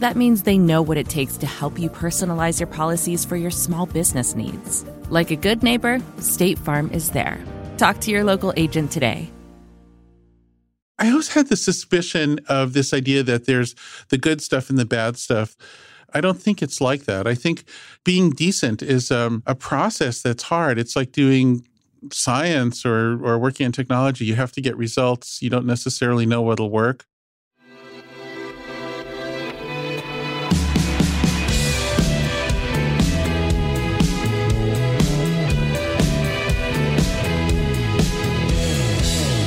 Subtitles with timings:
[0.00, 3.50] That means they know what it takes to help you personalize your policies for your
[3.50, 4.82] small business needs.
[5.10, 7.38] Like a good neighbor, State Farm is there.
[7.76, 9.30] Talk to your local agent today.
[10.98, 13.74] I always had the suspicion of this idea that there's
[14.08, 15.54] the good stuff and the bad stuff.
[16.14, 17.26] I don't think it's like that.
[17.26, 17.64] I think
[18.02, 20.78] being decent is um, a process that's hard.
[20.78, 21.66] It's like doing
[22.10, 24.24] science or, or working in technology.
[24.24, 25.42] You have to get results.
[25.42, 27.04] You don't necessarily know what'll work.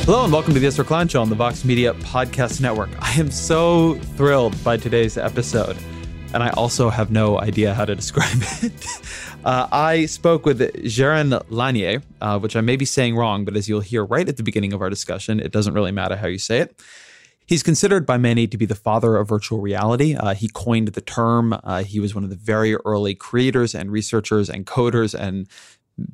[0.06, 2.90] Hello and welcome to the Ezra Klein Show on the Vox Media Podcast Network.
[3.00, 5.78] I am so thrilled by today's episode,
[6.34, 8.86] and I also have no idea how to describe it.
[9.46, 13.70] uh, I spoke with Jaron Lanier, uh, which I may be saying wrong, but as
[13.70, 16.38] you'll hear right at the beginning of our discussion, it doesn't really matter how you
[16.38, 16.78] say it.
[17.46, 20.16] He's considered by many to be the father of virtual reality.
[20.16, 21.58] Uh, he coined the term.
[21.64, 25.48] Uh, he was one of the very early creators and researchers and coders and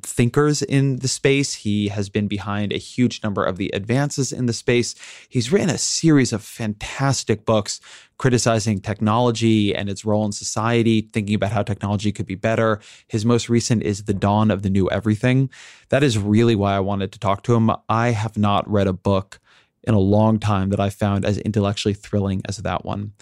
[0.02, 1.54] thinkers in the space.
[1.54, 4.94] He has been behind a huge number of the advances in the space.
[5.28, 7.80] He's written a series of fantastic books
[8.18, 12.80] criticizing technology and its role in society, thinking about how technology could be better.
[13.08, 15.48] His most recent is The Dawn of the New Everything.
[15.88, 17.70] That is really why I wanted to talk to him.
[17.88, 19.40] I have not read a book
[19.84, 23.12] in a long time that I found as intellectually thrilling as that one.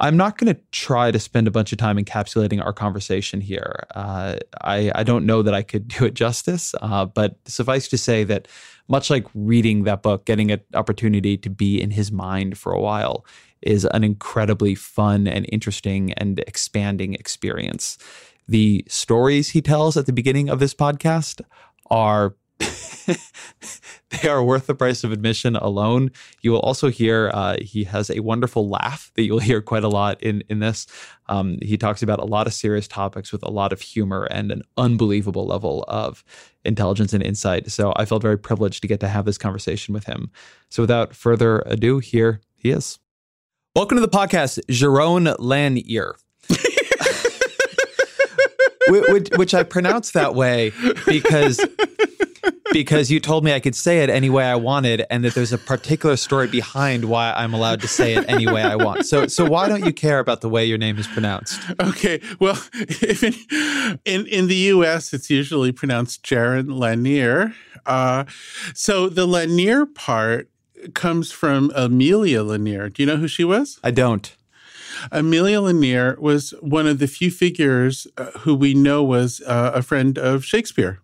[0.00, 3.84] I'm not going to try to spend a bunch of time encapsulating our conversation here.
[3.94, 7.98] Uh, I, I, don't know that I could do it justice, uh, but suffice to
[7.98, 8.48] say that
[8.88, 12.80] much like reading that book, getting an opportunity to be in his mind for a
[12.80, 13.24] while
[13.60, 17.98] is an incredibly fun and interesting and expanding experience.
[18.48, 21.42] The stories he tells at the beginning of this podcast
[21.90, 22.34] are
[24.10, 26.10] they are worth the price of admission alone.
[26.42, 29.88] You will also hear uh, he has a wonderful laugh that you'll hear quite a
[29.88, 30.86] lot in in this.
[31.28, 34.50] Um, he talks about a lot of serious topics with a lot of humor and
[34.50, 36.24] an unbelievable level of
[36.64, 37.70] intelligence and insight.
[37.70, 40.30] So I felt very privileged to get to have this conversation with him.
[40.68, 42.98] So without further ado, here he is.
[43.76, 46.16] Welcome to the podcast, Jaron Lanier.
[48.88, 50.72] which, which I pronounce that way
[51.06, 51.64] because
[52.72, 55.52] because you told me I could say it any way I wanted, and that there's
[55.52, 59.06] a particular story behind why I'm allowed to say it any way I want.
[59.06, 61.60] So, so why don't you care about the way your name is pronounced?
[61.80, 62.62] Okay, well,
[63.02, 63.34] in
[64.04, 67.54] in, in the U.S., it's usually pronounced Jaron Lanier.
[67.86, 68.24] Uh,
[68.74, 70.48] so the Lanier part
[70.94, 72.88] comes from Amelia Lanier.
[72.88, 73.80] Do you know who she was?
[73.82, 74.34] I don't.
[75.10, 79.82] Amelia Lanier was one of the few figures uh, who we know was uh, a
[79.82, 81.00] friend of Shakespeare.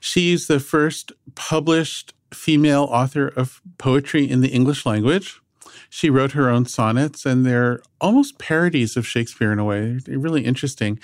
[0.00, 5.40] She's the first published female author of poetry in the English language.
[5.88, 9.98] She wrote her own sonnets, and they're almost parodies of Shakespeare in a way.
[10.04, 11.00] They're really interesting.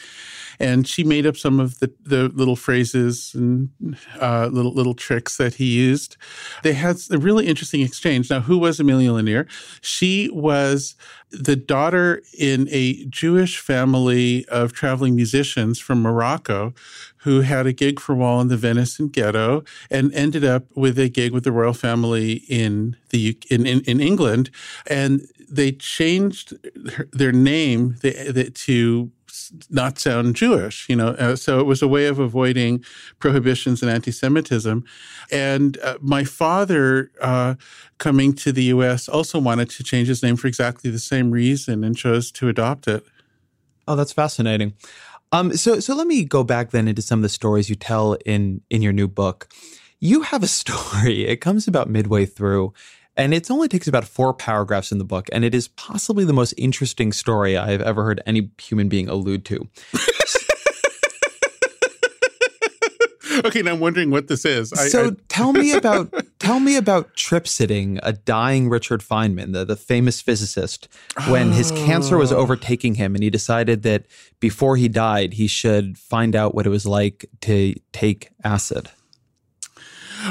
[0.61, 3.69] And she made up some of the, the little phrases and
[4.21, 6.17] uh, little little tricks that he used.
[6.63, 8.31] They had a really interesting exchange.
[8.31, 9.47] Now, who was Amelia Lanier?
[9.81, 10.95] She was
[11.31, 16.73] the daughter in a Jewish family of traveling musicians from Morocco
[17.19, 21.09] who had a gig for while in the Venetian ghetto and ended up with a
[21.09, 24.51] gig with the royal family in the in, in, in England.
[24.87, 26.55] And they changed
[27.13, 29.11] their name to
[29.71, 31.09] not sound Jewish, you know.
[31.09, 32.85] Uh, so it was a way of avoiding
[33.19, 34.85] prohibitions and anti-Semitism.
[35.31, 37.55] And uh, my father, uh,
[37.99, 41.85] coming to the U.S., also wanted to change his name for exactly the same reason
[41.85, 43.05] and chose to adopt it.
[43.89, 44.75] Oh, that's fascinating.
[45.33, 48.17] Um, so so let me go back then into some of the stories you tell
[48.25, 49.49] in in your new book.
[49.99, 51.27] You have a story.
[51.27, 52.73] It comes about midway through,
[53.17, 56.33] and it only takes about four paragraphs in the book, and it is possibly the
[56.33, 59.69] most interesting story I've ever heard any human being allude to.
[63.45, 64.71] okay, now I'm wondering what this is.
[64.91, 69.65] so I, tell me about tell me about trip sitting a dying Richard Feynman, the,
[69.65, 70.89] the famous physicist,
[71.29, 71.53] when oh.
[71.53, 72.37] his cancer was oh.
[72.37, 74.07] overtaking him and he decided that
[74.41, 78.91] before he died, he should find out what it was like to take acid.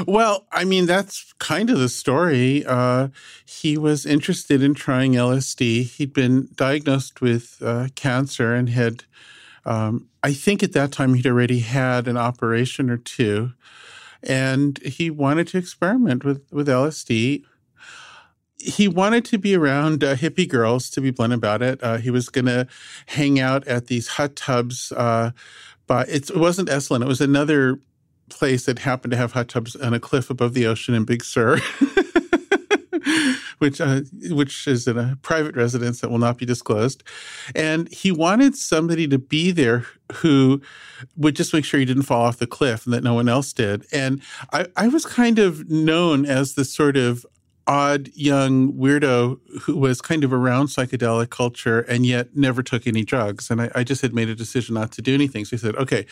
[0.06, 2.64] Well, I mean, that's kind of the story.
[2.66, 3.08] Uh,
[3.44, 5.84] he was interested in trying LSD.
[5.84, 9.04] He'd been diagnosed with uh, cancer and had
[9.66, 13.52] um, I think at that time he'd already had an operation or two,
[14.22, 17.42] and he wanted to experiment with, with LSD.
[18.58, 21.82] He wanted to be around uh, hippie girls, to be blunt about it.
[21.82, 22.68] Uh, he was going to
[23.06, 24.92] hang out at these hot tubs.
[24.92, 25.32] Uh,
[25.88, 27.80] but it wasn't Esalen, it was another
[28.30, 31.24] place that happened to have hot tubs on a cliff above the ocean in Big
[31.24, 31.60] Sur.
[33.58, 34.00] which uh,
[34.30, 37.02] which is in a private residence that will not be disclosed.
[37.54, 40.60] And he wanted somebody to be there who
[41.16, 43.52] would just make sure he didn't fall off the cliff and that no one else
[43.52, 43.84] did.
[43.92, 47.24] And I, I was kind of known as the sort of
[47.66, 53.04] odd young weirdo who was kind of around psychedelic culture and yet never took any
[53.04, 53.50] drugs.
[53.50, 55.44] And I, I just had made a decision not to do anything.
[55.44, 56.06] So he said, okay,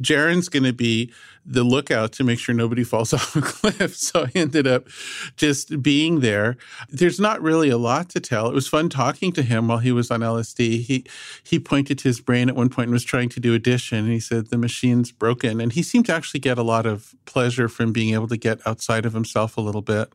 [0.00, 1.12] Jaron's going to be
[1.44, 3.94] the lookout to make sure nobody falls off a cliff.
[3.96, 4.88] So I ended up
[5.36, 6.56] just being there.
[6.88, 8.48] There's not really a lot to tell.
[8.48, 10.82] It was fun talking to him while he was on LSD.
[10.82, 11.04] He
[11.42, 13.98] he pointed to his brain at one point and was trying to do addition.
[13.98, 17.14] And he said the machine's broken, and he seemed to actually get a lot of
[17.24, 20.12] pleasure from being able to get outside of himself a little bit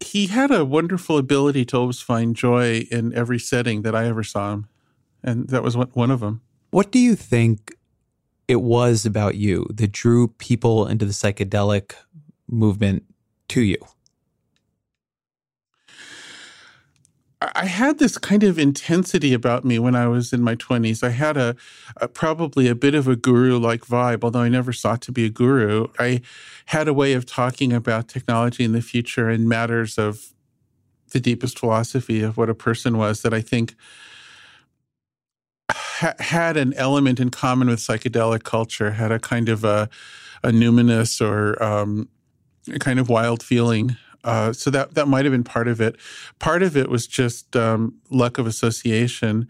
[0.00, 4.22] he had a wonderful ability to always find joy in every setting that I ever
[4.22, 4.68] saw him.
[5.22, 6.40] And that was one of them.
[6.70, 7.74] What do you think
[8.48, 11.92] it was about you that drew people into the psychedelic
[12.48, 13.04] movement
[13.48, 13.76] to you?
[17.42, 21.02] I had this kind of intensity about me when I was in my 20s.
[21.02, 21.56] I had a,
[21.96, 25.24] a probably a bit of a guru like vibe, although I never sought to be
[25.24, 25.86] a guru.
[25.98, 26.20] I
[26.66, 30.34] had a way of talking about technology in the future and matters of
[31.12, 33.74] the deepest philosophy of what a person was that I think
[35.70, 39.88] ha- had an element in common with psychedelic culture, had a kind of a,
[40.42, 42.08] a numinous or um,
[42.72, 45.96] a kind of wild feeling uh, so that that might have been part of it.
[46.38, 49.48] Part of it was just um, luck of association.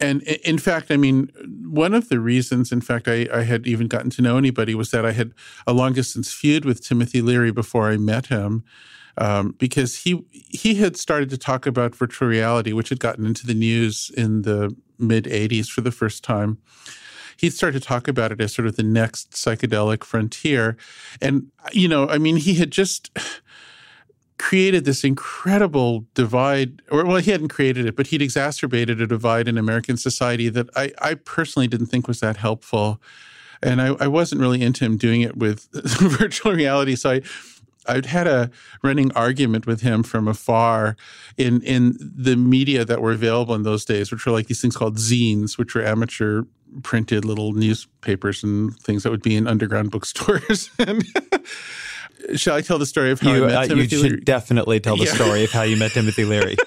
[0.00, 1.30] And in fact, I mean,
[1.64, 4.90] one of the reasons, in fact, I, I, had even gotten to know anybody was
[4.90, 5.32] that I had
[5.64, 8.64] a long distance feud with Timothy Leary before I met him,
[9.16, 13.46] um, because he he had started to talk about virtual reality, which had gotten into
[13.46, 16.58] the news in the mid '80s for the first time.
[17.36, 20.76] He started to talk about it as sort of the next psychedelic frontier,
[21.20, 23.16] and you know, I mean, he had just
[24.38, 29.48] created this incredible divide, or well, he hadn't created it, but he'd exacerbated a divide
[29.48, 33.00] in American society that I, I personally didn't think was that helpful.
[33.62, 36.96] And I, I wasn't really into him doing it with virtual reality.
[36.96, 37.22] So I,
[37.86, 38.50] I'd had a
[38.82, 40.96] running argument with him from afar
[41.36, 44.76] in in the media that were available in those days, which were like these things
[44.76, 46.42] called zines, which were amateur
[46.82, 50.70] printed little newspapers and things that would be in underground bookstores.
[50.78, 51.04] and
[52.36, 54.16] Shall I tell the story of how you, I met uh, Timothy You Leary?
[54.16, 55.14] should definitely tell the yeah.
[55.14, 56.56] story of how you met Timothy Leary.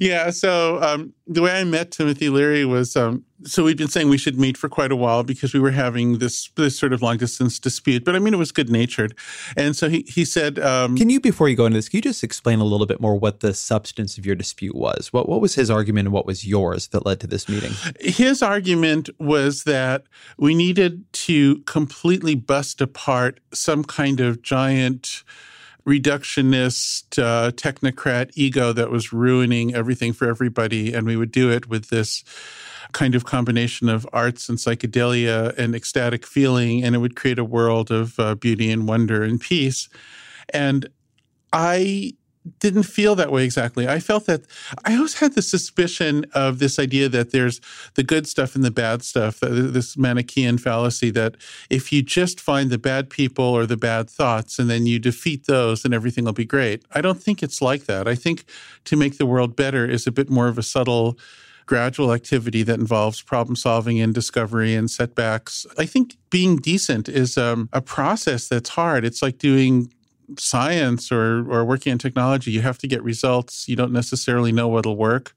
[0.00, 0.30] yeah.
[0.30, 4.18] So um, the way I met Timothy Leary was um, so we'd been saying we
[4.18, 7.18] should meet for quite a while because we were having this this sort of long
[7.18, 8.04] distance dispute.
[8.04, 9.16] But I mean, it was good natured,
[9.56, 12.02] and so he he said, um, "Can you before you go into this, can you
[12.02, 15.12] just explain a little bit more what the substance of your dispute was?
[15.12, 18.42] What what was his argument and what was yours that led to this meeting?" His
[18.42, 20.04] argument was that
[20.38, 25.24] we needed to completely bust apart some kind of giant
[25.86, 31.68] reductionist uh, technocrat ego that was ruining everything for everybody, and we would do it
[31.68, 32.24] with this
[32.92, 37.44] kind of combination of arts and psychedelia and ecstatic feeling, and it would create a
[37.44, 39.88] world of uh, beauty and wonder and peace.
[40.52, 40.88] And
[41.52, 42.14] I
[42.58, 43.88] didn't feel that way exactly.
[43.88, 44.42] I felt that
[44.84, 47.60] I always had the suspicion of this idea that there's
[47.94, 51.36] the good stuff and the bad stuff, this Manichaean fallacy that
[51.70, 55.46] if you just find the bad people or the bad thoughts and then you defeat
[55.46, 56.84] those, then everything will be great.
[56.92, 58.08] I don't think it's like that.
[58.08, 58.44] I think
[58.84, 61.18] to make the world better is a bit more of a subtle
[61.66, 65.66] gradual activity that involves problem solving and discovery and setbacks.
[65.76, 69.04] I think being decent is um, a process that's hard.
[69.04, 69.92] It's like doing
[70.38, 73.68] science or or working in technology, you have to get results.
[73.68, 75.34] You don't necessarily know what'll work.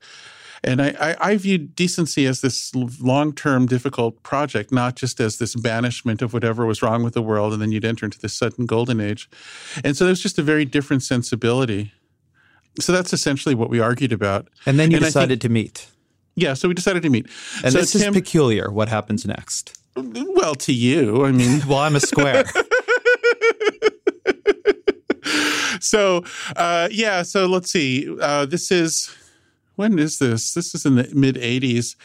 [0.64, 5.38] And I, I, I viewed decency as this long term difficult project, not just as
[5.38, 8.34] this banishment of whatever was wrong with the world, and then you'd enter into this
[8.34, 9.30] sudden golden age.
[9.84, 11.94] And so there's just a very different sensibility.
[12.80, 14.48] So that's essentially what we argued about.
[14.66, 15.88] And then you and decided think, to meet.
[16.36, 17.28] Yeah, so we decided to meet.
[17.64, 18.72] And so this Tim, is peculiar.
[18.72, 19.78] What happens next?
[19.96, 21.62] Well, to you, I mean.
[21.68, 22.46] well, I'm a square.
[25.80, 26.24] so,
[26.56, 28.08] uh, yeah, so let's see.
[28.20, 29.16] Uh, this is,
[29.76, 30.54] when is this?
[30.54, 31.96] This is in the mid 80s.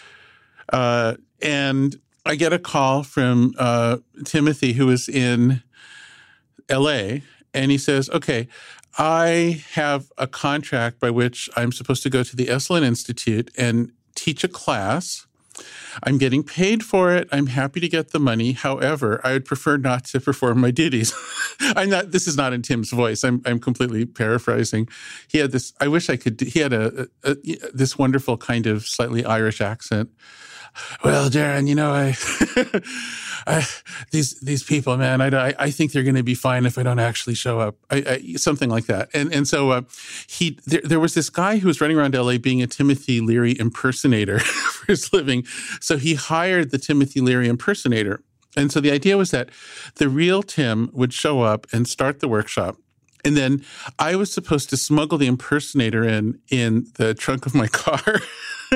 [0.72, 5.62] Uh, and I get a call from uh, Timothy, who is in
[6.70, 7.18] LA,
[7.52, 8.48] and he says, Okay,
[8.96, 13.92] I have a contract by which I'm supposed to go to the Esalen Institute and
[14.14, 15.26] teach a class.
[16.02, 17.28] I'm getting paid for it.
[17.32, 18.52] I'm happy to get the money.
[18.52, 21.14] However, I would prefer not to perform my duties.
[21.60, 22.10] I'm not.
[22.10, 23.24] This is not in Tim's voice.
[23.24, 23.42] I'm.
[23.44, 24.88] I'm completely paraphrasing.
[25.28, 25.72] He had this.
[25.80, 26.40] I wish I could.
[26.40, 27.36] He had a, a, a
[27.72, 30.10] this wonderful kind of slightly Irish accent.
[31.04, 32.16] Well, Jaron, you know, I,
[33.46, 33.66] I
[34.10, 36.98] these these people, man, I, I think they're going to be fine if I don't
[36.98, 37.76] actually show up.
[37.90, 39.08] I, I, something like that.
[39.14, 39.82] And and so uh,
[40.26, 42.38] he there, there was this guy who was running around L.A.
[42.38, 45.44] being a Timothy Leary impersonator for his living.
[45.80, 48.22] So he hired the Timothy Leary impersonator.
[48.56, 49.50] And so the idea was that
[49.96, 52.76] the real Tim would show up and start the workshop.
[53.24, 53.64] And then
[53.98, 58.20] I was supposed to smuggle the impersonator in in the trunk of my car.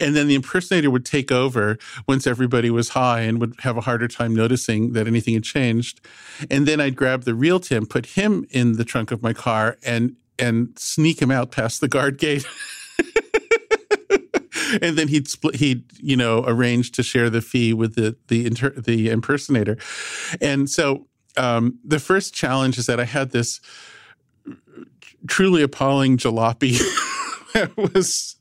[0.00, 3.82] and then the impersonator would take over once everybody was high and would have a
[3.82, 6.00] harder time noticing that anything had changed.
[6.50, 9.78] And then I'd grab the real Tim, put him in the trunk of my car,
[9.84, 12.46] and and sneak him out past the guard gate.
[14.82, 18.46] and then he'd split, he'd you know arrange to share the fee with the the
[18.46, 19.76] inter, the impersonator,
[20.40, 23.60] and so um, the first challenge is that I had this
[25.28, 26.80] truly appalling jalopy.
[27.54, 28.36] that was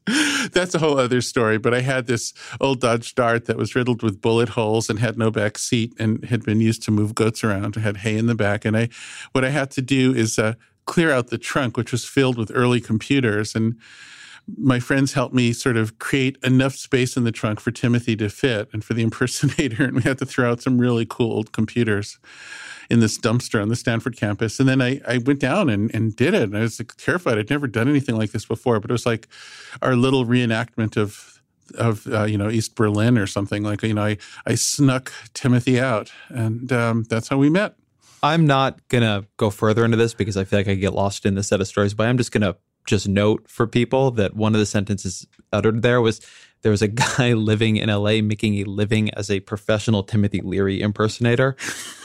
[0.52, 1.58] that's a whole other story.
[1.58, 5.18] But I had this old Dodge Dart that was riddled with bullet holes and had
[5.18, 7.76] no back seat and had been used to move goats around.
[7.78, 8.90] I had hay in the back, and I
[9.32, 10.54] what I had to do is uh,
[10.86, 13.76] clear out the trunk, which was filled with early computers and
[14.58, 18.30] my friends helped me sort of create enough space in the trunk for Timothy to
[18.30, 19.84] fit and for the impersonator.
[19.84, 22.20] And we had to throw out some really cool old computers
[22.90, 24.60] in this dumpster on the Stanford campus.
[24.60, 26.44] And then I, I went down and, and did it.
[26.44, 27.38] And I was like, terrified.
[27.38, 29.28] I'd never done anything like this before, but it was like
[29.82, 31.36] our little reenactment of
[31.78, 35.80] of uh, you know East Berlin or something like you know I I snuck Timothy
[35.80, 37.76] out and um, that's how we met.
[38.24, 41.36] I'm not gonna go further into this because I feel like I get lost in
[41.36, 42.56] the set of stories, but I'm just gonna
[42.90, 46.20] just note for people that one of the sentences uttered there was
[46.62, 50.82] there was a guy living in LA making a living as a professional Timothy Leary
[50.82, 51.56] impersonator,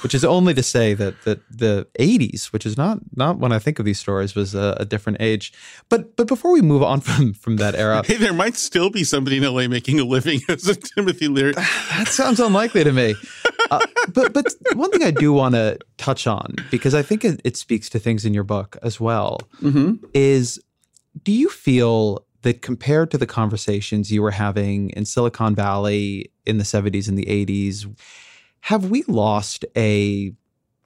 [0.03, 3.59] which is only to say that that the 80s, which is not not when I
[3.59, 5.53] think of these stories, was a, a different age.
[5.89, 9.05] But but before we move on from from that era, hey, there might still be
[9.05, 11.55] somebody in LA making a living as a Timothy Leary.
[11.95, 13.15] That sounds unlikely to me.
[13.71, 13.81] Uh,
[14.13, 17.57] but but one thing I do want to touch on because I think it, it,
[17.57, 19.95] speaks to things in your book as well mm-hmm.
[20.13, 20.61] is
[21.23, 26.59] do you feel that compared to the conversations you were having in Silicon Valley in
[26.59, 27.87] the 70s and the 80s,
[28.61, 30.33] have we lost a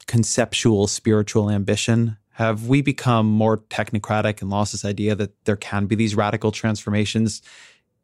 [0.07, 2.17] conceptual spiritual ambition?
[2.31, 6.51] Have we become more technocratic and lost this idea that there can be these radical
[6.51, 7.41] transformations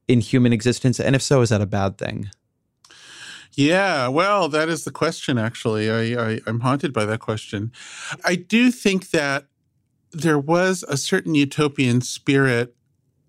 [0.08, 1.00] in human existence?
[1.00, 2.30] And if so, is that a bad thing?
[3.54, 5.90] Yeah, well, that is the question, actually.
[5.90, 7.72] I, I, I'm haunted by that question.
[8.26, 9.48] I do think that
[10.16, 12.74] there was a certain utopian spirit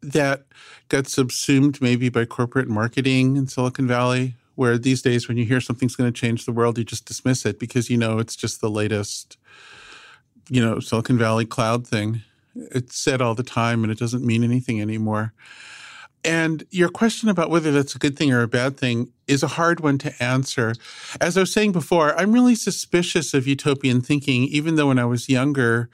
[0.02, 0.44] that
[0.88, 5.60] got subsumed maybe by corporate marketing in Silicon Valley, where these days when you hear
[5.60, 8.60] something's going to change the world, you just dismiss it because you know it's just
[8.60, 9.36] the latest,
[10.48, 12.22] you know, Silicon Valley cloud thing.
[12.54, 15.32] It's said all the time and it doesn't mean anything anymore.
[16.24, 19.48] And your question about whether that's a good thing or a bad thing is a
[19.48, 20.74] hard one to answer.
[21.20, 25.04] As I was saying before, I'm really suspicious of utopian thinking, even though when I
[25.04, 25.88] was younger,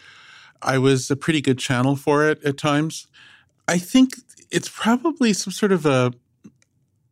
[0.62, 3.06] I was a pretty good channel for it at times.
[3.68, 4.14] I think
[4.50, 6.12] it's probably some sort of a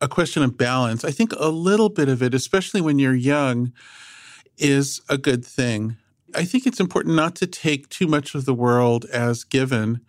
[0.03, 1.05] a question of balance.
[1.05, 3.73] I think a little bit of it, especially when you're young,
[4.57, 5.97] is a good thing.
[6.35, 10.01] I think it's important not to take too much of the world as given.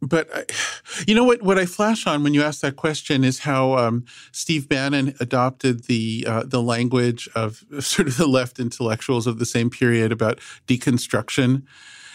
[0.00, 0.44] But I,
[1.06, 1.42] you know what?
[1.42, 5.84] What I flash on when you ask that question is how um, Steve Bannon adopted
[5.84, 10.40] the uh, the language of sort of the left intellectuals of the same period about
[10.66, 11.64] deconstruction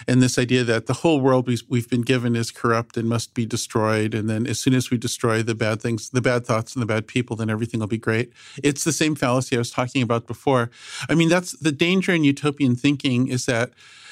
[0.07, 3.45] and this idea that the whole world we've been given is corrupt and must be
[3.45, 4.13] destroyed.
[4.13, 6.87] And then as soon as we destroy the bad things, the bad thoughts and the
[6.87, 8.31] bad people, then everything will be great.
[8.63, 10.69] It's the same fallacy I was talking about before.
[11.09, 13.71] I mean, that's the danger in utopian thinking is that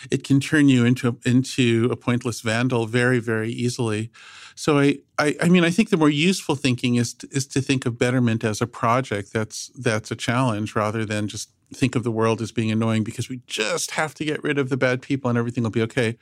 [0.10, 4.12] it can turn you into into a pointless vandal very very easily.
[4.56, 7.62] So I, I, I mean I think the more useful thinking is to, is to
[7.62, 12.04] think of betterment as a project that's that's a challenge rather than just think of
[12.04, 15.02] the world as being annoying because we just have to get rid of the bad
[15.02, 16.18] people and everything will be okay.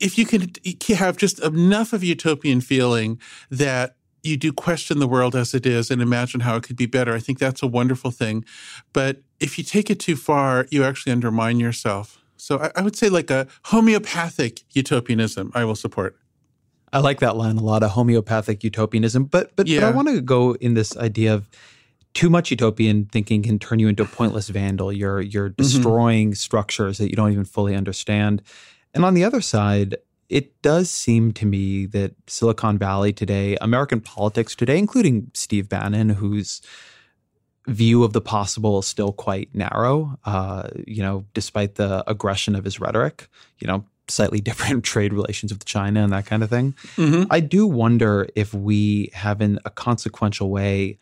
[0.00, 0.52] If you can
[0.96, 3.18] have just enough of utopian feeling
[3.50, 6.86] that you do question the world as it is and imagine how it could be
[6.86, 7.14] better.
[7.14, 8.44] I think that's a wonderful thing.
[8.92, 12.21] But if you take it too far, you actually undermine yourself.
[12.42, 16.16] So I, I would say like a homeopathic utopianism, I will support.
[16.92, 19.26] I like that line a lot, a homeopathic utopianism.
[19.26, 19.80] But but, yeah.
[19.80, 21.48] but I want to go in this idea of
[22.14, 24.92] too much utopian thinking can turn you into a pointless vandal.
[24.92, 25.62] You're you're mm-hmm.
[25.62, 26.34] destroying mm-hmm.
[26.34, 28.42] structures that you don't even fully understand.
[28.92, 34.00] And on the other side, it does seem to me that Silicon Valley today, American
[34.00, 36.60] politics today, including Steve Bannon, whose
[37.66, 42.64] view of the possible is still quite narrow, uh, you know, despite the aggression of
[42.64, 43.28] his rhetoric,
[43.58, 46.74] you know, slightly different trade relations with China and that kind of thing.
[46.96, 47.24] Mm-hmm.
[47.30, 50.98] I do wonder if we have, in a consequential way,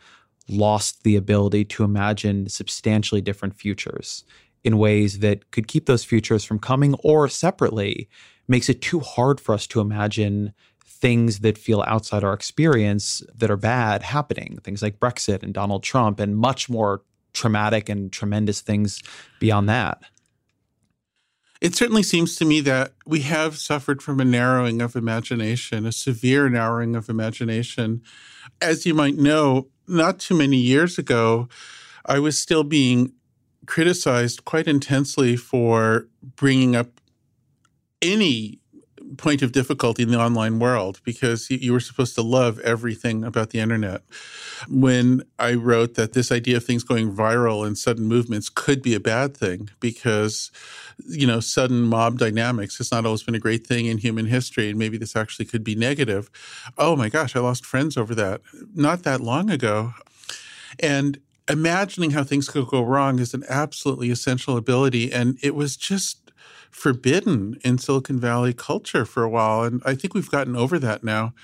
[0.49, 4.25] lost the ability to imagine substantially different futures
[4.65, 8.09] in ways that could keep those futures from coming or separately
[8.49, 10.53] makes it too hard for us to imagine
[11.01, 14.59] things that feel outside our experience that are bad happening.
[14.63, 17.03] Things like Brexit and Donald Trump, and much more
[17.33, 19.03] traumatic and tremendous things
[19.39, 20.03] beyond that.
[21.61, 25.93] It certainly seems to me that we have suffered from a narrowing of imagination, a
[25.93, 28.03] severe narrowing of imagination.
[28.63, 31.49] As you might know, not too many years ago,
[32.07, 33.13] I was still being
[33.67, 37.01] criticized quite intensely for bringing up
[38.01, 38.59] any
[39.17, 43.51] point of difficulty in the online world because you were supposed to love everything about
[43.51, 44.03] the internet.
[44.69, 48.95] When I wrote that this idea of things going viral and sudden movements could be
[48.95, 50.51] a bad thing because,
[51.09, 54.71] you know, sudden mob dynamics has not always been a great thing in human history,
[54.71, 56.31] and maybe this actually could be negative.
[56.77, 58.43] Oh my gosh, I lost friends over that
[58.75, 59.95] not that long ago.
[60.79, 65.13] And imagining how things could go wrong is an absolutely essential ability.
[65.13, 66.20] And it was just
[66.71, 69.65] forbidden in Silicon Valley culture for a while.
[69.65, 71.35] And I think we've gotten over that now.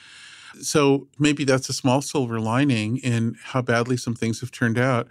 [0.61, 5.09] So maybe that's a small silver lining in how badly some things have turned out.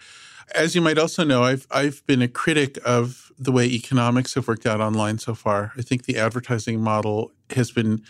[0.53, 4.47] As you might also know, I've I've been a critic of the way economics have
[4.47, 5.71] worked out online so far.
[5.77, 8.03] I think the advertising model has been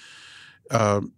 [0.71, 1.13] um,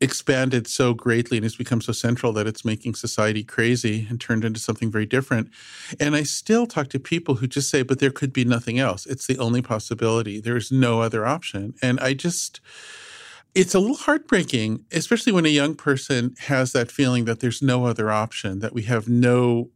[0.00, 4.44] expanded so greatly and has become so central that it's making society crazy and turned
[4.44, 5.50] into something very different.
[5.98, 9.06] And I still talk to people who just say, but there could be nothing else.
[9.06, 10.40] It's the only possibility.
[10.40, 11.74] There's no other option.
[11.82, 12.60] And I just,
[13.54, 17.86] it's a little heartbreaking, especially when a young person has that feeling that there's no
[17.86, 19.70] other option, that we have no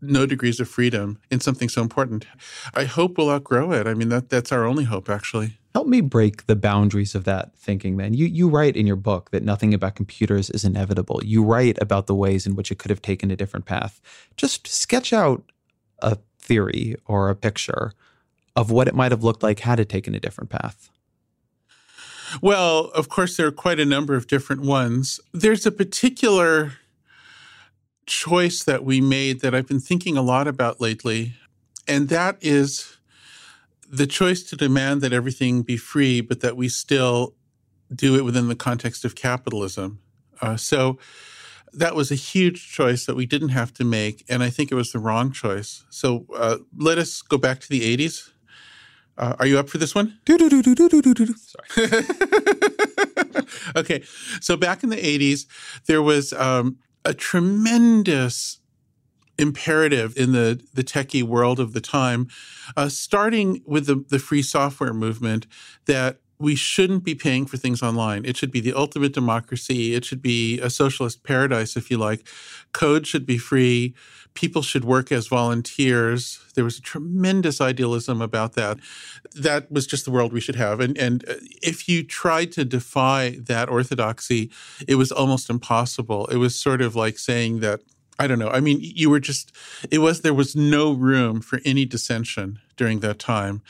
[0.00, 2.26] no degrees of freedom in something so important.
[2.74, 3.86] I hope we'll outgrow it.
[3.86, 5.58] I mean that that's our only hope actually.
[5.74, 8.14] Help me break the boundaries of that thinking, man.
[8.14, 11.20] You you write in your book that nothing about computers is inevitable.
[11.24, 14.00] You write about the ways in which it could have taken a different path.
[14.36, 15.42] Just sketch out
[16.00, 17.92] a theory or a picture
[18.54, 20.90] of what it might have looked like had it taken a different path.
[22.40, 25.20] Well, of course, there are quite a number of different ones.
[25.32, 26.72] There's a particular
[28.06, 31.34] choice that we made that I've been thinking a lot about lately,
[31.86, 32.96] and that is
[33.88, 37.34] the choice to demand that everything be free, but that we still
[37.94, 40.00] do it within the context of capitalism.
[40.40, 40.98] Uh, so
[41.72, 44.74] that was a huge choice that we didn't have to make, and I think it
[44.74, 45.84] was the wrong choice.
[45.90, 48.30] So uh, let us go back to the 80s.
[49.18, 50.18] Uh, are you up for this one?
[51.36, 52.02] Sorry.
[53.76, 54.02] okay.
[54.40, 55.46] So back in the 80s,
[55.86, 58.60] there was um, a tremendous
[59.38, 62.28] imperative in the, the techie world of the time,
[62.76, 65.46] uh, starting with the, the free software movement,
[65.86, 68.24] that we shouldn't be paying for things online.
[68.24, 69.94] It should be the ultimate democracy.
[69.94, 72.26] It should be a socialist paradise, if you like.
[72.72, 73.94] Code should be free.
[74.36, 76.38] People should work as volunteers.
[76.54, 78.78] There was a tremendous idealism about that.
[79.34, 80.78] That was just the world we should have.
[80.78, 84.50] And, and uh, if you tried to defy that orthodoxy,
[84.86, 86.26] it was almost impossible.
[86.26, 87.80] It was sort of like saying that
[88.18, 88.48] I don't know.
[88.48, 89.52] I mean, you were just,
[89.90, 93.60] it was, there was no room for any dissension during that time.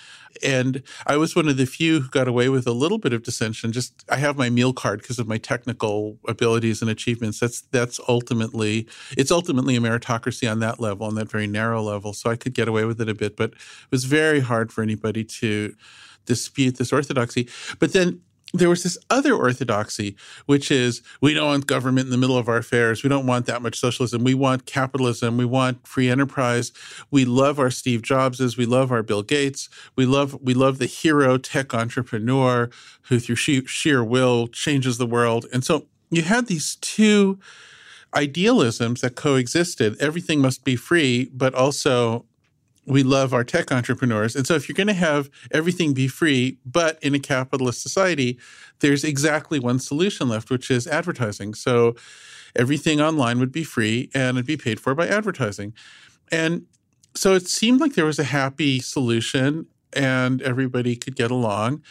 [0.43, 3.23] And I was one of the few who got away with a little bit of
[3.23, 3.73] dissension.
[3.73, 7.41] Just, I have my meal card because of my technical abilities and achievements.
[7.41, 12.13] That's, that's ultimately, it's ultimately a meritocracy on that level, on that very narrow level.
[12.13, 14.83] So I could get away with it a bit, but it was very hard for
[14.83, 15.75] anybody to
[16.25, 17.49] dispute this orthodoxy.
[17.79, 18.21] But then
[18.59, 20.17] there was this other orthodoxy,
[20.47, 23.03] which is we don't want government in the middle of our affairs.
[23.03, 24.25] We don't want that much socialism.
[24.25, 25.37] We want capitalism.
[25.37, 26.73] We want free enterprise.
[27.11, 28.57] We love our Steve Jobses.
[28.57, 29.69] We love our Bill Gates.
[29.97, 32.71] We love we love the hero tech entrepreneur
[33.03, 35.47] who, through sheer, sheer will, changes the world.
[35.53, 37.39] And so you had these two
[38.15, 40.01] idealisms that coexisted.
[40.01, 42.25] Everything must be free, but also
[42.87, 44.37] we love our tech entrepreneurs.
[44.37, 48.39] And so if you're going to have everything be free, but in a capitalist society,
[48.79, 51.55] there's exactly one solution left, which is advertising.
[51.55, 51.97] So
[52.55, 55.75] everything online would be free and it'd be paid for by advertising.
[56.31, 56.67] And
[57.15, 61.83] so it seemed like there was a happy solution and everybody could get along.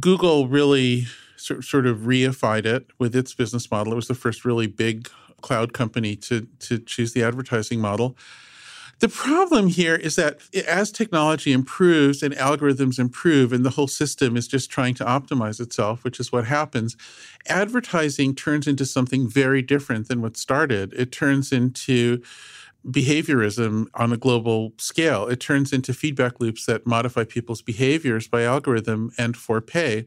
[0.00, 3.92] Google really sort of reified it with its business model.
[3.92, 8.16] It was the first really big cloud company to, to choose the advertising model.
[9.02, 14.36] The problem here is that as technology improves and algorithms improve, and the whole system
[14.36, 16.96] is just trying to optimize itself, which is what happens,
[17.48, 20.92] advertising turns into something very different than what started.
[20.92, 22.22] It turns into
[22.86, 25.26] behaviorism on a global scale.
[25.26, 30.06] It turns into feedback loops that modify people's behaviors by algorithm and for pay.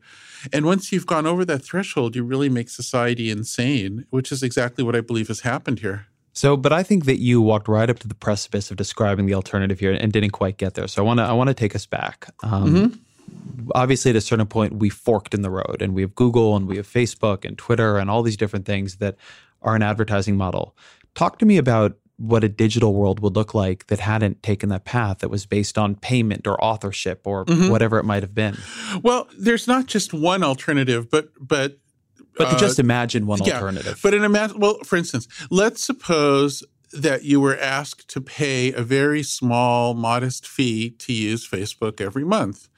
[0.53, 4.85] And once you've gone over that threshold, you really make society insane, which is exactly
[4.85, 6.07] what I believe has happened here.
[6.35, 9.33] So, but I think that you walked right up to the precipice of describing the
[9.33, 10.87] alternative here and didn't quite get there.
[10.87, 12.27] So, I want to I want to take us back.
[12.43, 13.69] Um, mm-hmm.
[13.73, 16.67] Obviously, at a certain point, we forked in the road, and we have Google, and
[16.67, 19.15] we have Facebook, and Twitter, and all these different things that
[19.61, 20.75] are an advertising model.
[21.15, 24.85] Talk to me about what a digital world would look like that hadn't taken that
[24.85, 27.69] path that was based on payment or authorship or mm-hmm.
[27.69, 28.57] whatever it might have been.
[29.01, 31.77] Well, there's not just one alternative, but but
[32.37, 33.99] but to just uh, imagine one yeah, alternative.
[34.03, 38.81] But in imagine, well, for instance, let's suppose that you were asked to pay a
[38.81, 42.69] very small, modest fee to use Facebook every month,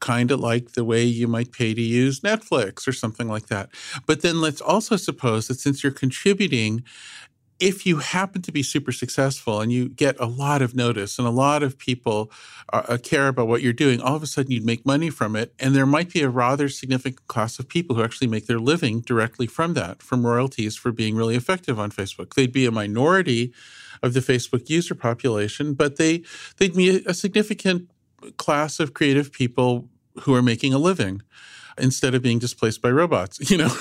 [0.00, 3.70] kind of like the way you might pay to use Netflix or something like that.
[4.06, 6.82] But then let's also suppose that since you're contributing
[7.60, 11.26] if you happen to be super successful and you get a lot of notice and
[11.26, 12.30] a lot of people
[12.72, 15.34] uh, uh, care about what you're doing, all of a sudden you'd make money from
[15.34, 15.52] it.
[15.58, 19.00] And there might be a rather significant class of people who actually make their living
[19.00, 22.34] directly from that, from royalties for being really effective on Facebook.
[22.34, 23.52] They'd be a minority
[24.02, 26.22] of the Facebook user population, but they,
[26.58, 27.90] they'd be a significant
[28.36, 29.88] class of creative people
[30.20, 31.22] who are making a living
[31.78, 33.74] instead of being displaced by robots, you know?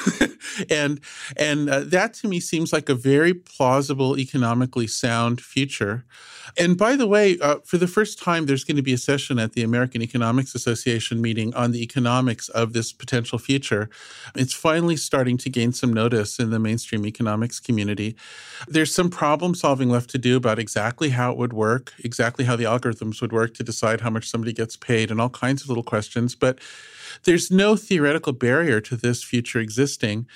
[0.70, 1.00] and
[1.36, 6.06] and uh, that to me seems like a very plausible, economically sound future.
[6.58, 9.38] And by the way, uh, for the first time, there's going to be a session
[9.38, 13.90] at the American Economics Association meeting on the economics of this potential future.
[14.36, 18.16] It's finally starting to gain some notice in the mainstream economics community.
[18.68, 22.56] There's some problem solving left to do about exactly how it would work, exactly how
[22.56, 25.70] the algorithms would work to decide how much somebody gets paid, and all kinds of
[25.70, 26.34] little questions.
[26.34, 26.60] But
[27.24, 30.28] there's no theoretical barrier to this future existing.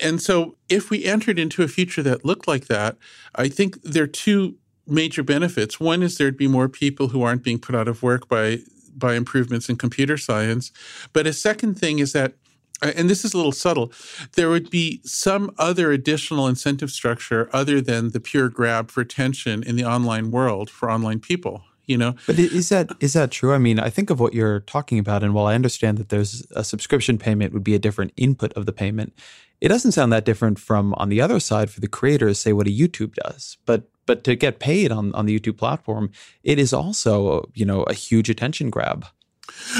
[0.00, 2.96] And so, if we entered into a future that looked like that,
[3.34, 4.56] I think there are two
[4.86, 5.80] major benefits.
[5.80, 8.60] One is there'd be more people who aren't being put out of work by
[8.96, 10.70] by improvements in computer science.
[11.12, 12.34] But a second thing is that
[12.82, 13.92] and this is a little subtle,
[14.34, 19.62] there would be some other additional incentive structure other than the pure grab for attention
[19.62, 22.14] in the online world for online people you know?
[22.26, 23.52] But is that is that true?
[23.52, 26.46] I mean i think of what you're talking about and while i understand that there's
[26.52, 29.12] a subscription payment would be a different input of the payment
[29.60, 32.66] it doesn't sound that different from on the other side for the creators say what
[32.66, 33.56] a youtube does.
[33.64, 36.10] But but to get paid on on the youtube platform
[36.42, 39.06] it is also you know a huge attention grab.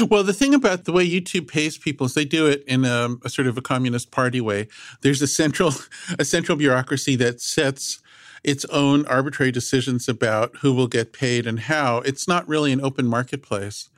[0.09, 3.15] Well, the thing about the way YouTube pays people is they do it in a,
[3.23, 4.67] a, sort of a communist party way.
[5.01, 5.73] There's a central
[6.19, 7.99] a central bureaucracy that sets
[8.45, 11.97] its own arbitrary decisions about who will get paid and how.
[12.01, 13.89] It's not really an open marketplace.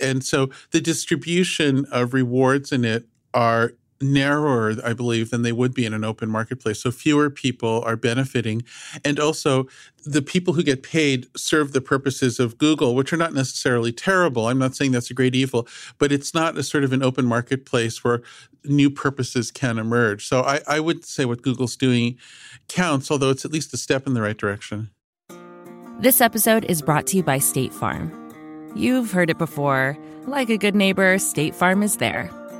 [0.00, 5.74] And so the distribution of rewards in it are narrower, I believe, than they would
[5.74, 6.80] be in an open marketplace.
[6.82, 8.62] So fewer people are benefiting.
[9.04, 9.66] And also,
[10.04, 14.46] the people who get paid serve the purposes of Google, which are not necessarily terrible.
[14.46, 15.66] I'm not saying that's a great evil,
[15.98, 18.22] but it's not a sort of an open marketplace where
[18.64, 20.26] new purposes can emerge.
[20.26, 22.16] So I, I would say what Google's doing
[22.68, 24.90] counts, although it's at least a step in the right direction.
[26.00, 28.12] This episode is brought to you by State Farm.
[28.76, 29.98] You've heard it before.
[30.26, 32.30] Like a good neighbor, State Farm is there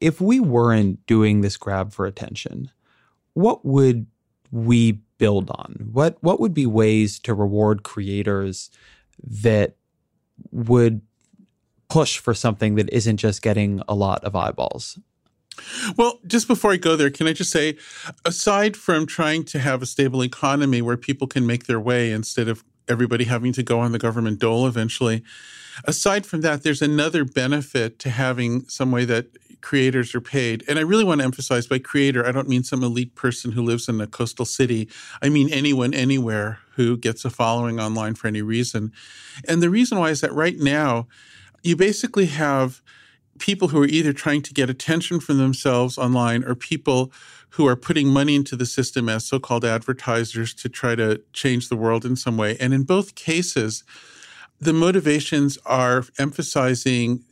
[0.00, 2.70] If we weren't doing this grab for attention,
[3.34, 4.06] what would
[4.50, 5.88] we build on?
[5.92, 8.70] What what would be ways to reward creators
[9.22, 9.76] that
[10.50, 11.00] would
[11.88, 14.98] push for something that isn't just getting a lot of eyeballs?
[15.96, 17.76] Well, just before I go there, can I just say,
[18.24, 22.48] aside from trying to have a stable economy where people can make their way instead
[22.48, 25.24] of everybody having to go on the government dole eventually,
[25.84, 29.26] aside from that, there's another benefit to having some way that
[29.60, 30.64] creators are paid.
[30.68, 33.62] And I really want to emphasize by creator, I don't mean some elite person who
[33.62, 34.88] lives in a coastal city.
[35.22, 38.92] I mean anyone, anywhere who gets a following online for any reason.
[39.46, 41.08] And the reason why is that right now,
[41.62, 42.82] you basically have
[43.38, 47.12] people who are either trying to get attention from themselves online or people
[47.50, 51.68] who are putting money into the system as so called advertisers to try to change
[51.68, 52.56] the world in some way.
[52.60, 53.84] And in both cases,
[54.60, 57.24] the motivations are emphasizing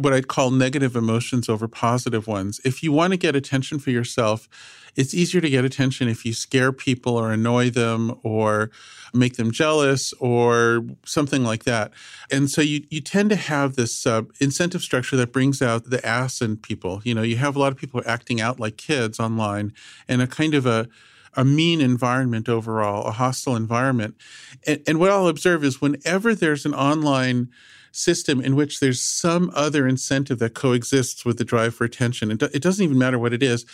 [0.00, 2.60] what I'd call negative emotions over positive ones.
[2.64, 4.48] If you want to get attention for yourself,
[4.96, 8.70] it's easier to get attention if you scare people or annoy them or
[9.12, 11.92] make them jealous or something like that.
[12.30, 16.04] And so you, you tend to have this uh, incentive structure that brings out the
[16.04, 17.02] ass in people.
[17.04, 19.72] You know, you have a lot of people acting out like kids online
[20.08, 20.88] and a kind of a
[21.38, 24.16] a mean environment overall, a hostile environment.
[24.66, 27.50] And, and what I'll observe is whenever there's an online
[27.96, 32.34] system in which there's some other incentive that coexists with the drive for attention.
[32.36, 33.64] Do, it doesn't even matter what it is.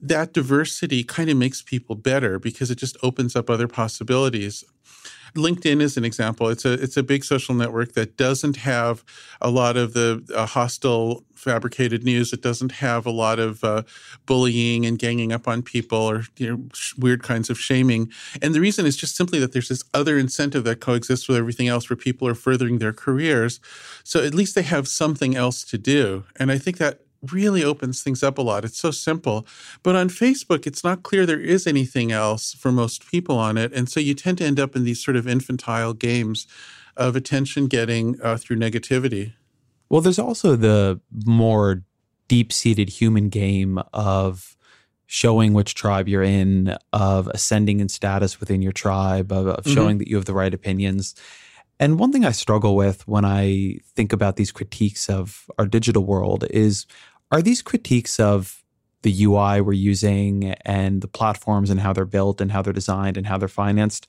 [0.00, 4.64] That diversity kind of makes people better because it just opens up other possibilities.
[5.34, 6.48] LinkedIn is an example.
[6.48, 9.04] It's a it's a big social network that doesn't have
[9.40, 12.32] a lot of the uh, hostile fabricated news.
[12.32, 13.82] It doesn't have a lot of uh,
[14.26, 18.12] bullying and ganging up on people or you know, sh- weird kinds of shaming.
[18.40, 21.66] And the reason is just simply that there's this other incentive that coexists with everything
[21.66, 23.58] else where people are furthering their careers.
[24.04, 26.24] So at least they have something else to do.
[26.36, 28.64] And I think that really opens things up a lot.
[28.64, 29.46] It's so simple.
[29.82, 33.72] But on Facebook, it's not clear there is anything else for most people on it.
[33.72, 36.46] And so you tend to end up in these sort of infantile games
[36.96, 39.32] of attention getting uh, through negativity.
[39.88, 41.82] Well, there's also the more
[42.28, 44.56] deep seated human game of
[45.06, 49.74] showing which tribe you're in, of ascending in status within your tribe, of, of mm-hmm.
[49.74, 51.14] showing that you have the right opinions.
[51.78, 56.04] And one thing I struggle with when I think about these critiques of our digital
[56.04, 56.86] world is
[57.32, 58.62] are these critiques of
[59.02, 63.16] the UI we're using and the platforms and how they're built and how they're designed
[63.16, 64.06] and how they're financed?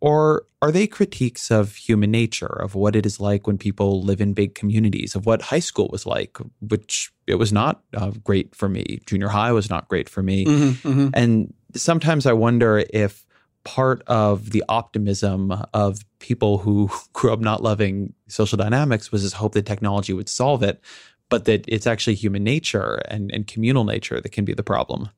[0.00, 4.20] Or are they critiques of human nature, of what it is like when people live
[4.20, 8.54] in big communities, of what high school was like, which it was not uh, great
[8.54, 9.00] for me.
[9.06, 10.44] Junior high was not great for me.
[10.44, 11.08] Mm-hmm, mm-hmm.
[11.14, 13.26] And sometimes I wonder if
[13.64, 19.32] part of the optimism of people who grew up not loving social dynamics was this
[19.32, 20.80] hope that technology would solve it
[21.28, 25.10] but that it's actually human nature and, and communal nature that can be the problem.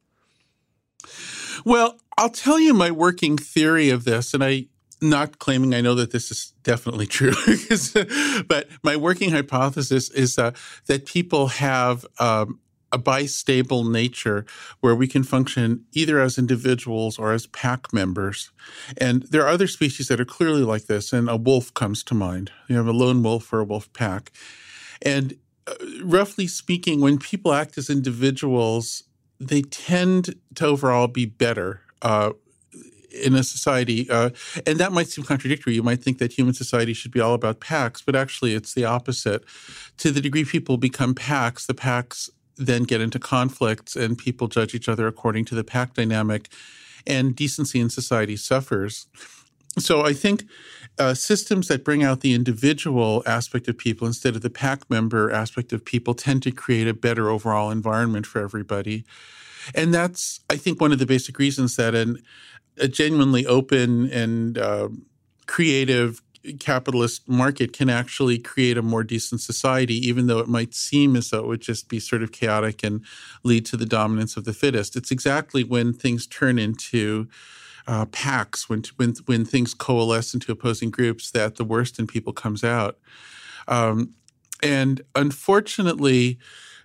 [1.65, 4.67] Well, I'll tell you my working theory of this, and I
[5.03, 7.33] not claiming I know that this is definitely true,
[8.49, 10.53] but my working hypothesis is uh,
[10.87, 12.61] that people have um,
[12.93, 14.45] a bistable nature
[14.81, 18.51] where we can function either as individuals or as pack members.
[18.99, 22.15] And there are other species that are clearly like this, and a wolf comes to
[22.15, 22.51] mind.
[22.69, 24.33] You have a lone wolf or a wolf pack.
[25.03, 25.35] And
[26.03, 29.05] roughly speaking, when people act as individuals,
[29.39, 32.33] they tend to overall be better uh,
[33.11, 34.09] in a society.
[34.11, 34.31] Uh,
[34.67, 35.75] and that might seem contradictory.
[35.75, 38.85] You might think that human society should be all about packs, but actually it's the
[38.85, 39.45] opposite.
[39.99, 44.75] To the degree people become packs, the packs then get into conflicts and people judge
[44.75, 46.49] each other according to the pack dynamic,
[47.07, 49.07] and decency in society suffers.
[49.79, 50.45] So I think
[50.99, 55.31] uh, systems that bring out the individual aspect of people instead of the pack member
[55.31, 59.05] aspect of people tend to create a better overall environment for everybody.
[59.75, 62.23] And that's, I think, one of the basic reasons that an,
[62.79, 64.89] a genuinely open and uh,
[65.47, 66.21] creative
[66.59, 71.31] capitalist market can actually create a more decent society, even though it might seem as
[71.31, 73.05] though it would just be sort of chaotic and
[73.45, 74.97] lead to the dominance of the fittest.
[74.97, 77.29] It's exactly when things turn into
[77.87, 82.33] uh, packs when when when things coalesce into opposing groups that the worst in people
[82.33, 82.99] comes out.
[83.69, 84.15] Um,
[84.63, 86.39] and unfortunately,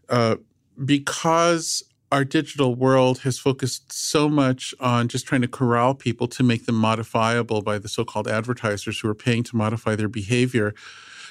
[0.10, 0.36] uh,
[0.84, 6.44] because our digital world has focused so much on just trying to corral people to
[6.44, 10.74] make them modifiable by the so-called advertisers who are paying to modify their behavior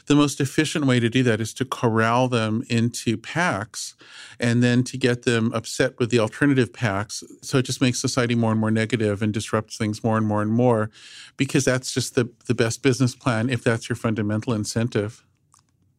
[0.06, 3.94] the most efficient way to do that is to corral them into packs
[4.38, 7.22] and then to get them upset with the alternative packs.
[7.42, 10.42] So it just makes society more and more negative and disrupts things more and more
[10.42, 10.90] and more
[11.36, 15.24] because that's just the, the best business plan if that's your fundamental incentive.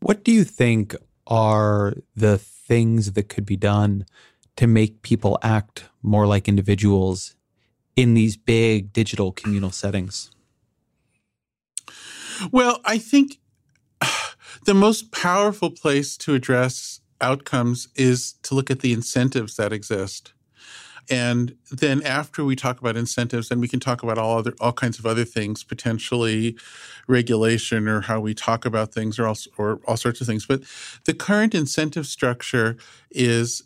[0.01, 0.95] What do you think
[1.27, 4.05] are the things that could be done
[4.57, 7.35] to make people act more like individuals
[7.95, 10.31] in these big digital communal settings?
[12.51, 13.39] Well, I think
[14.65, 20.33] the most powerful place to address outcomes is to look at the incentives that exist.
[21.09, 24.73] And then after we talk about incentives, then we can talk about all other all
[24.73, 26.57] kinds of other things, potentially
[27.07, 30.45] regulation or how we talk about things or all, or all sorts of things.
[30.45, 30.63] But
[31.05, 32.77] the current incentive structure
[33.11, 33.63] is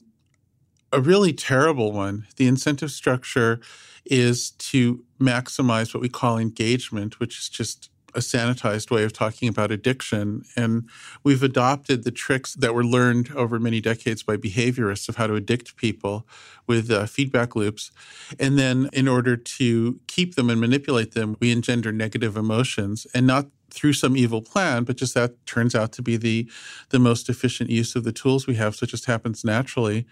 [0.92, 2.28] a really terrible one.
[2.36, 3.62] The incentive structure
[4.06, 9.50] is to maximize what we call engagement, which is just a sanitized way of talking
[9.50, 10.44] about addiction.
[10.56, 10.90] And
[11.24, 15.36] we've adopted the tricks that were learned over many decades by behaviorists of how to
[15.36, 16.28] addict people
[16.68, 17.92] with uh, feedback loops.
[18.40, 23.26] And then, in order to keep them and manipulate them, we engender negative emotions and
[23.26, 26.50] not through some evil plan, but just that turns out to be the
[26.90, 28.76] the most efficient use of the tools we have.
[28.76, 30.06] So it just happens naturally.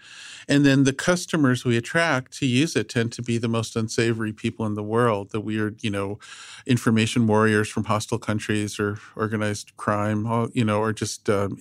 [0.48, 4.32] And then the customers we attract to use it tend to be the most unsavory
[4.32, 6.18] people in the world, the weird, you know,
[6.66, 11.58] information warriors from hostile countries or organized crime, you know, or just um,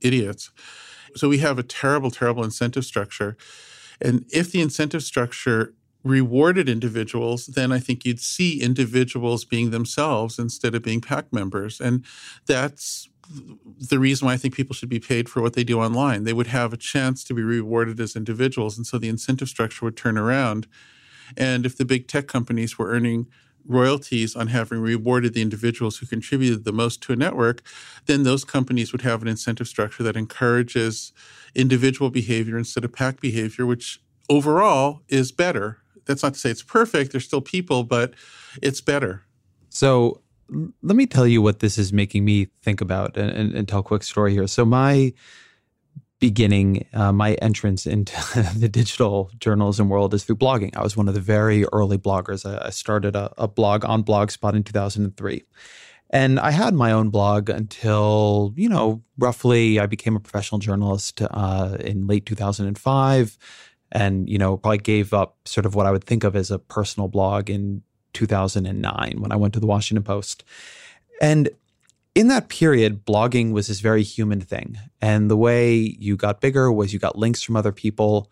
[0.00, 0.50] idiots.
[1.14, 3.36] So we have a terrible, terrible incentive structure.
[4.00, 5.74] And if the incentive structure
[6.04, 11.80] rewarded individuals, then I think you'd see individuals being themselves instead of being pack members.
[11.80, 12.04] And
[12.46, 13.08] that's
[13.78, 16.24] the reason why I think people should be paid for what they do online.
[16.24, 18.76] They would have a chance to be rewarded as individuals.
[18.76, 20.66] And so the incentive structure would turn around.
[21.36, 23.28] And if the big tech companies were earning
[23.64, 27.62] royalties on having rewarded the individuals who contributed the most to a network,
[28.06, 31.12] then those companies would have an incentive structure that encourages
[31.54, 36.62] individual behavior instead of pack behavior, which overall is better that's not to say it's
[36.62, 37.12] perfect.
[37.12, 38.14] There's still people, but
[38.62, 39.22] it's better.
[39.68, 40.20] So
[40.82, 43.80] let me tell you what this is making me think about and, and, and tell
[43.80, 44.46] a quick story here.
[44.46, 45.12] So my
[46.20, 48.14] beginning, uh, my entrance into
[48.56, 50.76] the digital journalism world is through blogging.
[50.76, 52.46] I was one of the very early bloggers.
[52.46, 55.42] I, I started a, a blog on Blogspot in 2003.
[56.10, 61.22] And I had my own blog until, you know, roughly I became a professional journalist
[61.22, 63.38] uh, in late 2005
[63.92, 66.58] and you know probably gave up sort of what I would think of as a
[66.58, 67.82] personal blog in
[68.14, 70.44] 2009 when I went to the Washington Post.
[71.20, 71.50] And
[72.14, 74.78] in that period, blogging was this very human thing.
[75.00, 78.30] And the way you got bigger was you got links from other people.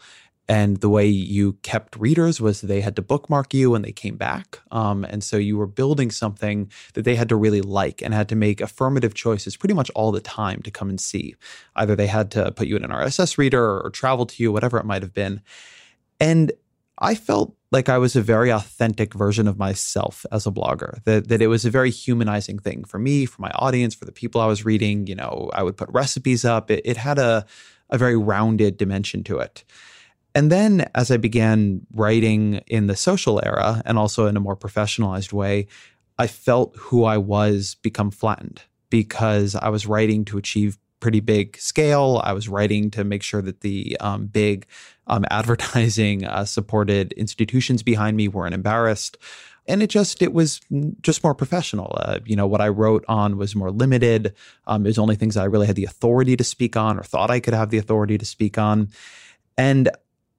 [0.50, 4.16] And the way you kept readers was they had to bookmark you when they came
[4.16, 4.58] back.
[4.72, 8.28] Um, and so you were building something that they had to really like and had
[8.30, 11.36] to make affirmative choices pretty much all the time to come and see.
[11.76, 14.76] Either they had to put you in an RSS reader or travel to you, whatever
[14.76, 15.40] it might have been.
[16.18, 16.50] And
[16.98, 21.00] I felt like I was a very authentic version of myself as a blogger.
[21.04, 24.10] That that it was a very humanizing thing for me, for my audience, for the
[24.10, 25.06] people I was reading.
[25.06, 26.72] You know, I would put recipes up.
[26.72, 27.46] It, it had a
[27.88, 29.62] a very rounded dimension to it.
[30.34, 34.56] And then as I began writing in the social era and also in a more
[34.56, 35.66] professionalized way,
[36.18, 41.56] I felt who I was become flattened because I was writing to achieve pretty big
[41.56, 42.20] scale.
[42.22, 44.66] I was writing to make sure that the um, big
[45.06, 49.16] um, advertising uh, supported institutions behind me weren't embarrassed.
[49.66, 50.60] And it just it was
[51.00, 51.96] just more professional.
[52.00, 54.34] Uh, you know what I wrote on was more limited.
[54.66, 57.30] Um, it was only things I really had the authority to speak on or thought
[57.30, 58.88] I could have the authority to speak on.
[59.56, 59.90] And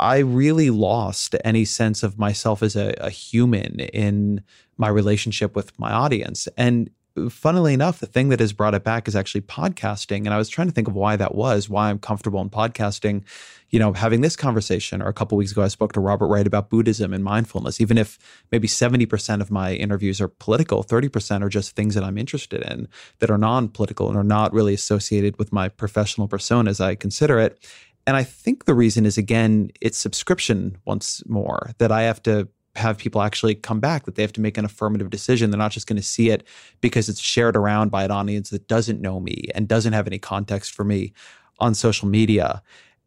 [0.01, 4.43] I really lost any sense of myself as a, a human in
[4.77, 6.47] my relationship with my audience.
[6.57, 6.89] And
[7.29, 10.19] funnily enough, the thing that has brought it back is actually podcasting.
[10.19, 13.23] And I was trying to think of why that was, why I'm comfortable in podcasting.
[13.69, 16.47] You know, having this conversation, or a couple weeks ago, I spoke to Robert Wright
[16.47, 17.79] about Buddhism and mindfulness.
[17.79, 18.17] Even if
[18.51, 22.87] maybe 70% of my interviews are political, 30% are just things that I'm interested in
[23.19, 26.95] that are non political and are not really associated with my professional persona as I
[26.95, 27.59] consider it.
[28.07, 32.47] And I think the reason is again, it's subscription once more that I have to
[32.75, 35.51] have people actually come back, that they have to make an affirmative decision.
[35.51, 36.47] They're not just going to see it
[36.79, 40.19] because it's shared around by an audience that doesn't know me and doesn't have any
[40.19, 41.13] context for me
[41.59, 42.61] on social media.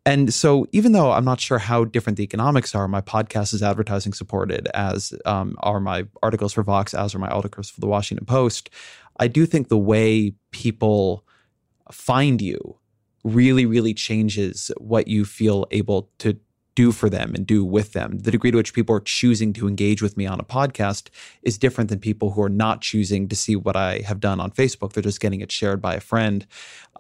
[0.07, 3.63] And so, even though I'm not sure how different the economics are, my podcast is
[3.63, 7.87] advertising supported, as um, are my articles for Vox, as are my articles for the
[7.87, 8.69] Washington Post.
[9.19, 11.25] I do think the way people
[11.91, 12.77] find you
[13.25, 16.39] really, really changes what you feel able to
[16.75, 18.19] do for them and do with them.
[18.19, 21.09] The degree to which people are choosing to engage with me on a podcast
[21.42, 24.51] is different than people who are not choosing to see what I have done on
[24.51, 24.92] Facebook.
[24.92, 26.46] They're just getting it shared by a friend.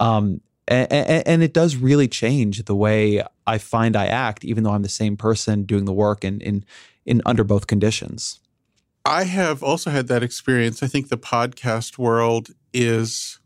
[0.00, 0.90] Um, and,
[1.26, 4.88] and, it does really change the way I find I act, even though I'm the
[4.88, 6.64] same person doing the work in, in,
[7.04, 8.40] in under both conditions.
[9.04, 10.82] I have also had that experience.
[10.82, 13.40] I think the podcast world is,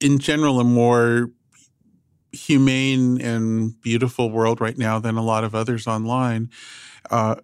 [0.00, 1.30] in general, a more
[2.36, 6.50] humane and beautiful world right now than a lot of others online.
[7.10, 7.36] Uh,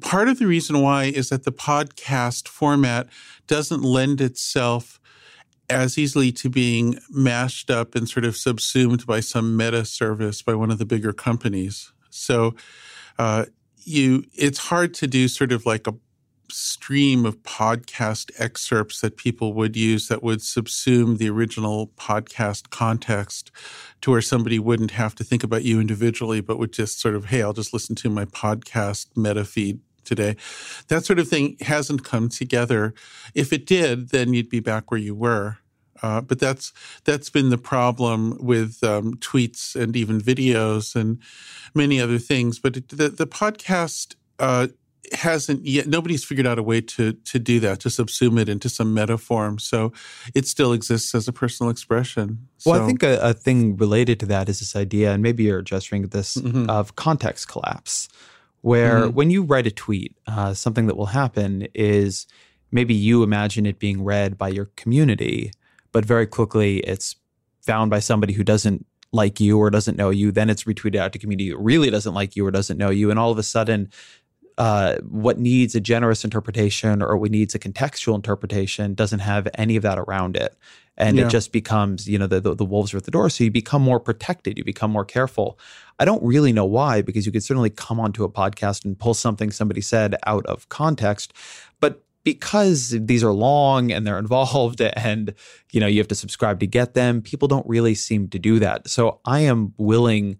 [0.00, 3.08] part of the reason why is that the podcast format
[3.46, 5.00] doesn't lend itself
[5.70, 10.54] as easily to being mashed up and sort of subsumed by some meta service by
[10.54, 11.92] one of the bigger companies.
[12.10, 12.54] So
[13.18, 13.46] uh,
[13.84, 15.94] you it's hard to do sort of like a
[16.50, 23.50] stream of podcast excerpts that people would use that would subsume the original podcast context
[24.00, 27.26] to where somebody wouldn't have to think about you individually, but would just sort of,
[27.26, 30.36] hey, I'll just listen to my podcast meta feed today.
[30.88, 32.94] That sort of thing hasn't come together.
[33.34, 35.58] If it did, then you'd be back where you were.
[36.02, 36.72] Uh, but that's
[37.04, 41.20] that's been the problem with um, tweets and even videos and
[41.74, 42.60] many other things.
[42.60, 44.68] But it, the the podcast uh,
[45.12, 48.68] hasn't yet nobody's figured out a way to to do that to subsume it into
[48.68, 49.92] some meta form so
[50.34, 54.18] it still exists as a personal expression well so, i think a, a, thing related
[54.20, 56.68] to that is this idea and maybe you're gesturing at this mm-hmm.
[56.68, 58.08] of context collapse
[58.60, 59.14] where mm-hmm.
[59.14, 62.26] when you write a tweet uh, something that will happen is
[62.70, 65.52] maybe you imagine it being read by your community
[65.92, 67.16] but very quickly it's
[67.62, 71.12] found by somebody who doesn't like you or doesn't know you then it's retweeted out
[71.12, 73.42] to community who really doesn't like you or doesn't know you and all of a
[73.42, 73.90] sudden
[74.58, 79.76] uh, what needs a generous interpretation or what needs a contextual interpretation doesn't have any
[79.76, 80.56] of that around it.
[80.96, 81.26] And yeah.
[81.26, 83.30] it just becomes, you know, the, the, the wolves are at the door.
[83.30, 85.60] So you become more protected, you become more careful.
[86.00, 89.14] I don't really know why, because you could certainly come onto a podcast and pull
[89.14, 91.32] something somebody said out of context.
[91.78, 95.34] But because these are long and they're involved and
[95.70, 98.58] you know you have to subscribe to get them people don't really seem to do
[98.58, 100.36] that so i am willing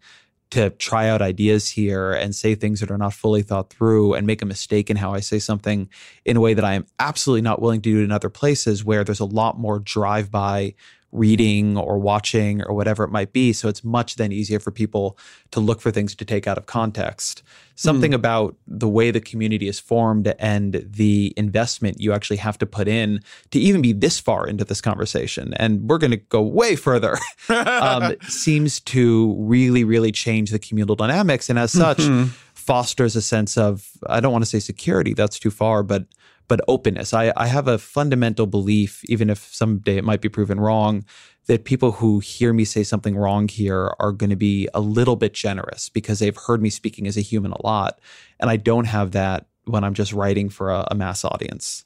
[0.50, 4.26] to try out ideas here and say things that are not fully thought through and
[4.26, 5.88] make a mistake in how I say something
[6.24, 9.04] in a way that I am absolutely not willing to do in other places where
[9.04, 10.74] there's a lot more drive by
[11.12, 13.52] reading or watching or whatever it might be.
[13.52, 15.18] So it's much then easier for people
[15.52, 17.42] to look for things to take out of context.
[17.76, 18.16] Something mm.
[18.16, 22.88] about the way the community is formed and the investment you actually have to put
[22.88, 23.20] in
[23.52, 27.16] to even be this far into this conversation, and we're going to go way further,
[27.48, 31.48] um, seems to really, really change the communal dynamics.
[31.48, 32.30] And as such, mm-hmm.
[32.54, 36.04] fosters a sense of, I don't want to say security, that's too far, but
[36.48, 37.14] but openness.
[37.14, 41.04] I, I have a fundamental belief, even if someday it might be proven wrong,
[41.46, 45.16] that people who hear me say something wrong here are going to be a little
[45.16, 48.00] bit generous because they've heard me speaking as a human a lot.
[48.40, 51.84] And I don't have that when I'm just writing for a, a mass audience.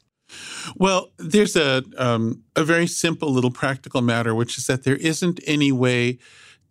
[0.77, 5.41] Well, there's a um, a very simple little practical matter, which is that there isn't
[5.47, 6.19] any way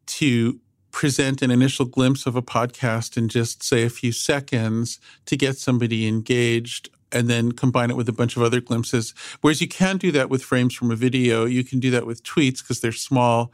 [0.07, 0.59] to
[0.91, 5.57] present an initial glimpse of a podcast in just say a few seconds to get
[5.57, 9.13] somebody engaged and then combine it with a bunch of other glimpses.
[9.41, 12.23] Whereas you can do that with frames from a video, you can do that with
[12.23, 13.51] tweets because they're small.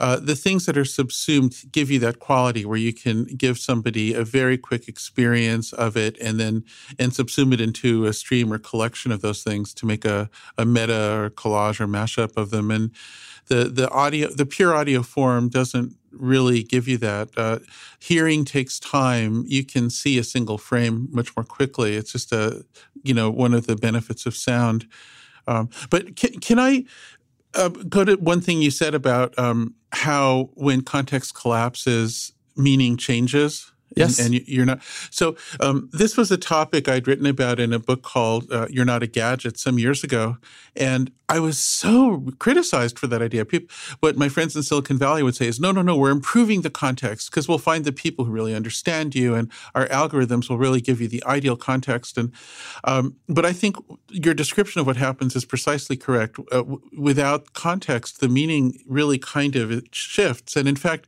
[0.00, 4.14] Uh, the things that are subsumed give you that quality where you can give somebody
[4.14, 6.64] a very quick experience of it and then
[6.98, 10.28] and subsume it into a stream or collection of those things to make a,
[10.58, 12.70] a meta or collage or mashup of them.
[12.70, 12.90] And
[13.46, 17.30] the the audio, the pure audio form doesn't really give you that.
[17.36, 17.58] Uh,
[17.98, 19.44] hearing takes time.
[19.46, 21.96] You can see a single frame much more quickly.
[21.96, 22.64] It's just a,
[23.02, 24.86] you know, one of the benefits of sound.
[25.46, 26.84] Um, but can, can I
[27.54, 33.72] uh, go to one thing you said about um, how when context collapses, meaning changes?
[33.94, 34.18] Yes.
[34.18, 34.82] And, and you're not.
[35.10, 38.84] So um, this was a topic I'd written about in a book called uh, You're
[38.84, 40.38] Not a Gadget some years ago.
[40.74, 43.44] And I was so criticized for that idea.
[43.44, 46.62] People, what my friends in Silicon Valley would say is, no, no, no, we're improving
[46.62, 50.58] the context because we'll find the people who really understand you and our algorithms will
[50.58, 52.18] really give you the ideal context.
[52.18, 52.32] And
[52.84, 53.76] um, But I think
[54.10, 56.38] your description of what happens is precisely correct.
[56.38, 60.54] Uh, w- without context, the meaning really kind of shifts.
[60.56, 61.06] And in fact,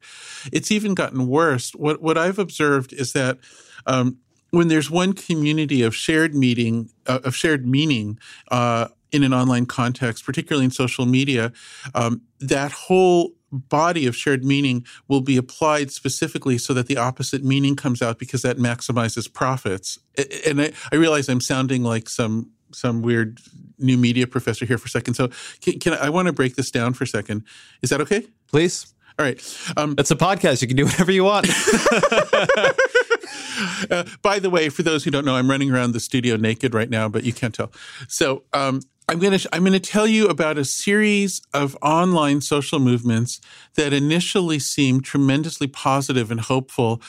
[0.52, 1.72] it's even gotten worse.
[1.72, 3.38] What, what I've observed is that
[3.86, 4.18] um,
[4.50, 8.18] when there's one community of shared meeting, uh, of shared meaning,
[8.50, 11.52] uh, in an online context, particularly in social media,
[11.94, 17.42] um, that whole body of shared meaning will be applied specifically so that the opposite
[17.42, 19.98] meaning comes out because that maximizes profits.
[20.46, 23.40] And I, I realize I'm sounding like some some weird
[23.78, 25.14] new media professor here for a second.
[25.14, 25.30] So
[25.62, 27.44] can, can I, I want to break this down for a second.
[27.80, 28.26] Is that okay?
[28.46, 28.92] Please.
[29.18, 29.58] All right.
[29.76, 30.62] Um, it's a podcast.
[30.62, 31.48] You can do whatever you want.
[33.90, 36.72] uh, by the way, for those who don't know, I'm running around the studio naked
[36.72, 37.72] right now, but you can't tell.
[38.06, 42.42] So um, I'm going to I'm going to tell you about a series of online
[42.42, 43.40] social movements
[43.74, 47.02] that initially seemed tremendously positive and hopeful,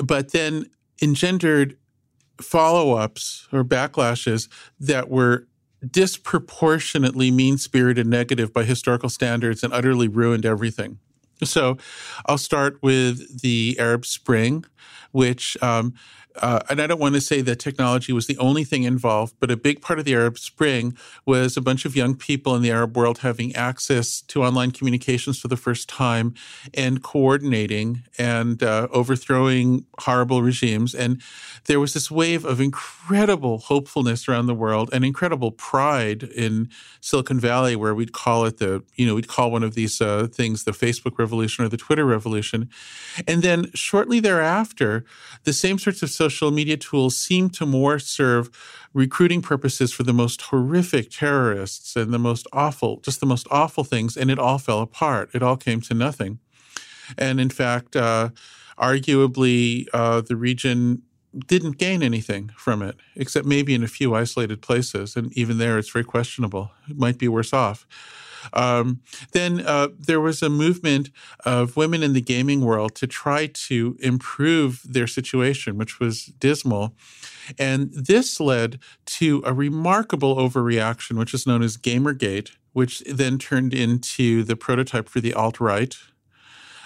[0.00, 0.66] but then
[1.02, 1.76] engendered
[2.40, 4.48] follow-ups or backlashes
[4.78, 5.48] that were
[5.90, 11.00] disproportionately mean-spirited negative by historical standards and utterly ruined everything.
[11.44, 11.76] So
[12.26, 14.64] I'll start with the Arab Spring,
[15.12, 15.94] which um,
[16.42, 19.50] uh, and I don't want to say that technology was the only thing involved, but
[19.50, 22.70] a big part of the Arab Spring was a bunch of young people in the
[22.70, 26.34] Arab world having access to online communications for the first time
[26.74, 30.94] and coordinating and uh, overthrowing horrible regimes.
[30.94, 31.20] And
[31.66, 36.68] there was this wave of incredible hopefulness around the world and incredible pride in
[37.00, 40.28] Silicon Valley, where we'd call it the, you know, we'd call one of these uh,
[40.30, 42.68] things the Facebook revolution or the Twitter revolution.
[43.26, 45.04] And then shortly thereafter,
[45.44, 48.50] the same sorts of social social media tools seem to more serve
[48.92, 53.84] recruiting purposes for the most horrific terrorists and the most awful, just the most awful
[53.84, 54.16] things.
[54.16, 55.30] And it all fell apart.
[55.34, 56.38] It all came to nothing.
[57.16, 58.30] And in fact, uh,
[58.78, 61.02] arguably, uh, the region
[61.46, 65.16] didn't gain anything from it, except maybe in a few isolated places.
[65.16, 66.70] And even there, it's very questionable.
[66.90, 67.86] It might be worse off.
[68.52, 69.00] Um,
[69.32, 71.10] then uh, there was a movement
[71.44, 76.94] of women in the gaming world to try to improve their situation, which was dismal.
[77.58, 83.74] And this led to a remarkable overreaction, which is known as Gamergate, which then turned
[83.74, 85.96] into the prototype for the alt right.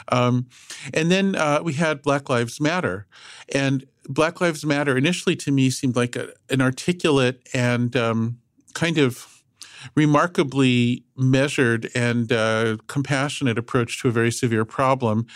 [0.09, 0.47] Um,
[0.93, 3.07] and then uh, we had Black Lives Matter.
[3.55, 8.39] And Black Lives Matter initially to me seemed like a, an articulate and um,
[8.75, 9.42] kind of
[9.95, 15.27] remarkably measured and uh, compassionate approach to a very severe problem,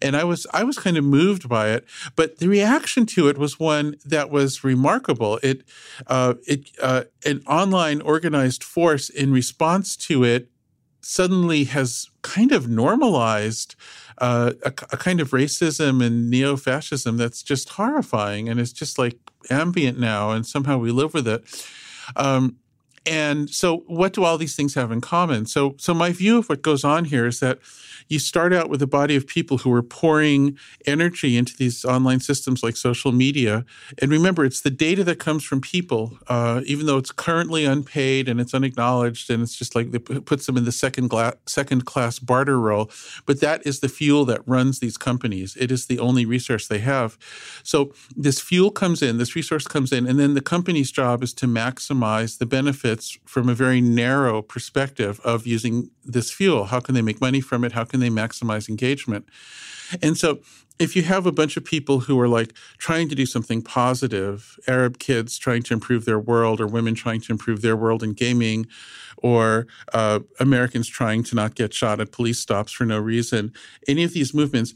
[0.00, 1.84] and I was I was kind of moved by it.
[2.16, 5.38] But the reaction to it was one that was remarkable.
[5.42, 5.62] It
[6.06, 10.48] uh, it uh, an online organized force in response to it
[11.02, 13.74] suddenly has kind of normalized
[14.18, 18.98] uh, a, a, kind of racism and neo fascism that's just horrifying and it's just
[18.98, 19.18] like
[19.50, 21.44] ambient now, and somehow we live with it.
[22.16, 22.56] Um,
[23.04, 25.46] and so, what do all these things have in common?
[25.46, 27.58] So, so my view of what goes on here is that
[28.08, 32.20] you start out with a body of people who are pouring energy into these online
[32.20, 33.64] systems like social media.
[34.00, 38.28] And remember, it's the data that comes from people, uh, even though it's currently unpaid
[38.28, 41.86] and it's unacknowledged, and it's just like it puts them in the second, gla- second
[41.86, 42.90] class barter role.
[43.26, 45.56] But that is the fuel that runs these companies.
[45.56, 47.18] It is the only resource they have.
[47.62, 51.32] So this fuel comes in, this resource comes in, and then the company's job is
[51.34, 52.46] to maximize the
[52.92, 56.66] benefits from a very narrow perspective of using this fuel.
[56.66, 57.72] How can they make money from it?
[57.72, 59.26] How can they maximize engagement?
[60.02, 60.40] And so
[60.78, 64.58] if you have a bunch of people who are like trying to do something positive,
[64.66, 68.14] Arab kids trying to improve their world, or women trying to improve their world in
[68.14, 68.66] gaming,
[69.18, 73.52] or uh, Americans trying to not get shot at police stops for no reason,
[73.86, 74.74] any of these movements,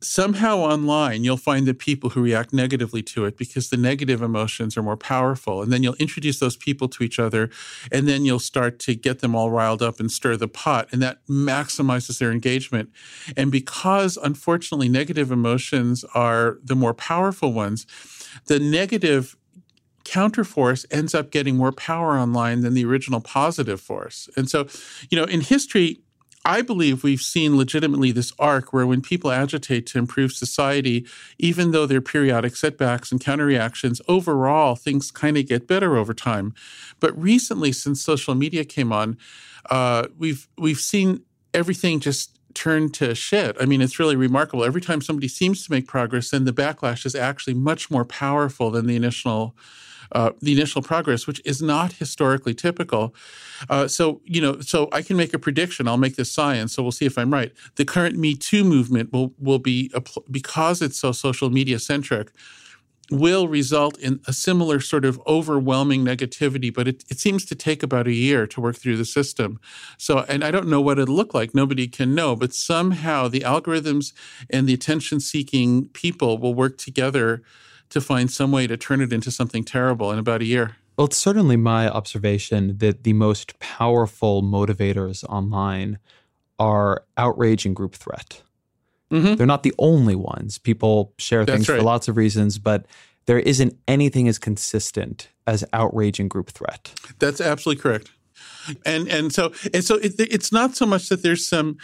[0.00, 4.76] somehow online you'll find the people who react negatively to it because the negative emotions
[4.76, 5.62] are more powerful.
[5.62, 7.50] And then you'll introduce those people to each other
[7.90, 11.02] and then you'll start to get them all riled up and stir the pot and
[11.02, 12.90] that maximizes their engagement.
[13.36, 17.86] And because unfortunately negative emotions are the more powerful ones
[18.46, 19.36] the negative
[20.04, 24.28] counterforce ends up getting more power online than the original positive force.
[24.36, 24.66] And so
[25.10, 26.00] you know in history
[26.48, 31.06] I believe we've seen legitimately this arc where when people agitate to improve society,
[31.38, 36.14] even though there are periodic setbacks and counterreactions, overall things kind of get better over
[36.14, 36.54] time.
[37.00, 39.18] But recently, since social media came on,
[39.68, 41.20] uh, we've we've seen
[41.52, 43.54] everything just turn to shit.
[43.60, 44.64] I mean, it's really remarkable.
[44.64, 48.70] Every time somebody seems to make progress, then the backlash is actually much more powerful
[48.70, 49.54] than the initial
[50.12, 53.14] uh, the initial progress, which is not historically typical.
[53.68, 55.88] Uh, so, you know, so I can make a prediction.
[55.88, 57.52] I'll make this science, so we'll see if I'm right.
[57.76, 59.92] The current Me Too movement will will be
[60.30, 62.30] because it's so social media centric
[63.10, 67.82] will result in a similar sort of overwhelming negativity, but it, it, seems to take
[67.82, 69.58] about a year to work through the system.
[69.96, 71.54] So, and I don't know what it'll look like.
[71.54, 74.12] Nobody can know, but somehow the algorithms
[74.50, 77.42] and the attention seeking people will work together
[77.90, 80.76] to find some way to turn it into something terrible in about a year.
[80.96, 85.98] Well, it's certainly my observation that the most powerful motivators online
[86.58, 88.42] are outrage and group threat.
[89.10, 89.36] Mm-hmm.
[89.36, 90.58] They're not the only ones.
[90.58, 91.78] People share That's things right.
[91.78, 92.86] for lots of reasons, but
[93.26, 96.92] there isn't anything as consistent as outrage and group threat.
[97.18, 98.10] That's absolutely correct.
[98.84, 101.78] And and so and so it, it's not so much that there's some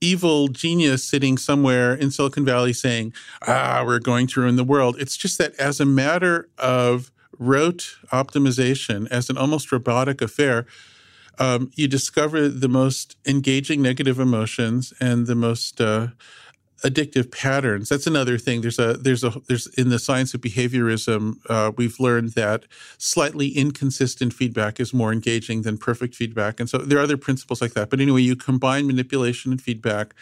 [0.00, 3.12] evil genius sitting somewhere in Silicon Valley saying,
[3.46, 4.96] ah, we're going to ruin the world.
[4.98, 10.66] It's just that as a matter of rote optimization, as an almost robotic affair,
[11.38, 16.08] um, you discover the most engaging negative emotions and the most uh,
[16.84, 17.88] addictive patterns.
[17.88, 18.60] That's another thing.
[18.60, 22.64] There's a there's a there's in the science of behaviorism, uh, we've learned that
[22.98, 27.62] slightly inconsistent feedback is more engaging than perfect feedback, and so there are other principles
[27.62, 27.88] like that.
[27.88, 30.14] But anyway, you combine manipulation and feedback.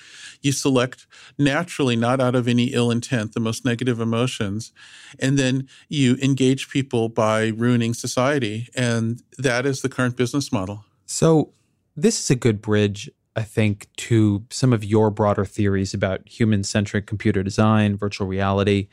[0.43, 1.07] You select
[1.39, 4.73] naturally, not out of any ill intent, the most negative emotions,
[5.19, 10.85] and then you engage people by ruining society, and that is the current business model.
[11.07, 11.53] So
[11.97, 16.63] this is a good bridge I think, to some of your broader theories about human
[16.63, 18.89] centric computer design, virtual reality.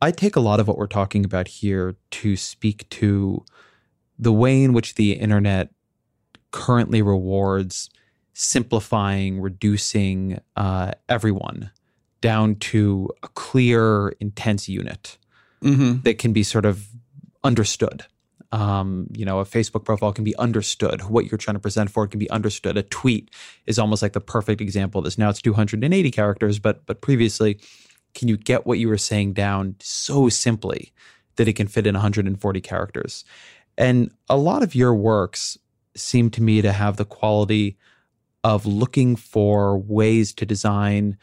[0.00, 3.44] I take a lot of what we're talking about here to speak to
[4.18, 5.70] the way in which the internet
[6.50, 7.90] currently rewards
[8.34, 11.70] simplifying, reducing uh, everyone
[12.20, 15.18] down to a clear, intense unit
[15.62, 16.00] mm-hmm.
[16.02, 16.88] that can be sort of
[17.42, 18.04] understood
[18.50, 21.02] um, you know, a Facebook profile can be understood.
[21.02, 22.76] What you're trying to present for it can be understood.
[22.76, 23.30] A tweet
[23.66, 25.18] is almost like the perfect example of this.
[25.18, 27.60] Now it's 280 characters, but but previously,
[28.14, 30.92] can you get what you were saying down so simply
[31.36, 33.24] that it can fit in 140 characters?
[33.76, 35.58] And a lot of your works
[35.94, 37.76] seem to me to have the quality
[38.44, 41.18] of looking for ways to design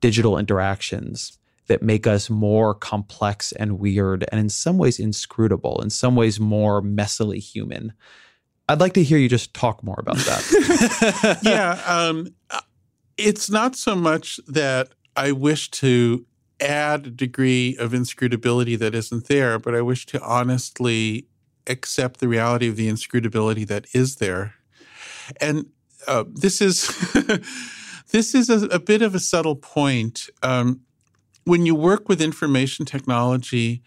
[0.00, 5.90] digital interactions that make us more complex and weird and in some ways inscrutable, in
[5.90, 7.92] some ways more messily human.
[8.68, 11.38] I'd like to hear you just talk more about that.
[11.42, 11.80] yeah.
[11.86, 12.34] Um,
[13.16, 16.24] it's not so much that I wish to
[16.60, 21.26] add a degree of inscrutability that isn't there, but I wish to honestly
[21.66, 24.54] accept the reality of the inscrutability that is there.
[25.40, 25.66] And
[26.06, 26.88] uh, this is
[28.10, 30.28] this is a, a, bit of a subtle point.
[30.42, 30.80] Um,
[31.44, 33.82] when you work with information technology,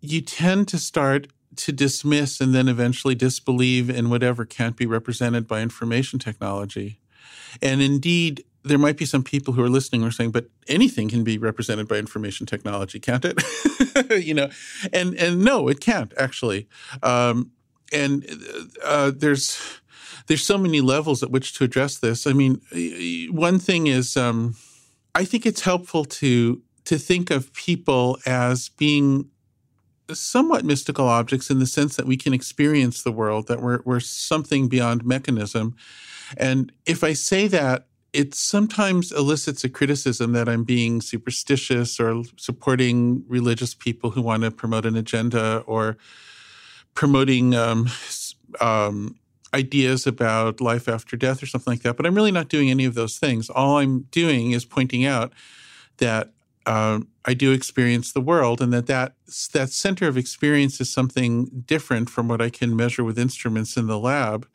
[0.00, 5.46] you tend to start to dismiss and then eventually disbelieve in whatever can't be represented
[5.46, 7.00] by information technology.
[7.62, 11.08] And indeed, there might be some people who are listening who are saying, but anything
[11.08, 13.40] can be represented by information technology, can't it?
[14.24, 14.50] you know,
[14.92, 16.68] and and no, it can't actually.
[17.02, 17.52] Um,
[17.92, 18.26] and
[18.84, 19.60] uh, there's
[20.26, 22.26] there's so many levels at which to address this.
[22.26, 22.60] I mean,
[23.30, 24.56] one thing is, um,
[25.14, 29.28] I think it's helpful to to think of people as being
[30.12, 34.00] somewhat mystical objects in the sense that we can experience the world, that we're, we're
[34.00, 35.76] something beyond mechanism.
[36.36, 42.22] And if I say that, it sometimes elicits a criticism that I'm being superstitious or
[42.36, 45.98] supporting religious people who want to promote an agenda or
[46.94, 47.88] promoting um,
[48.60, 49.16] um,
[49.52, 51.96] ideas about life after death or something like that.
[51.96, 53.50] But I'm really not doing any of those things.
[53.50, 55.32] All I'm doing is pointing out
[55.98, 56.30] that
[56.66, 59.14] uh, I do experience the world, and that, that
[59.52, 63.86] that center of experience is something different from what I can measure with instruments in
[63.86, 64.48] the lab.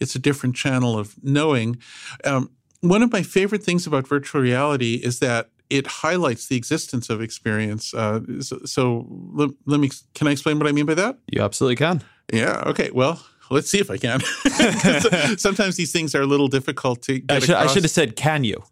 [0.00, 1.78] It's a different channel of knowing.
[2.24, 2.50] Um,
[2.80, 7.20] one of my favorite things about virtual reality is that it highlights the existence of
[7.20, 7.92] experience.
[7.92, 9.90] Uh, so, so let, let, me.
[10.14, 11.18] Can I explain what I mean by that?
[11.32, 12.02] You absolutely can.
[12.32, 12.62] Yeah.
[12.66, 12.90] Okay.
[12.92, 13.24] Well.
[13.48, 14.18] Let's see if I can.
[15.38, 18.16] Sometimes these things are a little difficult to get I should, I should have said,
[18.16, 18.64] "Can you?"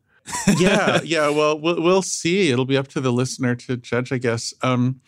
[0.59, 1.29] Yeah, yeah.
[1.29, 2.51] Well, well, we'll see.
[2.51, 4.55] It'll be up to the listener to judge, I guess.
[4.62, 5.01] Um,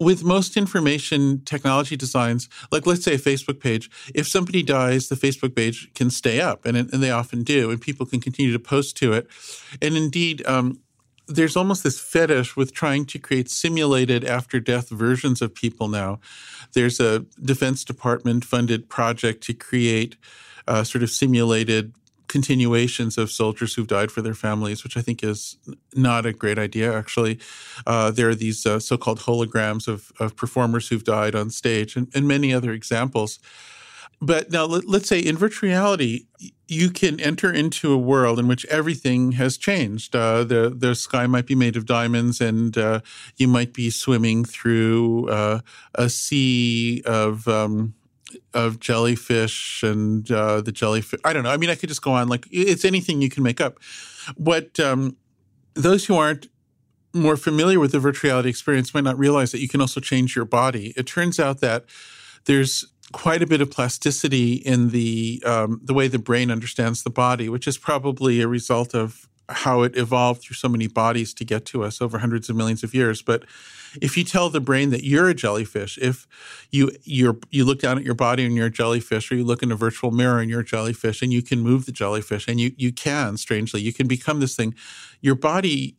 [0.00, 5.14] with most information technology designs, like let's say a Facebook page, if somebody dies, the
[5.14, 8.58] Facebook page can stay up, and, and they often do, and people can continue to
[8.58, 9.28] post to it.
[9.80, 10.80] And indeed, um,
[11.28, 16.20] there's almost this fetish with trying to create simulated after death versions of people now.
[16.72, 20.16] There's a Defense Department funded project to create
[20.68, 21.92] uh, sort of simulated
[22.28, 25.56] continuations of soldiers who've died for their families, which I think is
[25.94, 27.38] not a great idea, actually.
[27.86, 31.96] Uh, there are these uh, so called holograms of, of performers who've died on stage
[31.96, 33.38] and, and many other examples.
[34.20, 36.24] But now let, us say in virtual reality,
[36.68, 40.16] you can enter into a world in which everything has changed.
[40.16, 43.00] Uh, the the sky might be made of diamonds, and uh,
[43.36, 45.60] you might be swimming through uh,
[45.94, 47.94] a sea of um,
[48.54, 51.20] of jellyfish and uh, the jellyfish.
[51.24, 51.50] I don't know.
[51.50, 52.28] I mean, I could just go on.
[52.28, 53.78] Like it's anything you can make up.
[54.36, 55.16] What um,
[55.74, 56.48] those who aren't
[57.14, 60.36] more familiar with the virtual reality experience might not realize that you can also change
[60.36, 60.92] your body.
[60.96, 61.84] It turns out that
[62.44, 67.10] there's quite a bit of plasticity in the um, the way the brain understands the
[67.10, 71.44] body, which is probably a result of how it evolved through so many bodies to
[71.44, 73.22] get to us over hundreds of millions of years.
[73.22, 73.44] But
[74.00, 76.26] if you tell the brain that you're a jellyfish, if
[76.70, 79.62] you you you look down at your body and you're a jellyfish, or you look
[79.62, 82.60] in a virtual mirror and you're a jellyfish, and you can move the jellyfish, and
[82.60, 84.74] you you can strangely you can become this thing.
[85.20, 85.96] Your body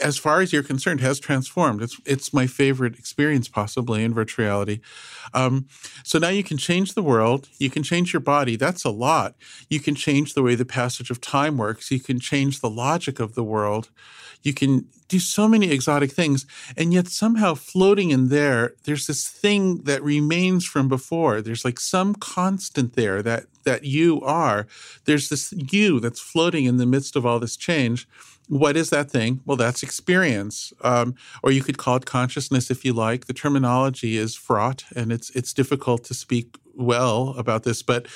[0.00, 1.82] as far as you're concerned, has transformed.
[1.82, 4.80] It's it's my favorite experience possibly in virtual reality.
[5.32, 5.66] Um,
[6.04, 7.48] so now you can change the world.
[7.58, 8.56] You can change your body.
[8.56, 9.34] That's a lot.
[9.68, 11.90] You can change the way the passage of time works.
[11.90, 13.90] You can change the logic of the world.
[14.42, 16.46] You can do so many exotic things,
[16.76, 21.40] and yet somehow floating in there, there's this thing that remains from before.
[21.40, 24.66] There's like some constant there that that you are.
[25.06, 28.06] There's this you that's floating in the midst of all this change
[28.48, 29.40] what is that thing?
[29.46, 33.26] Well, that's experience, um, or you could call it consciousness if you like.
[33.26, 38.06] The terminology is fraught, and it's it's difficult to speak well about this, but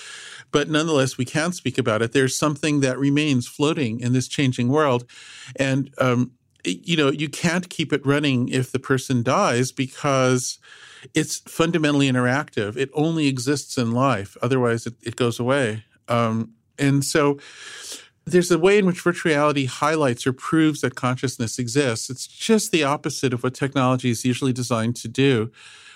[0.51, 2.13] but nonetheless, we can speak about it.
[2.13, 5.05] There's something that remains floating in this changing world,
[5.57, 6.33] and um,
[6.65, 10.59] you know you can't keep it running if the person dies because
[11.15, 12.77] it's fundamentally interactive.
[12.77, 15.85] It only exists in life; otherwise, it, it goes away.
[16.09, 17.39] Um, and so
[18.31, 22.11] there's a way in which virtual reality highlights or proves that consciousness exists.
[22.11, 25.51] It's just the opposite of what technology is usually designed to do.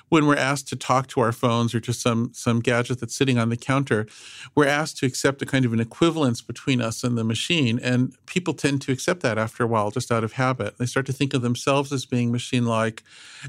[0.09, 3.39] When we're asked to talk to our phones or to some some gadget that's sitting
[3.39, 4.07] on the counter,
[4.55, 7.78] we're asked to accept a kind of an equivalence between us and the machine.
[7.78, 10.76] And people tend to accept that after a while, just out of habit.
[10.76, 13.03] They start to think of themselves as being machine-like,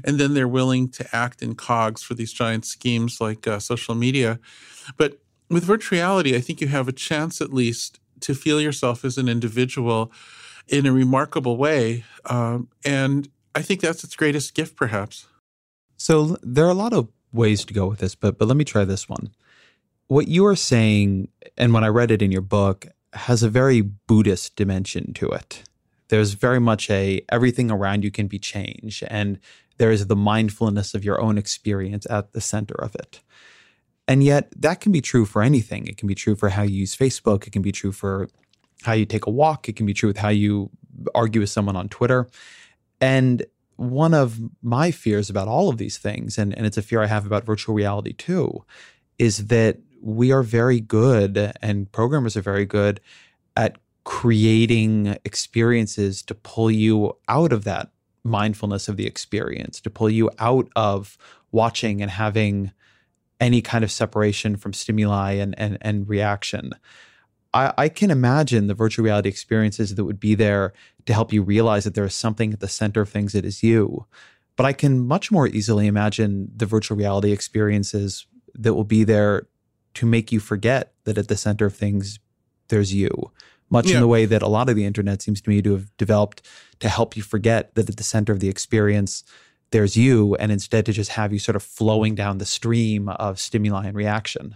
[0.04, 3.94] and then they're willing to act in cogs for these giant schemes like uh, social
[3.94, 4.38] media.
[4.96, 5.18] But
[5.50, 9.18] with virtual reality, I think you have a chance at least to feel yourself as
[9.18, 10.10] an individual
[10.68, 12.04] in a remarkable way.
[12.24, 15.26] Um, and I think that's its greatest gift, perhaps.
[15.96, 18.64] So there are a lot of ways to go with this, but but let me
[18.64, 19.30] try this one.
[20.08, 23.80] What you are saying, and when I read it in your book, has a very
[23.80, 25.62] Buddhist dimension to it.
[26.08, 29.38] There's very much a everything around you can be changed, and
[29.78, 33.20] there is the mindfulness of your own experience at the center of it.
[34.06, 35.86] And yet, that can be true for anything.
[35.86, 37.46] It can be true for how you use Facebook.
[37.46, 38.28] It can be true for
[38.82, 39.68] how you take a walk.
[39.68, 40.70] It can be true with how you
[41.14, 42.28] argue with someone on Twitter.
[43.00, 43.44] And
[43.76, 47.06] one of my fears about all of these things, and, and it's a fear I
[47.06, 48.64] have about virtual reality too,
[49.18, 53.00] is that we are very good and programmers are very good
[53.56, 57.90] at creating experiences to pull you out of that
[58.22, 61.16] mindfulness of the experience, to pull you out of
[61.52, 62.70] watching and having
[63.40, 66.72] any kind of separation from stimuli and and, and reaction.
[67.52, 70.72] I, I can imagine the virtual reality experiences that would be there
[71.06, 73.62] to help you realize that there is something at the center of things that is
[73.62, 74.06] you.
[74.56, 79.46] But I can much more easily imagine the virtual reality experiences that will be there
[79.94, 82.18] to make you forget that at the center of things
[82.68, 83.30] there's you
[83.70, 83.96] much yeah.
[83.96, 86.42] in the way that a lot of the internet seems to me to have developed
[86.80, 89.24] to help you forget that at the center of the experience
[89.74, 93.40] there's you, and instead to just have you sort of flowing down the stream of
[93.40, 94.54] stimuli and reaction.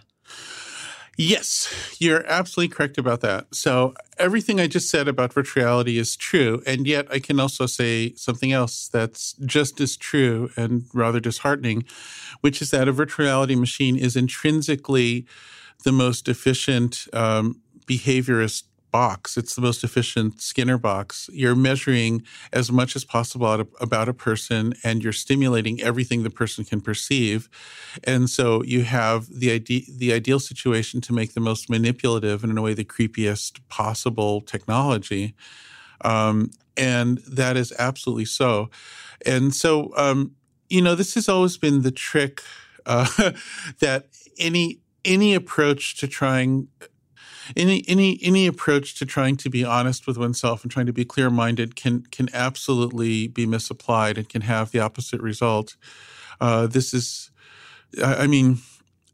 [1.17, 3.53] Yes, you're absolutely correct about that.
[3.53, 7.67] So everything I just said about virtual reality is true, and yet I can also
[7.67, 11.85] say something else that's just as true and rather disheartening,
[12.41, 15.27] which is that a virtual reality machine is intrinsically
[15.83, 19.37] the most efficient um, behaviorist box.
[19.37, 21.29] It's the most efficient Skinner box.
[21.33, 22.23] You're measuring
[22.53, 27.49] as much as possible about a person and you're stimulating everything the person can perceive.
[28.05, 32.51] And so you have the ide- the ideal situation to make the most manipulative and
[32.51, 35.35] in a way the creepiest possible technology.
[36.03, 38.71] Um, and that is absolutely so.
[39.27, 40.37] And so, um,
[40.69, 42.43] you know, this has always been the trick
[42.87, 43.33] uh,
[43.81, 44.07] that
[44.39, 46.69] any any approach to trying
[47.57, 51.05] any any any approach to trying to be honest with oneself and trying to be
[51.05, 55.77] clear minded can can absolutely be misapplied and can have the opposite result.
[56.41, 57.31] Uh, this is,
[58.03, 58.59] I mean,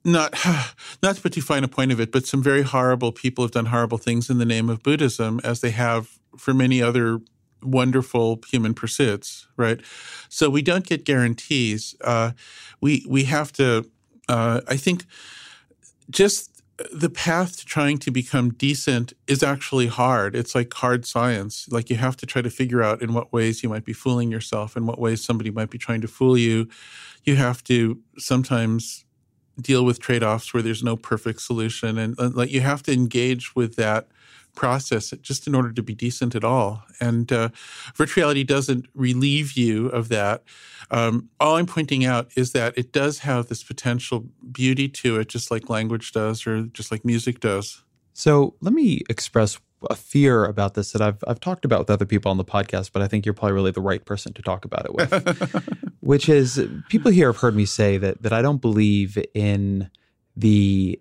[0.04, 0.34] not
[1.02, 3.52] not to put too fine a point of it, but some very horrible people have
[3.52, 7.20] done horrible things in the name of Buddhism, as they have for many other
[7.62, 9.80] wonderful human pursuits, right?
[10.28, 11.94] So we don't get guarantees.
[12.02, 12.32] Uh,
[12.80, 13.90] we we have to.
[14.28, 15.04] Uh, I think
[16.10, 16.50] just
[16.92, 20.34] the path to trying to become decent is actually hard.
[20.34, 21.68] It's like hard science.
[21.70, 24.30] Like you have to try to figure out in what ways you might be fooling
[24.30, 26.68] yourself, in what ways somebody might be trying to fool you.
[27.22, 29.04] You have to sometimes
[29.60, 31.96] deal with trade offs where there's no perfect solution.
[31.96, 34.08] And, and like you have to engage with that
[34.54, 36.84] process just in order to be decent at all.
[37.00, 37.48] And uh,
[37.94, 40.42] virtual reality doesn't relieve you of that.
[40.90, 45.28] Um, all I'm pointing out is that it does have this potential beauty to it,
[45.28, 47.82] just like language does or just like music does.
[48.12, 49.58] So let me express
[49.90, 52.90] a fear about this that I've I've talked about with other people on the podcast,
[52.92, 55.84] but I think you're probably really the right person to talk about it with.
[56.00, 59.90] which is people here have heard me say that that I don't believe in
[60.36, 61.00] the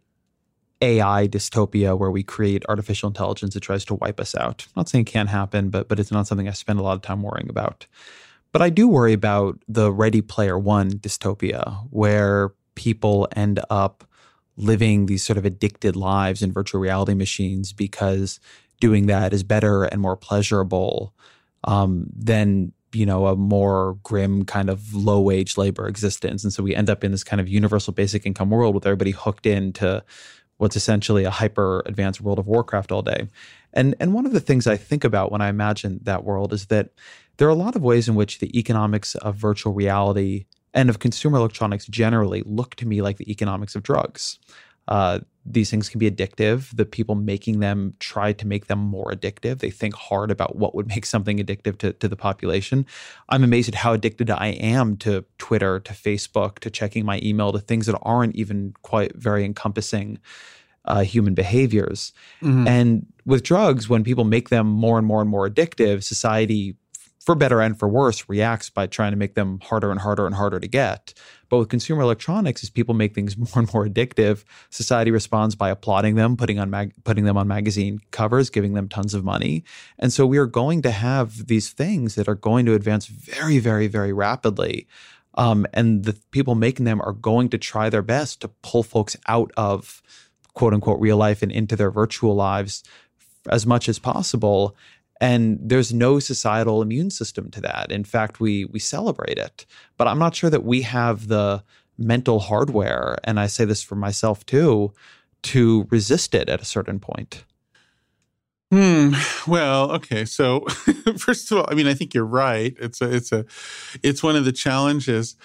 [0.83, 4.65] AI dystopia where we create artificial intelligence that tries to wipe us out.
[4.67, 6.95] I'm not saying it can't happen, but but it's not something I spend a lot
[6.95, 7.87] of time worrying about.
[8.51, 14.03] But I do worry about the Ready Player One dystopia where people end up
[14.57, 18.39] living these sort of addicted lives in virtual reality machines because
[18.79, 21.13] doing that is better and more pleasurable
[21.63, 26.61] um, than you know a more grim kind of low wage labor existence and so
[26.61, 30.03] we end up in this kind of universal basic income world with everybody hooked into
[30.63, 33.27] what's essentially a hyper advanced world of warcraft all day
[33.73, 36.65] and and one of the things i think about when i imagine that world is
[36.67, 36.89] that
[37.37, 40.99] there are a lot of ways in which the economics of virtual reality and of
[40.99, 44.39] consumer electronics generally look to me like the economics of drugs.
[44.87, 46.75] Uh, these things can be addictive.
[46.75, 49.59] The people making them try to make them more addictive.
[49.59, 52.85] They think hard about what would make something addictive to, to the population.
[53.29, 57.51] I'm amazed at how addicted I am to Twitter, to Facebook, to checking my email,
[57.51, 60.19] to things that aren't even quite very encompassing
[60.85, 62.13] uh, human behaviors.
[62.41, 62.67] Mm-hmm.
[62.67, 66.75] And with drugs, when people make them more and more and more addictive, society
[67.25, 70.35] for better and for worse, reacts by trying to make them harder and harder and
[70.35, 71.13] harder to get.
[71.49, 75.69] But with consumer electronics, as people make things more and more addictive, society responds by
[75.69, 79.63] applauding them, putting on mag- putting them on magazine covers, giving them tons of money.
[79.97, 83.59] And so we are going to have these things that are going to advance very,
[83.59, 84.87] very, very rapidly.
[85.35, 89.15] Um, and the people making them are going to try their best to pull folks
[89.27, 90.01] out of
[90.53, 92.83] quote unquote real life and into their virtual lives
[93.49, 94.75] as much as possible
[95.23, 99.65] and there's no societal immune system to that in fact we we celebrate it
[99.97, 101.63] but i'm not sure that we have the
[101.97, 104.93] mental hardware and i say this for myself too
[105.41, 107.45] to resist it at a certain point
[108.71, 109.13] Hmm.
[109.45, 110.25] Well, okay.
[110.25, 110.61] So,
[111.19, 112.75] first of all, I mean, I think you're right.
[112.79, 113.45] It's a, it's a,
[114.01, 115.35] it's one of the challenges.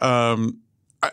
[0.00, 0.60] Um,
[1.02, 1.10] I,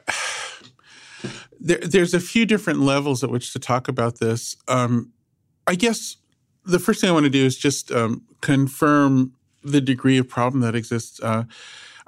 [1.60, 4.56] there, there's a few different levels at which to talk about this.
[4.68, 5.14] Um,
[5.66, 6.18] I guess
[6.66, 9.34] the first thing I want to do is just um, confirm
[9.64, 11.20] the degree of problem that exists.
[11.22, 11.44] Uh,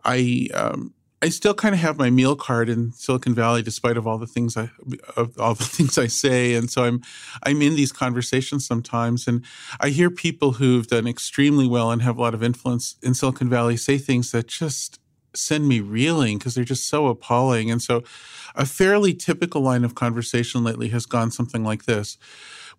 [0.03, 4.05] I um, I still kind of have my meal card in Silicon Valley, despite of
[4.05, 4.69] all the things I
[5.15, 7.01] of all the things I say, and so I'm
[7.43, 9.43] I'm in these conversations sometimes, and
[9.79, 13.49] I hear people who've done extremely well and have a lot of influence in Silicon
[13.49, 14.99] Valley say things that just
[15.33, 17.69] send me reeling because they're just so appalling.
[17.71, 18.03] And so,
[18.55, 22.17] a fairly typical line of conversation lately has gone something like this: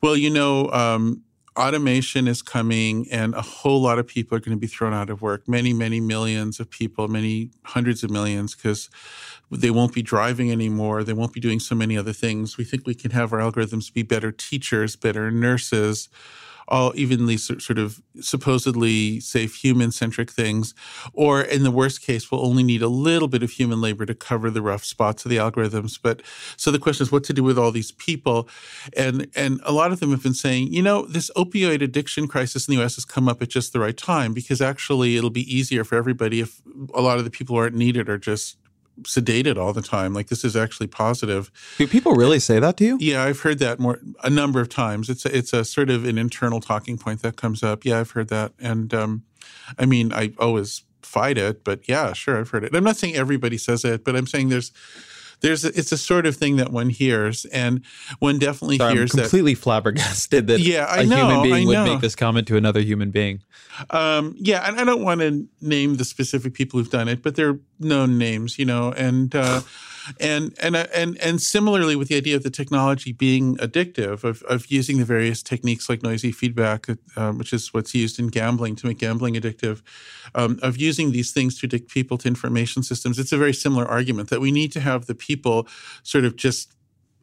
[0.03, 0.71] Well, you know.
[0.71, 1.23] Um,
[1.57, 5.11] automation is coming and a whole lot of people are going to be thrown out
[5.11, 5.49] of work.
[5.49, 8.91] Many many millions of people many hundreds of millions because
[9.51, 11.05] they won't be driving anymore.
[11.05, 12.59] They won't be doing so many other things.
[12.59, 16.09] We think we can have our algorithms be better teachers better nurses
[16.69, 20.75] all even these sort of supposedly safe human centric things,
[21.13, 24.15] or in the worst case, we'll only need a little bit of human labor to
[24.15, 25.99] cover the rough spots of the algorithms.
[26.01, 26.23] But
[26.57, 28.49] so the question is what to do with all these people,
[28.97, 32.67] and and a lot of them have been saying, you know, this opioid addiction crisis
[32.67, 32.97] in the U.S.
[32.97, 36.41] has come up at just the right time because actually it'll be easier for everybody
[36.41, 36.61] if
[36.95, 38.57] a lot of the people who aren't needed are just
[39.03, 40.15] sedated all the time.
[40.15, 41.51] Like this is actually positive.
[41.79, 42.99] Do people really say that to you?
[43.01, 45.09] Yeah, I've heard that more a number of times.
[45.09, 47.85] It's a, it's a sort of an internal talking point that comes up.
[47.85, 49.25] Yeah, I've heard that, and um,
[49.79, 52.75] I mean, I always fight it, but yeah, sure, I've heard it.
[52.75, 54.73] I'm not saying everybody says it, but I'm saying there's
[55.41, 57.83] there's a, it's a sort of thing that one hears, and
[58.19, 61.67] one definitely Sorry, hears I'm completely that, flabbergasted that yeah, I a know, human being
[61.69, 63.43] would make this comment to another human being.
[63.91, 67.37] Um, yeah, and I don't want to name the specific people who've done it, but
[67.37, 69.35] they're known names, you know, and.
[69.35, 69.61] Uh,
[70.21, 74.43] and and uh, and and similarly with the idea of the technology being addictive of,
[74.45, 76.87] of using the various techniques like noisy feedback
[77.17, 79.83] um, which is what's used in gambling to make gambling addictive
[80.35, 83.87] um, of using these things to addict people to information systems it's a very similar
[83.87, 85.67] argument that we need to have the people
[86.03, 86.77] sort of just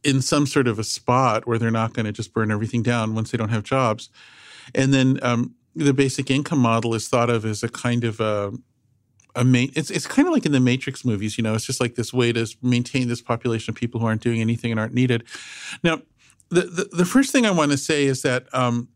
[0.03, 3.15] in some sort of a spot where they're not going to just burn everything down
[3.15, 4.09] once they don't have jobs.
[4.75, 8.51] And then um, the basic income model is thought of as a kind of a
[9.35, 11.55] a main, it's it's kind of like in the Matrix movies, you know.
[11.55, 14.71] It's just like this way to maintain this population of people who aren't doing anything
[14.71, 15.23] and aren't needed.
[15.83, 16.01] Now,
[16.49, 18.89] the the, the first thing I want to say is that um,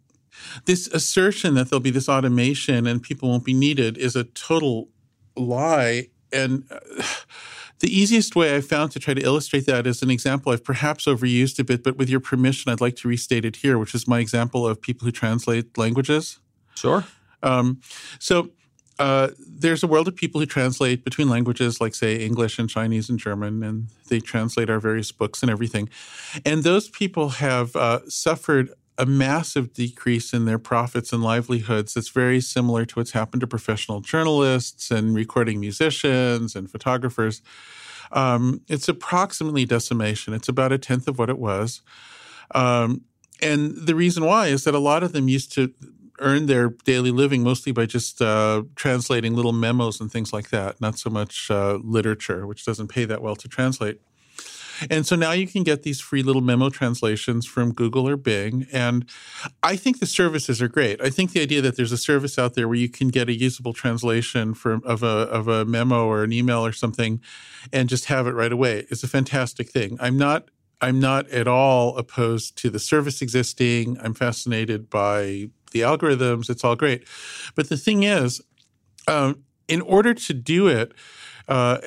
[0.66, 4.90] this assertion that there'll be this automation and people won't be needed is a total
[5.36, 6.08] lie.
[6.32, 6.80] And uh,
[7.80, 11.06] the easiest way I found to try to illustrate that is an example I've perhaps
[11.06, 14.08] overused a bit, but with your permission, I'd like to restate it here, which is
[14.08, 16.40] my example of people who translate languages.
[16.76, 17.06] Sure.
[17.44, 17.82] Um,
[18.20, 18.50] so
[19.00, 23.10] uh, there's a world of people who translate between languages like, say, English and Chinese
[23.10, 25.90] and German, and they translate our various books and everything.
[26.46, 32.10] And those people have uh, suffered a massive decrease in their profits and livelihoods that's
[32.10, 37.42] very similar to what's happened to professional journalists and recording musicians and photographers.
[38.12, 41.82] Um, it's approximately decimation, it's about a tenth of what it was.
[42.56, 43.02] Um,
[43.42, 45.74] and the reason why is that a lot of them used to
[46.20, 50.80] earn their daily living mostly by just uh, translating little memos and things like that,
[50.82, 54.02] not so much uh, literature, which doesn't pay that well to translate.
[54.90, 58.68] And so now you can get these free little memo translations from Google or Bing.
[58.72, 59.10] And
[59.64, 61.02] I think the services are great.
[61.02, 63.34] I think the idea that there's a service out there where you can get a
[63.34, 67.22] usable translation from of a of a memo or an email or something
[67.74, 69.98] and just have it right away is a fantastic thing.
[70.00, 70.50] I'm not
[70.80, 73.98] I'm not at all opposed to the service existing.
[74.02, 76.50] I'm fascinated by the algorithms.
[76.50, 77.08] It's all great.
[77.56, 78.42] But the thing is,
[79.08, 80.94] um, in order to do it,
[81.48, 81.80] uh,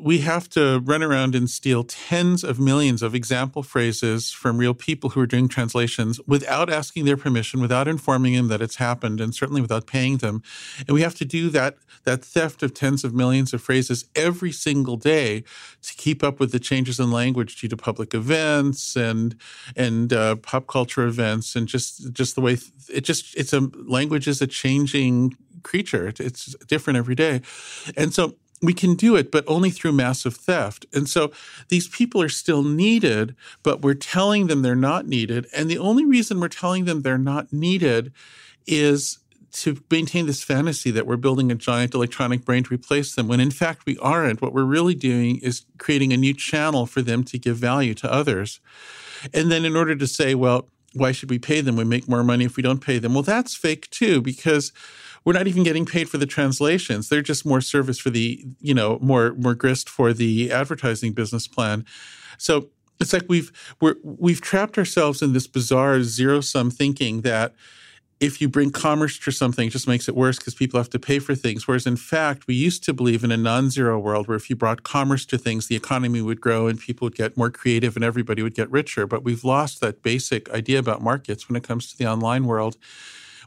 [0.00, 4.74] we have to run around and steal tens of millions of example phrases from real
[4.74, 9.20] people who are doing translations without asking their permission, without informing them that it's happened,
[9.20, 10.42] and certainly without paying them.
[10.86, 14.52] And we have to do that that theft of tens of millions of phrases every
[14.52, 15.42] single day
[15.82, 19.34] to keep up with the changes in language due to public events and
[19.76, 22.56] and uh, pop culture events, and just just the way
[22.92, 26.12] it just it's a language is a changing creature.
[26.18, 27.42] It's different every day,
[27.96, 30.86] and so we can do it, but only through massive theft.
[30.92, 31.30] And so
[31.68, 35.46] these people are still needed, but we're telling them they're not needed.
[35.54, 38.12] And the only reason we're telling them they're not needed
[38.66, 39.18] is
[39.50, 43.40] to maintain this fantasy that we're building a giant electronic brain to replace them, when
[43.40, 44.42] in fact we aren't.
[44.42, 48.12] What we're really doing is creating a new channel for them to give value to
[48.12, 48.60] others.
[49.32, 51.76] And then in order to say, well, why should we pay them?
[51.76, 53.14] We make more money if we don't pay them.
[53.14, 54.72] Well, that's fake too, because
[55.24, 57.08] we're not even getting paid for the translations.
[57.08, 61.46] They're just more service for the, you know, more more grist for the advertising business
[61.46, 61.84] plan.
[62.38, 67.54] So it's like we've we're we've trapped ourselves in this bizarre zero sum thinking that
[68.20, 70.98] if you bring commerce to something, it just makes it worse because people have to
[70.98, 71.68] pay for things.
[71.68, 74.56] Whereas in fact, we used to believe in a non zero world where if you
[74.56, 78.04] brought commerce to things, the economy would grow and people would get more creative and
[78.04, 79.06] everybody would get richer.
[79.06, 82.76] But we've lost that basic idea about markets when it comes to the online world.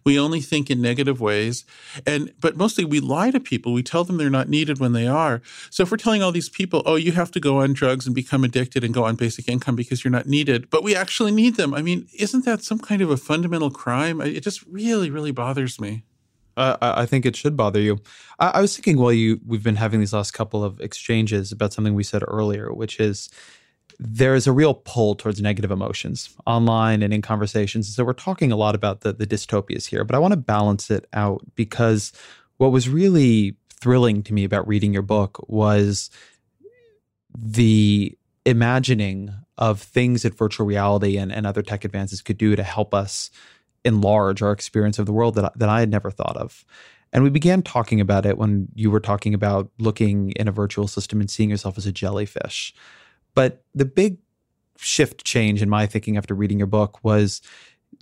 [0.04, 1.66] We only think in negative ways.
[2.06, 3.74] And but mostly we lie to people.
[3.74, 5.42] We tell them they're not needed when they are.
[5.70, 8.16] So if we're telling all these people, "Oh, you have to go on drugs and
[8.16, 11.56] become addicted and go on basic income because you're not needed," but we actually need
[11.56, 11.74] them.
[11.74, 14.22] I mean, isn't that some kind of a fundamental crime?
[14.22, 16.04] It just really really bothers me.
[16.58, 18.00] Uh, I think it should bother you.
[18.40, 21.74] I, I was thinking while you we've been having these last couple of exchanges about
[21.74, 23.30] something we said earlier, which is
[24.04, 27.94] there is a real pull towards negative emotions online and in conversations.
[27.94, 30.90] So we're talking a lot about the, the dystopias here, but I want to balance
[30.90, 32.12] it out because
[32.58, 36.10] what was really thrilling to me about reading your book was
[37.38, 42.64] the imagining of things that virtual reality and, and other tech advances could do to
[42.64, 43.30] help us
[43.86, 46.66] enlarge our experience of the world that, that I had never thought of.
[47.14, 50.88] And we began talking about it when you were talking about looking in a virtual
[50.88, 52.74] system and seeing yourself as a jellyfish.
[53.34, 54.18] But the big
[54.78, 57.42] shift change in my thinking after reading your book was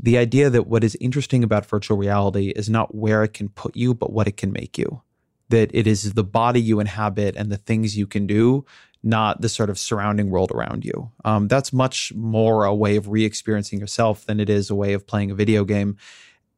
[0.02, 3.76] the idea that what is interesting about virtual reality is not where it can put
[3.76, 5.02] you, but what it can make you.
[5.50, 8.66] That it is the body you inhabit and the things you can do,
[9.04, 11.12] not the sort of surrounding world around you.
[11.26, 15.08] Um, that's much more a way of re-experiencing yourself than it is a way of
[15.08, 15.98] playing a video game.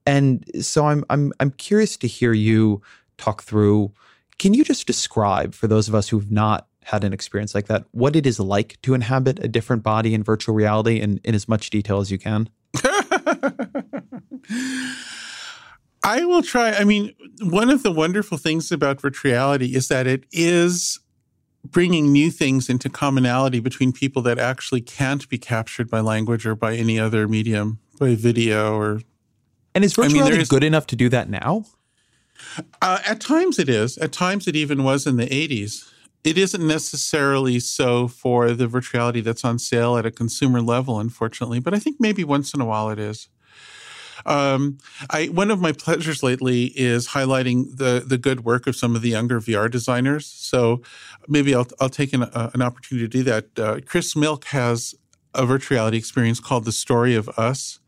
[0.06, 2.82] And so I'm I'm I'm curious to hear you
[3.18, 3.94] talk through.
[4.40, 7.86] Can you just describe for those of us who've not had an experience like that,
[7.92, 11.48] what it is like to inhabit a different body in virtual reality in, in as
[11.48, 12.50] much detail as you can?
[16.04, 16.72] I will try.
[16.72, 21.00] I mean, one of the wonderful things about virtual reality is that it is
[21.64, 26.56] bringing new things into commonality between people that actually can't be captured by language or
[26.56, 29.02] by any other medium, by video or.
[29.76, 31.66] And is virtual I mean, reality is, good enough to do that now?
[32.82, 33.98] Uh, at times it is.
[34.00, 35.88] At times it even was in the 80s
[36.24, 41.60] it isn't necessarily so for the virtuality that's on sale at a consumer level, unfortunately,
[41.60, 43.28] but I think maybe once in a while it is.
[44.26, 44.78] Um,
[45.10, 49.02] I one of my pleasures lately is highlighting the the good work of some of
[49.02, 50.28] the younger VR designers.
[50.28, 50.82] So
[51.28, 53.60] maybe I'll I'll take an, uh, an opportunity to do that.
[53.60, 54.94] Uh, Chris Milk has
[55.34, 57.80] a virtual reality experience called The Story of Us,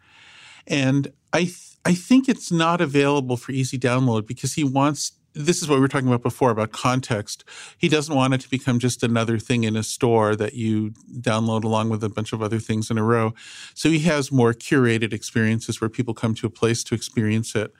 [0.65, 5.61] and I th- I think it's not available for easy download because he wants this
[5.61, 7.43] is what we were talking about before about context.
[7.77, 11.63] He doesn't want it to become just another thing in a store that you download
[11.63, 13.33] along with a bunch of other things in a row.
[13.73, 17.73] So he has more curated experiences where people come to a place to experience it.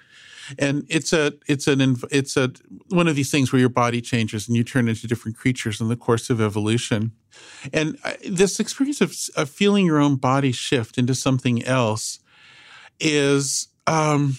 [0.60, 2.52] And it's a it's an it's a
[2.90, 5.88] one of these things where your body changes and you turn into different creatures in
[5.88, 7.14] the course of evolution.
[7.72, 7.98] And
[8.28, 12.20] this experience of, of feeling your own body shift into something else
[13.00, 14.38] is um,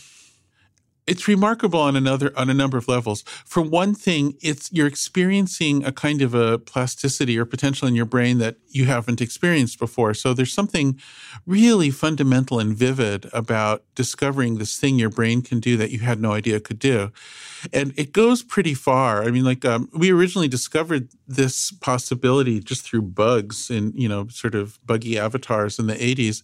[1.06, 3.22] it's remarkable on another on a number of levels.
[3.44, 8.06] For one thing, it's you're experiencing a kind of a plasticity or potential in your
[8.06, 10.14] brain that you haven't experienced before.
[10.14, 10.98] So there's something
[11.46, 16.20] really fundamental and vivid about discovering this thing your brain can do that you had
[16.20, 17.12] no idea could do,
[17.72, 19.22] and it goes pretty far.
[19.24, 24.28] I mean, like um, we originally discovered this possibility just through bugs and you know
[24.28, 26.42] sort of buggy avatars in the 80s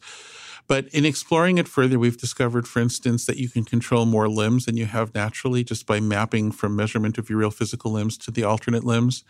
[0.71, 4.67] but in exploring it further, we've discovered, for instance, that you can control more limbs
[4.67, 8.31] than you have naturally just by mapping from measurement of your real physical limbs to
[8.31, 9.25] the alternate limbs.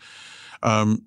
[0.61, 1.01] Um,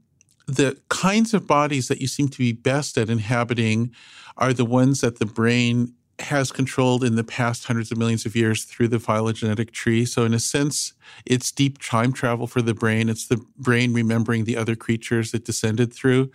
[0.49, 3.93] the kinds of bodies that you seem to be best at inhabiting
[4.37, 8.35] are the ones that the brain has controlled in the past hundreds of millions of
[8.35, 10.05] years through the phylogenetic tree.
[10.05, 13.09] So, in a sense, it's deep time travel for the brain.
[13.09, 16.33] It's the brain remembering the other creatures it descended through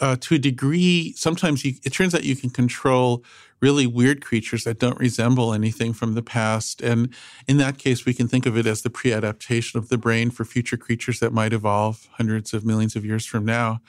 [0.00, 3.24] uh, to a degree, sometimes you, it turns out you can control
[3.60, 6.82] really weird creatures that don't resemble anything from the past.
[6.82, 7.14] And
[7.48, 10.30] in that case, we can think of it as the pre adaptation of the brain
[10.30, 13.80] for future creatures that might evolve hundreds of millions of years from now.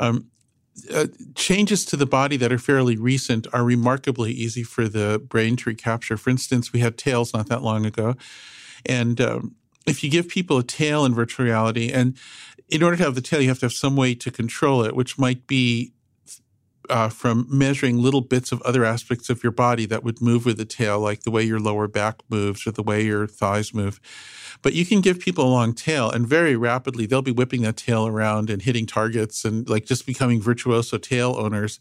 [0.00, 0.30] Um,
[0.92, 5.56] uh, changes to the body that are fairly recent are remarkably easy for the brain
[5.56, 6.16] to recapture.
[6.16, 8.14] For instance, we had tails not that long ago.
[8.86, 9.54] And um,
[9.86, 12.16] if you give people a tail in virtual reality, and
[12.72, 14.96] in order to have the tail, you have to have some way to control it,
[14.96, 15.92] which might be
[16.90, 20.56] uh, from measuring little bits of other aspects of your body that would move with
[20.56, 24.00] the tail, like the way your lower back moves or the way your thighs move.
[24.62, 27.76] But you can give people a long tail, and very rapidly they'll be whipping that
[27.76, 31.80] tail around and hitting targets and like just becoming virtuoso tail owners.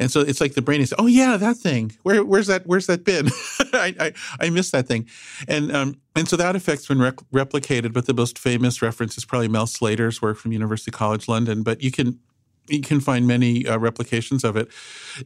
[0.00, 1.92] And so it's like the brain is, oh yeah, that thing.
[2.02, 2.66] Where, where's that?
[2.66, 3.28] Where's that been?
[3.72, 5.08] I, I, I missed that thing.
[5.46, 7.92] And um, and so that effect's been rec- replicated.
[7.92, 11.62] But the most famous reference is probably Mel Slater's work from University College London.
[11.62, 12.18] But you can
[12.68, 14.68] you can find many uh, replications of it.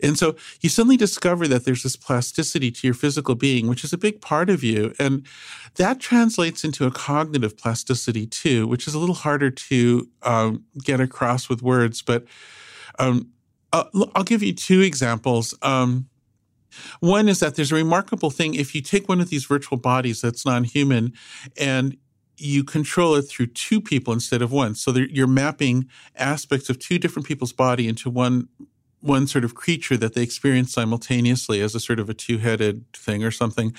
[0.02, 3.92] And so you suddenly discover that there's this plasticity to your physical being, which is
[3.92, 4.94] a big part of you.
[4.98, 5.26] And
[5.76, 11.00] that translates into a cognitive plasticity too, which is a little harder to um, get
[11.00, 12.02] across with words.
[12.02, 12.24] But
[12.98, 13.30] um,
[13.72, 15.54] I'll, I'll, give you two examples.
[15.60, 16.08] Um,
[17.00, 20.20] one is that there's a remarkable thing if you take one of these virtual bodies
[20.20, 21.12] that's non human
[21.58, 21.96] and
[22.38, 24.74] you control it through two people instead of one.
[24.74, 28.48] So you're mapping aspects of two different people's body into one
[29.00, 33.22] one sort of creature that they experience simultaneously as a sort of a two-headed thing
[33.22, 33.72] or something.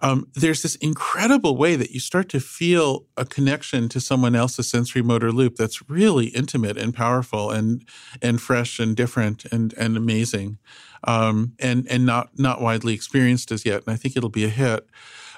[0.00, 4.68] Um, there's this incredible way that you start to feel a connection to someone else's
[4.68, 7.82] sensory motor loop that's really intimate and powerful and
[8.20, 10.58] and fresh and different and and amazing,
[11.04, 13.84] um, and and not not widely experienced as yet.
[13.86, 14.86] And I think it'll be a hit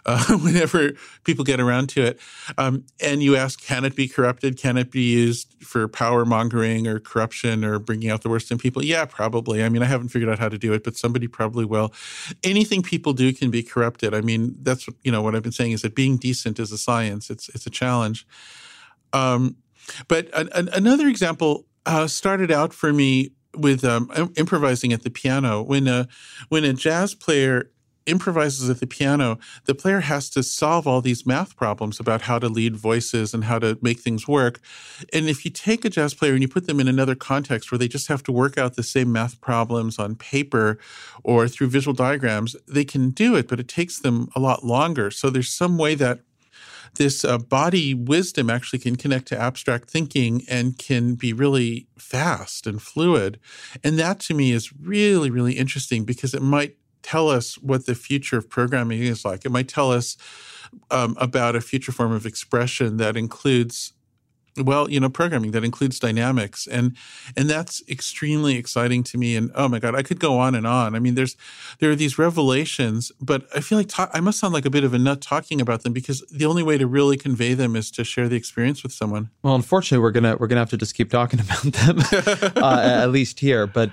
[0.06, 0.92] uh, whenever
[1.24, 2.20] people get around to it.
[2.58, 4.58] Um, and you ask, can it be corrupted?
[4.58, 8.58] Can it be used for power mongering or corruption or bringing out the worst in
[8.58, 8.84] people?
[8.84, 9.62] Yeah, probably.
[9.62, 11.92] I mean, I haven't figured out how to do it, but somebody probably will.
[12.42, 14.14] Anything people do can be corrupted.
[14.14, 16.78] I mean, that's you know what I've been saying is that being decent is a
[16.78, 17.30] science.
[17.30, 18.26] It's it's a challenge.
[19.12, 19.56] Um,
[20.08, 25.88] but another example uh, started out for me with um, improvising at the piano when
[25.88, 26.06] a
[26.48, 27.70] when a jazz player
[28.10, 32.38] improvises at the piano, the player has to solve all these math problems about how
[32.38, 34.60] to lead voices and how to make things work.
[35.12, 37.78] And if you take a jazz player and you put them in another context where
[37.78, 40.78] they just have to work out the same math problems on paper
[41.24, 45.10] or through visual diagrams, they can do it, but it takes them a lot longer.
[45.10, 46.20] So there's some way that
[46.96, 52.66] this uh, body wisdom actually can connect to abstract thinking and can be really fast
[52.66, 53.38] and fluid.
[53.84, 57.94] And that to me is really, really interesting because it might tell us what the
[57.94, 59.44] future of programming is like.
[59.44, 60.16] It might tell us
[60.90, 63.92] um, about a future form of expression that includes
[64.56, 66.96] well you know programming that includes dynamics and
[67.36, 70.66] and that's extremely exciting to me and oh my god i could go on and
[70.66, 70.94] on.
[70.94, 71.36] I mean there's
[71.78, 74.84] there are these revelations but i feel like talk, i must sound like a bit
[74.84, 77.90] of a nut talking about them because the only way to really convey them is
[77.92, 79.30] to share the experience with someone.
[79.42, 81.98] Well unfortunately we're gonna we're gonna have to just keep talking about them
[82.62, 83.90] uh, at least here but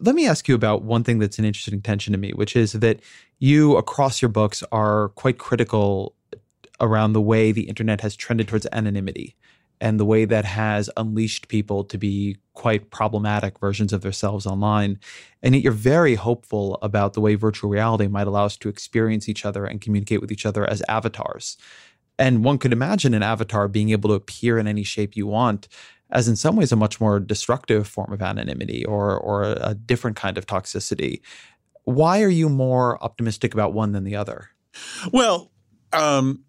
[0.00, 2.72] let me ask you about one thing that's an interesting tension to me, which is
[2.72, 3.00] that
[3.38, 6.14] you, across your books, are quite critical
[6.80, 9.36] around the way the internet has trended towards anonymity
[9.80, 14.98] and the way that has unleashed people to be quite problematic versions of themselves online.
[15.42, 19.28] And yet you're very hopeful about the way virtual reality might allow us to experience
[19.28, 21.56] each other and communicate with each other as avatars.
[22.18, 25.68] And one could imagine an avatar being able to appear in any shape you want
[26.10, 30.16] as in some ways a much more destructive form of anonymity or or a different
[30.16, 31.20] kind of toxicity.
[31.84, 34.50] Why are you more optimistic about one than the other?
[35.12, 35.50] Well,
[35.92, 36.44] um,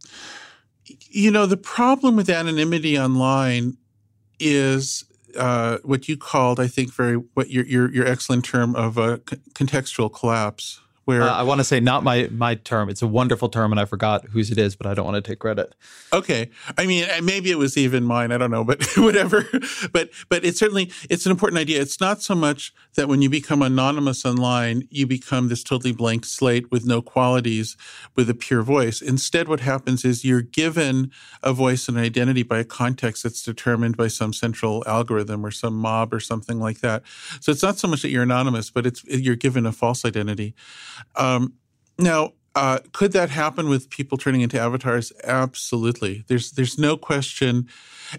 [1.15, 3.77] you know, the problem with anonymity online
[4.37, 5.05] is
[5.37, 9.19] uh, what you called, I think, very what your your, your excellent term of a
[9.19, 12.89] contextual collapse, where uh, I want to say not my my term.
[12.89, 15.27] It's a wonderful term, and I forgot whose it is, but I don't want to
[15.27, 15.73] take credit.
[16.11, 18.31] Okay, I mean maybe it was even mine.
[18.31, 19.47] I don't know, but whatever.
[19.91, 21.81] But but it's certainly it's an important idea.
[21.81, 26.25] It's not so much that when you become anonymous online, you become this totally blank
[26.25, 27.77] slate with no qualities,
[28.15, 29.01] with a pure voice.
[29.01, 31.11] Instead, what happens is you're given
[31.43, 35.51] a voice and an identity by a context that's determined by some central algorithm or
[35.51, 37.03] some mob or something like that.
[37.39, 40.55] So it's not so much that you're anonymous, but it's you're given a false identity.
[41.15, 41.53] Um,
[41.97, 45.11] now, uh, could that happen with people turning into avatars?
[45.23, 46.23] Absolutely.
[46.27, 47.67] There's there's no question.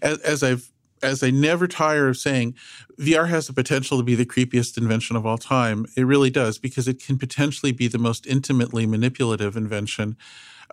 [0.02, 0.70] As, as, I've
[1.02, 2.54] as I never tire of saying,
[2.98, 5.86] VR has the potential to be the creepiest invention of all time.
[5.96, 10.16] It really does because it can potentially be the most intimately manipulative invention.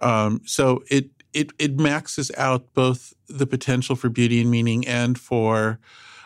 [0.02, 5.18] Um, so it it it maxes out both the potential for beauty and meaning and
[5.18, 5.80] for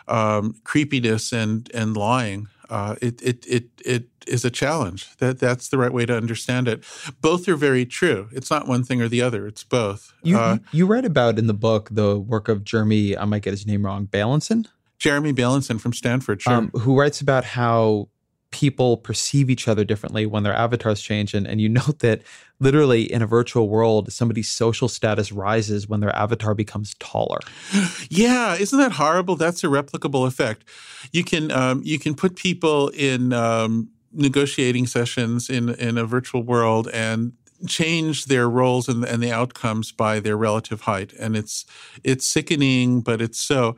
[0.08, 5.16] um, creepiness and and lying uh, it, it, it, it is a challenge.
[5.18, 6.84] That that's the right way to understand it.
[7.20, 8.28] Both are very true.
[8.32, 9.46] It's not one thing or the other.
[9.46, 10.12] It's both.
[10.22, 13.16] You uh, you read about in the book the work of Jeremy.
[13.16, 14.06] I might get his name wrong.
[14.06, 14.66] Bailenson.
[14.98, 16.52] Jeremy Bailenson from Stanford, sure.
[16.52, 18.08] Um, who writes about how
[18.50, 21.34] people perceive each other differently when their avatars change.
[21.34, 22.22] And, and you note that
[22.60, 27.40] literally in a virtual world, somebody's social status rises when their avatar becomes taller.
[28.10, 29.36] Yeah, isn't that horrible?
[29.36, 30.64] That's a replicable effect.
[31.12, 36.42] You can um, you can put people in um, negotiating sessions in in a virtual
[36.42, 37.32] world and
[37.66, 41.66] change their roles and, and the outcomes by their relative height, and it's
[42.02, 43.76] it's sickening, but it's so.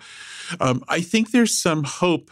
[0.60, 2.30] Um, I think there's some hope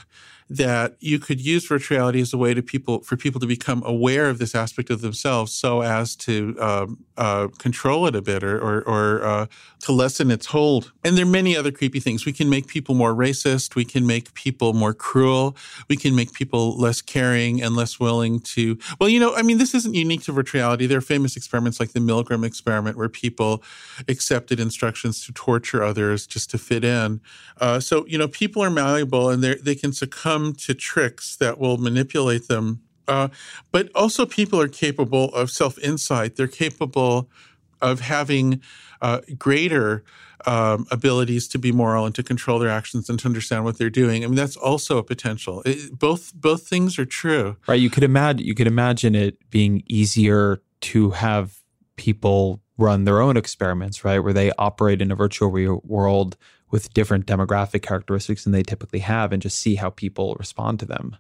[0.51, 4.31] that you could use virtuality as a way to people for people to become aware
[4.31, 8.59] of this aspect of themselves, so as to um, uh, control it a bit or
[8.59, 9.47] or, or uh,
[9.81, 10.93] to lessen its hold.
[11.05, 12.25] And there are many other creepy things.
[12.25, 13.75] We can make people more racist.
[13.75, 15.55] We can make people more cruel.
[15.89, 18.79] We can make people less caring and less willing to.
[18.99, 20.89] Well, you know, I mean, this isn't unique to virtuality.
[20.89, 23.63] There are famous experiments like the Milgram experiment, where people
[24.09, 27.21] accepted instructions to torture others just to fit in.
[27.61, 31.59] Uh, so you know, people are malleable and they they can succumb to tricks that
[31.59, 32.83] will manipulate them.
[33.07, 33.29] Uh,
[33.73, 36.37] but also, people are capable of self insight.
[36.37, 37.31] They're capable
[37.81, 38.61] of having
[39.01, 40.05] uh, greater
[40.47, 43.91] um, abilities to be moral and to control their actions and to understand what they're
[43.91, 44.25] doing.
[44.25, 45.63] I mean, that's also a potential.
[45.65, 47.57] It, both both things are true.
[47.67, 47.81] Right.
[47.81, 51.63] You could imagine you could imagine it being easier to have
[51.97, 55.51] people run their own experiments, right, where they operate in a virtual
[55.85, 56.37] world
[56.71, 60.87] with different demographic characteristics than they typically have and just see how people respond to
[60.87, 61.17] them.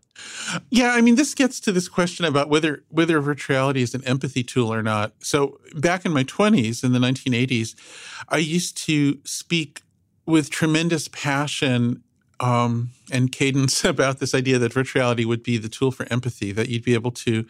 [0.70, 4.42] Yeah, I mean this gets to this question about whether whether virtuality is an empathy
[4.42, 5.12] tool or not.
[5.20, 7.74] So back in my 20s in the 1980s,
[8.28, 9.82] I used to speak
[10.26, 12.02] with tremendous passion
[12.40, 16.68] um, and cadence about this idea that virtuality would be the tool for empathy, that
[16.68, 17.46] you'd be able to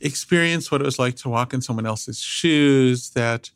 [0.00, 3.50] experience what it was like to walk in someone else's shoes, that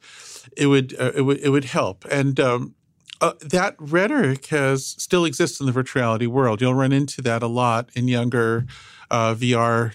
[0.56, 2.04] it would uh, it would it would help.
[2.06, 2.74] And um,
[3.20, 6.60] uh, that rhetoric has still exists in the virtuality world.
[6.60, 8.66] You'll run into that a lot in younger
[9.10, 9.94] uh, VR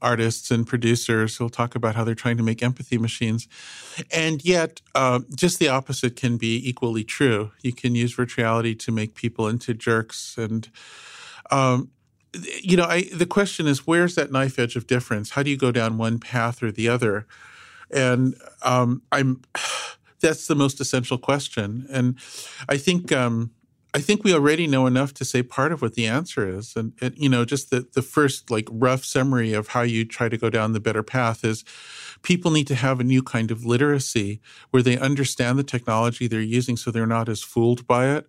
[0.00, 3.48] artists and producers who'll talk about how they're trying to make empathy machines.
[4.10, 7.52] And yet, uh, just the opposite can be equally true.
[7.62, 10.36] You can use virtuality to make people into jerks.
[10.38, 10.68] And,
[11.50, 11.90] um,
[12.62, 15.30] you know, I, the question is where's that knife edge of difference?
[15.30, 17.26] How do you go down one path or the other?
[17.90, 19.40] And um, I'm
[20.20, 21.86] that's the most essential question.
[21.90, 22.18] And
[22.68, 23.52] I think um,
[23.94, 26.76] I think we already know enough to say part of what the answer is.
[26.76, 30.28] And, and, you know, just the the first like rough summary of how you try
[30.28, 31.64] to go down the better path is
[32.22, 34.40] people need to have a new kind of literacy
[34.70, 38.26] where they understand the technology they're using so they're not as fooled by it.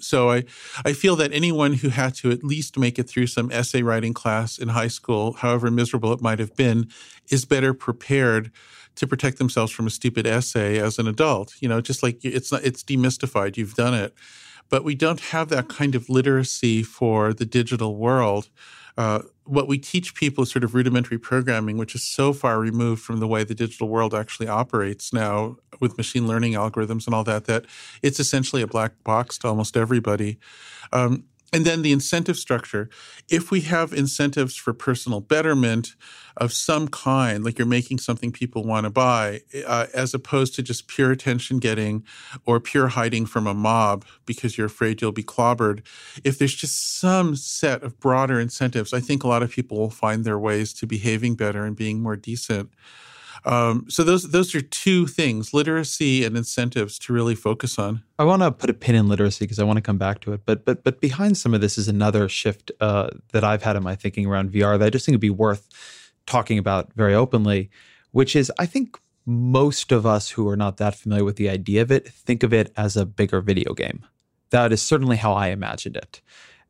[0.00, 0.44] So I,
[0.84, 4.14] I feel that anyone who had to at least make it through some essay writing
[4.14, 6.88] class in high school, however miserable it might have been,
[7.30, 8.50] is better prepared
[8.96, 11.54] to protect themselves from a stupid essay as an adult.
[11.60, 13.56] You know, just like it's not, it's demystified.
[13.56, 14.14] You've done it,
[14.68, 18.48] but we don't have that kind of literacy for the digital world.
[18.96, 23.02] Uh, what we teach people is sort of rudimentary programming, which is so far removed
[23.02, 27.24] from the way the digital world actually operates now with machine learning algorithms and all
[27.24, 27.64] that, that
[28.02, 30.38] it's essentially a black box to almost everybody.
[30.92, 32.88] Um, and then the incentive structure.
[33.28, 35.94] If we have incentives for personal betterment
[36.38, 40.62] of some kind, like you're making something people want to buy, uh, as opposed to
[40.62, 42.04] just pure attention getting
[42.46, 45.84] or pure hiding from a mob because you're afraid you'll be clobbered,
[46.24, 49.90] if there's just some set of broader incentives, I think a lot of people will
[49.90, 52.70] find their ways to behaving better and being more decent.
[53.44, 58.02] Um, so those those are two things: literacy and incentives to really focus on.
[58.18, 60.32] I want to put a pin in literacy because I want to come back to
[60.32, 60.42] it.
[60.44, 63.82] But but but behind some of this is another shift uh, that I've had in
[63.82, 65.68] my thinking around VR that I just think would be worth
[66.26, 67.70] talking about very openly,
[68.12, 71.82] which is I think most of us who are not that familiar with the idea
[71.82, 74.04] of it think of it as a bigger video game.
[74.50, 76.20] That is certainly how I imagined it.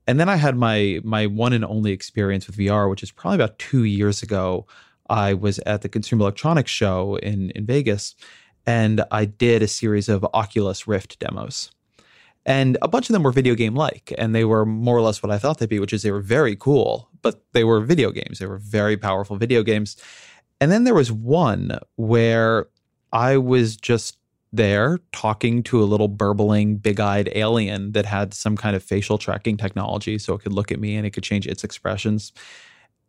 [0.07, 3.37] And then I had my my one and only experience with VR, which is probably
[3.37, 4.67] about two years ago.
[5.13, 8.17] I was at the Consumer Electronics Show in in Vegas,
[8.67, 11.71] and I did a series of Oculus Rift demos.
[12.45, 15.23] And a bunch of them were video game like, and they were more or less
[15.23, 18.11] what I thought they'd be, which is they were very cool, but they were video
[18.11, 18.39] games.
[18.39, 19.97] They were very powerful video games.
[20.61, 22.67] And then there was one where
[23.13, 24.17] I was just
[24.53, 29.19] there talking to a little burbling, big eyed alien that had some kind of facial
[29.19, 32.33] tracking technology so it could look at me and it could change its expressions.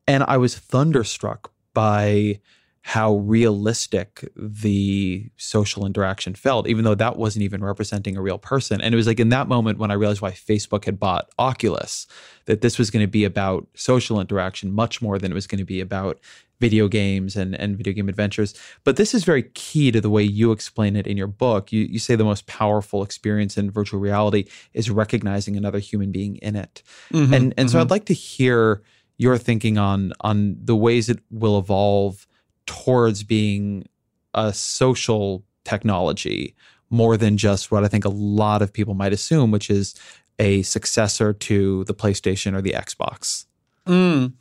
[0.07, 2.39] And I was thunderstruck by
[2.85, 8.81] how realistic the social interaction felt, even though that wasn't even representing a real person.
[8.81, 12.07] And it was like in that moment when I realized why Facebook had bought Oculus,
[12.45, 15.59] that this was going to be about social interaction much more than it was going
[15.59, 16.19] to be about
[16.59, 18.53] video games and, and video game adventures.
[18.83, 21.71] But this is very key to the way you explain it in your book.
[21.71, 26.35] You, you say the most powerful experience in virtual reality is recognizing another human being
[26.37, 26.83] in it.
[27.13, 27.67] Mm-hmm, and and mm-hmm.
[27.69, 28.81] so I'd like to hear
[29.23, 32.27] your thinking on on the ways it will evolve
[32.65, 33.87] towards being
[34.33, 36.55] a social technology
[36.89, 39.95] more than just what I think a lot of people might assume, which is
[40.37, 43.45] a successor to the PlayStation or the Xbox.
[43.87, 44.33] Mm.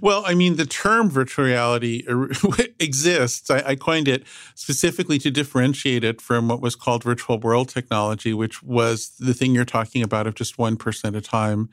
[0.00, 2.04] Well, I mean, the term virtual reality
[2.80, 3.48] exists.
[3.48, 4.24] I, I, coined it
[4.56, 9.54] specifically to differentiate it from what was called virtual world technology, which was the thing
[9.54, 11.68] you're talking about of just one a time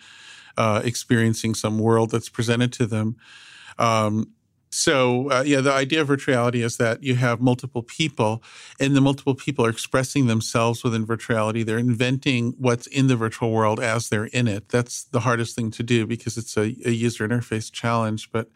[0.58, 3.16] uh, experiencing some world that's presented to them.
[3.78, 4.32] Um,
[4.76, 8.44] so, uh, yeah, the idea of virtuality is that you have multiple people,
[8.78, 11.66] and the multiple people are expressing themselves within virtuality.
[11.66, 14.68] They're inventing what's in the virtual world as they're in it.
[14.68, 18.30] That's the hardest thing to do because it's a, a user interface challenge.
[18.34, 18.50] But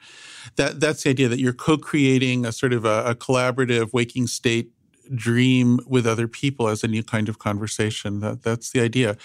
[0.58, 4.72] that that's the idea that you're co-creating a sort of a, a collaborative waking state
[5.14, 8.19] dream with other people as a new kind of conversation.
[8.19, 9.18] That that's the idea,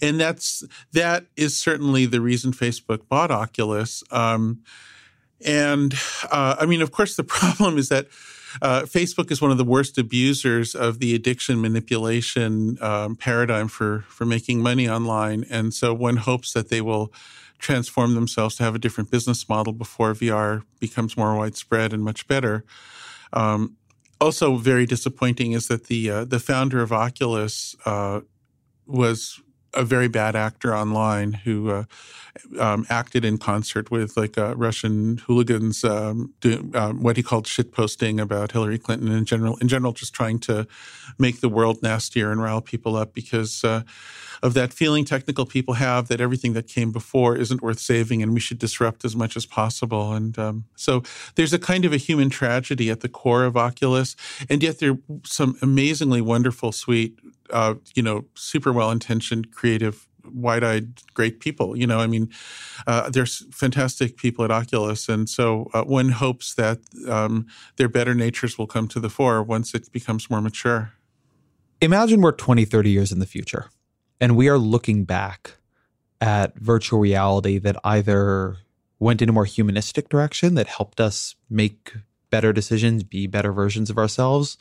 [0.00, 4.02] and that's that is certainly the reason Facebook bought Oculus.
[4.10, 4.62] Um,
[5.44, 5.94] and
[6.30, 8.06] uh, I mean, of course, the problem is that
[8.62, 14.04] uh, Facebook is one of the worst abusers of the addiction manipulation um, paradigm for
[14.08, 17.12] for making money online, and so one hopes that they will
[17.58, 22.26] transform themselves to have a different business model before VR becomes more widespread and much
[22.26, 22.64] better.
[23.32, 23.76] Um,
[24.24, 28.20] also, very disappointing is that the uh, the founder of Oculus uh,
[28.86, 29.42] was
[29.74, 31.84] a very bad actor online who uh,
[32.58, 37.46] um, acted in concert with like uh, Russian hooligans, um, do, um, what he called
[37.46, 39.56] shitposting about Hillary Clinton in general.
[39.58, 40.66] In general, just trying to
[41.18, 43.82] make the world nastier and rile people up because uh,
[44.42, 48.34] of that feeling technical people have that everything that came before isn't worth saving and
[48.34, 50.12] we should disrupt as much as possible.
[50.12, 51.02] And um, so
[51.36, 54.16] there's a kind of a human tragedy at the core of Oculus,
[54.48, 57.18] and yet there are some amazingly wonderful, sweet
[57.50, 61.76] uh, you know, super well intentioned, creative, wide eyed, great people.
[61.76, 62.30] You know, I mean,
[62.86, 65.08] uh, there's fantastic people at Oculus.
[65.08, 67.46] And so uh, one hopes that um,
[67.76, 70.92] their better natures will come to the fore once it becomes more mature.
[71.80, 73.70] Imagine we're 20, 30 years in the future,
[74.20, 75.56] and we are looking back
[76.20, 78.56] at virtual reality that either
[78.98, 81.92] went in a more humanistic direction that helped us make
[82.30, 84.56] better decisions, be better versions of ourselves,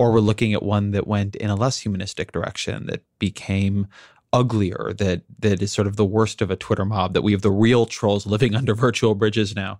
[0.00, 3.86] or we're looking at one that went in a less humanistic direction that became
[4.32, 7.42] uglier that that is sort of the worst of a twitter mob that we have
[7.42, 9.78] the real trolls living under virtual bridges now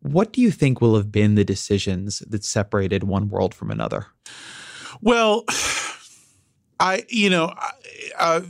[0.00, 4.06] what do you think will have been the decisions that separated one world from another
[5.00, 5.44] well
[6.80, 7.54] I, you know,
[8.18, 8.40] uh,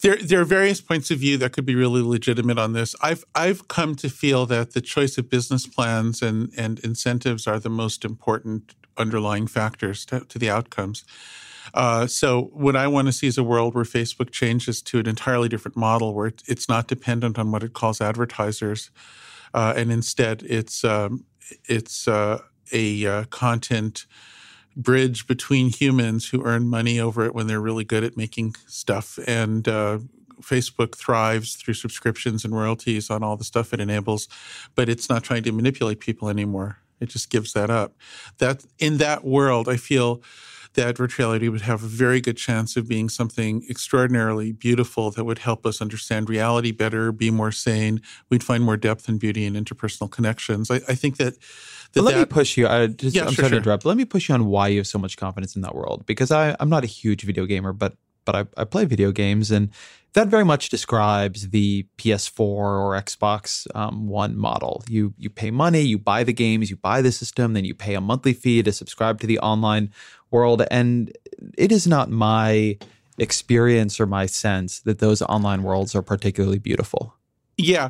[0.00, 2.96] there there are various points of view that could be really legitimate on this.
[3.02, 7.60] I've I've come to feel that the choice of business plans and and incentives are
[7.60, 11.04] the most important underlying factors to, to the outcomes.
[11.74, 15.08] Uh, so what I want to see is a world where Facebook changes to an
[15.08, 18.90] entirely different model, where it's not dependent on what it calls advertisers,
[19.54, 21.24] uh, and instead it's um,
[21.64, 22.40] it's uh,
[22.72, 24.06] a uh, content
[24.76, 29.18] bridge between humans who earn money over it when they're really good at making stuff
[29.26, 29.98] and uh,
[30.40, 34.28] Facebook thrives through subscriptions and royalties on all the stuff it enables,
[34.74, 36.78] but it's not trying to manipulate people anymore.
[37.00, 37.94] It just gives that up.
[38.38, 40.22] That in that world, I feel
[40.74, 45.38] that virtuality would have a very good chance of being something extraordinarily beautiful that would
[45.38, 48.00] help us understand reality better, be more sane.
[48.30, 50.70] We'd find more depth and beauty in interpersonal connections.
[50.70, 51.34] I, I think that.
[51.94, 52.68] that let that, me push you.
[52.68, 53.50] I just, yeah, I'm sure, sorry sure.
[53.50, 53.84] to interrupt.
[53.84, 56.30] Let me push you on why you have so much confidence in that world because
[56.30, 57.94] I, I'm not a huge video gamer, but
[58.28, 59.70] but I, I play video games, and
[60.12, 64.84] that very much describes the PS4 or Xbox um, One model.
[64.86, 67.94] You you pay money, you buy the games, you buy the system, then you pay
[67.94, 69.90] a monthly fee to subscribe to the online
[70.30, 71.10] world, and
[71.56, 72.76] it is not my
[73.16, 77.14] experience or my sense that those online worlds are particularly beautiful.
[77.56, 77.88] Yeah.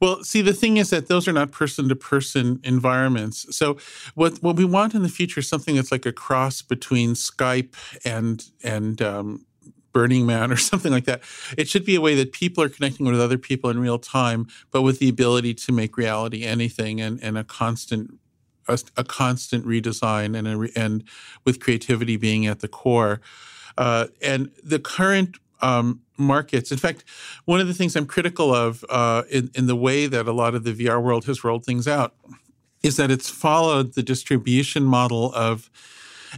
[0.00, 3.54] Well, see, the thing is that those are not person to person environments.
[3.54, 3.76] So
[4.14, 7.74] what what we want in the future is something that's like a cross between Skype
[8.04, 9.46] and and um,
[9.92, 11.22] Burning Man or something like that.
[11.56, 14.46] It should be a way that people are connecting with other people in real time,
[14.70, 18.18] but with the ability to make reality anything and, and a constant
[18.68, 21.04] a, a constant redesign and a, and
[21.44, 23.20] with creativity being at the core.
[23.76, 26.70] Uh, and the current um, markets.
[26.70, 27.04] In fact,
[27.44, 30.54] one of the things I'm critical of uh, in, in the way that a lot
[30.54, 32.14] of the VR world has rolled things out
[32.82, 35.70] is that it's followed the distribution model of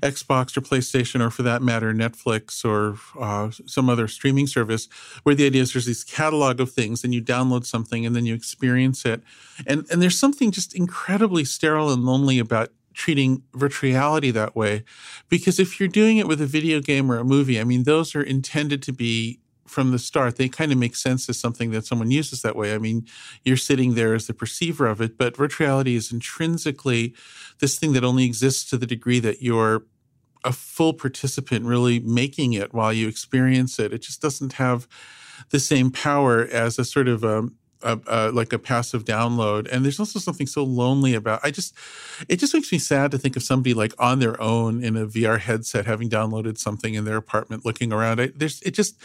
[0.00, 4.88] Xbox or PlayStation, or for that matter, Netflix or uh, some other streaming service,
[5.22, 8.24] where the idea is there's this catalog of things, and you download something and then
[8.24, 9.22] you experience it,
[9.66, 14.84] and and there's something just incredibly sterile and lonely about treating virtual reality that way,
[15.28, 18.14] because if you're doing it with a video game or a movie, I mean, those
[18.14, 19.40] are intended to be
[19.72, 22.74] from the start, they kind of make sense as something that someone uses that way.
[22.74, 23.06] I mean,
[23.44, 27.14] you're sitting there as the perceiver of it, but virtual reality is intrinsically
[27.60, 29.84] this thing that only exists to the degree that you're
[30.44, 33.92] a full participant really making it while you experience it.
[33.92, 34.88] It just doesn't have
[35.50, 39.68] the same power as a sort of um, a, a, like a passive download.
[39.70, 41.40] And there's also something so lonely about.
[41.42, 41.74] I just,
[42.28, 45.06] it just makes me sad to think of somebody like on their own in a
[45.06, 48.20] VR headset having downloaded something in their apartment, looking around.
[48.20, 49.00] I, there's, it just,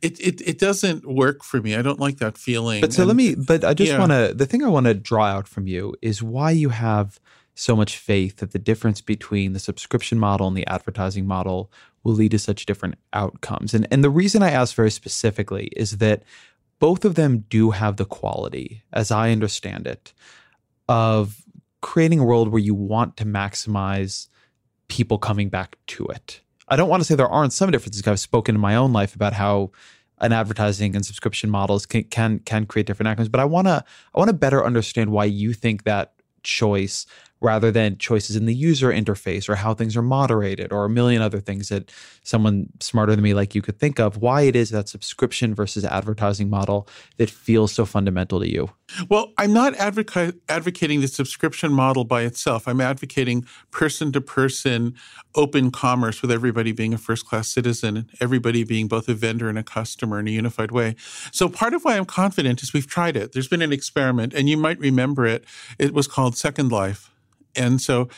[0.00, 1.74] it, it it doesn't work for me.
[1.74, 2.80] I don't like that feeling.
[2.80, 3.34] But so and, let me.
[3.34, 3.98] But I just yeah.
[3.98, 4.32] want to.
[4.34, 7.20] The thing I want to draw out from you is why you have
[7.54, 11.70] so much faith that the difference between the subscription model and the advertising model
[12.02, 13.74] will lead to such different outcomes.
[13.74, 16.22] And and the reason I ask very specifically is that
[16.78, 20.12] both of them do have the quality, as I understand it,
[20.88, 21.42] of
[21.80, 24.28] creating a world where you want to maximize
[24.88, 26.41] people coming back to it.
[26.72, 28.06] I don't want to say there aren't some differences.
[28.06, 29.72] I've spoken in my own life about how
[30.22, 33.84] an advertising and subscription models can can, can create different outcomes, but I want to
[34.14, 37.04] I want to better understand why you think that choice
[37.42, 41.20] rather than choices in the user interface or how things are moderated or a million
[41.20, 41.90] other things that
[42.22, 45.84] someone smarter than me like you could think of why it is that subscription versus
[45.84, 48.70] advertising model that feels so fundamental to you.
[49.08, 52.68] Well i'm not advoca- advocating the subscription model by itself.
[52.68, 54.94] I'm advocating person to person
[55.34, 59.48] open commerce with everybody being a first class citizen and everybody being both a vendor
[59.48, 60.94] and a customer in a unified way.
[61.32, 63.32] So part of why i'm confident is we've tried it.
[63.32, 65.44] There's been an experiment and you might remember it.
[65.78, 67.11] It was called second life
[67.56, 68.08] and so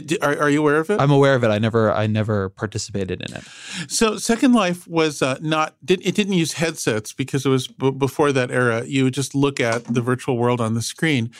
[0.00, 0.98] did, are, are, you aware of it?
[0.98, 1.48] I'm aware of it.
[1.48, 3.44] I never I never participated in it.
[3.88, 7.90] So Second Life was uh, not did, it didn't use headsets because it was b-
[7.90, 8.84] before that era.
[8.86, 11.30] You would just look at the virtual world on the screen,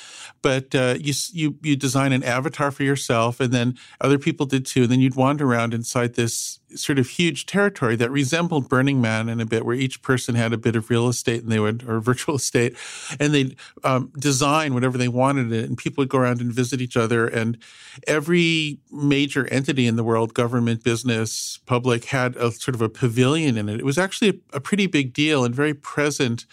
[0.43, 4.67] but uh, you you you design an avatar for yourself, and then other people did
[4.67, 4.83] too.
[4.83, 9.29] And then you'd wander around inside this sort of huge territory that resembled Burning Man
[9.29, 11.85] in a bit, where each person had a bit of real estate and they would,
[11.89, 12.77] or virtual estate,
[13.19, 16.81] and they'd um, design whatever they wanted it, and people would go around and visit
[16.81, 17.27] each other.
[17.27, 17.59] And
[18.07, 23.57] every major entity in the world, government, business, public, had a sort of a pavilion
[23.57, 23.81] in it.
[23.81, 26.47] It was actually a, a pretty big deal and very present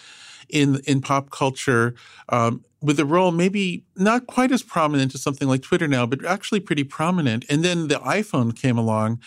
[0.49, 1.95] in in pop culture.
[2.29, 6.23] Um, with a role maybe not quite as prominent as something like Twitter now, but
[6.25, 7.45] actually pretty prominent.
[7.49, 9.19] And then the iPhone came along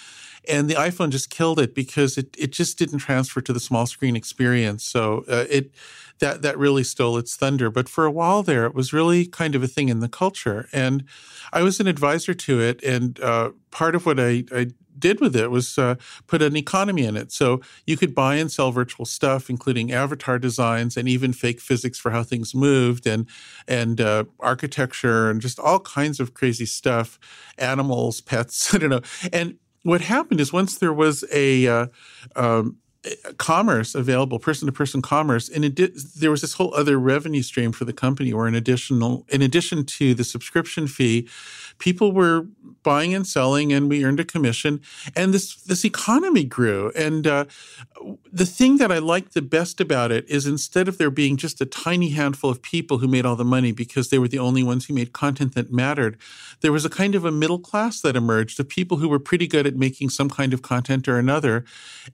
[0.48, 3.86] and the iPhone just killed it because it, it just didn't transfer to the small
[3.86, 4.84] screen experience.
[4.84, 5.72] So uh, it
[6.18, 7.70] that that really stole its thunder.
[7.70, 10.68] But for a while there, it was really kind of a thing in the culture.
[10.72, 11.04] And
[11.52, 15.34] I was an advisor to it, and uh, part of what I, I did with
[15.34, 15.96] it was uh,
[16.26, 17.32] put an economy in it.
[17.32, 21.98] So you could buy and sell virtual stuff, including avatar designs and even fake physics
[21.98, 23.26] for how things moved, and
[23.66, 27.18] and uh, architecture and just all kinds of crazy stuff,
[27.58, 28.74] animals, pets.
[28.74, 29.02] I don't know.
[29.32, 31.86] And what happened is once there was a uh,
[32.36, 32.78] um,
[33.36, 37.42] commerce available, person to person commerce, and it did, there was this whole other revenue
[37.42, 41.28] stream for the company, where in additional, in addition to the subscription fee,
[41.78, 42.46] people were
[42.82, 44.80] buying and selling, and we earned a commission,
[45.14, 46.92] and this this economy grew.
[46.96, 47.44] And uh,
[48.32, 51.60] the thing that I liked the best about it is instead of there being just
[51.60, 54.62] a tiny handful of people who made all the money because they were the only
[54.62, 56.18] ones who made content that mattered,
[56.60, 59.46] there was a kind of a middle class that emerged of people who were pretty
[59.46, 61.64] good at making some kind of content or another,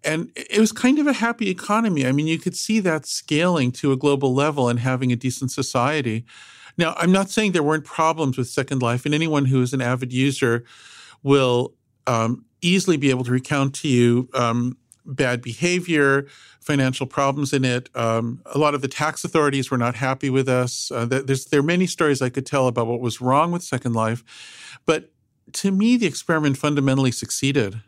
[0.05, 2.07] and it was kind of a happy economy.
[2.07, 5.51] I mean, you could see that scaling to a global level and having a decent
[5.51, 6.25] society.
[6.79, 9.83] Now, I'm not saying there weren't problems with Second Life, and anyone who is an
[9.83, 10.65] avid user
[11.23, 11.75] will
[12.07, 16.27] um, easily be able to recount to you um, bad behavior,
[16.61, 17.89] financial problems in it.
[17.97, 20.91] Um, a lot of the tax authorities were not happy with us.
[20.91, 24.79] Uh, there are many stories I could tell about what was wrong with Second Life.
[24.87, 25.11] But
[25.55, 27.81] to me, the experiment fundamentally succeeded.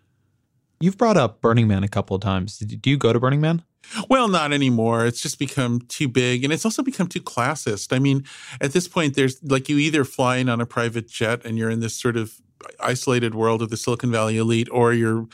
[0.80, 2.58] You've brought up Burning Man a couple of times.
[2.58, 3.62] Do you go to Burning Man?
[4.08, 5.06] Well, not anymore.
[5.06, 7.94] It's just become too big and it's also become too classist.
[7.94, 8.24] I mean,
[8.60, 11.70] at this point, there's like you either fly in on a private jet and you're
[11.70, 12.40] in this sort of
[12.78, 15.26] isolated world of the Silicon Valley elite, or you're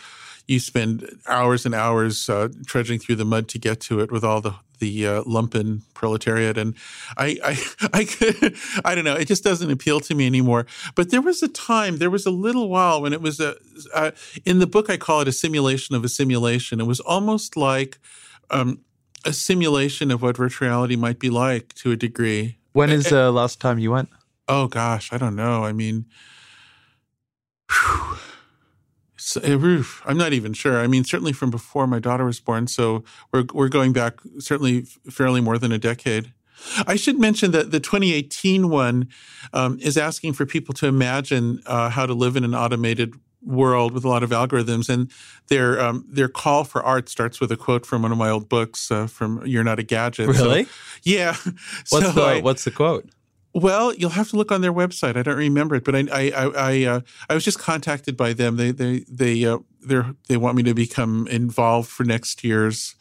[0.46, 4.24] you spend hours and hours uh, trudging through the mud to get to it with
[4.24, 6.74] all the the uh, lumpen proletariat, and
[7.16, 7.58] I I
[7.92, 8.52] I,
[8.84, 9.14] I don't know.
[9.14, 10.66] It just doesn't appeal to me anymore.
[10.94, 13.56] But there was a time, there was a little while when it was a
[13.94, 14.12] uh,
[14.44, 16.80] in the book I call it a simulation of a simulation.
[16.80, 17.98] It was almost like
[18.50, 18.80] um,
[19.24, 22.58] a simulation of what virtual reality might be like to a degree.
[22.72, 24.08] When is the last time you went?
[24.48, 25.64] Oh gosh, I don't know.
[25.64, 26.06] I mean,
[29.16, 29.40] so,
[30.04, 30.78] I'm not even sure.
[30.78, 32.68] I mean, certainly from before my daughter was born.
[32.68, 33.02] So
[33.32, 36.32] we're we're going back certainly fairly more than a decade.
[36.86, 39.08] I should mention that the 2018 one
[39.52, 43.14] um, is asking for people to imagine uh, how to live in an automated
[43.46, 45.10] world with a lot of algorithms, and
[45.48, 48.48] their um, their call for art starts with a quote from one of my old
[48.48, 50.64] books uh, from "You're Not a Gadget." Really?
[50.64, 50.70] So,
[51.04, 51.36] yeah.
[51.90, 53.08] What's so the I, What's the quote?
[53.54, 55.16] Well, you'll have to look on their website.
[55.16, 57.00] I don't remember it, but I I I I, uh,
[57.30, 58.56] I was just contacted by them.
[58.56, 62.96] They they they uh, they they want me to become involved for next year's.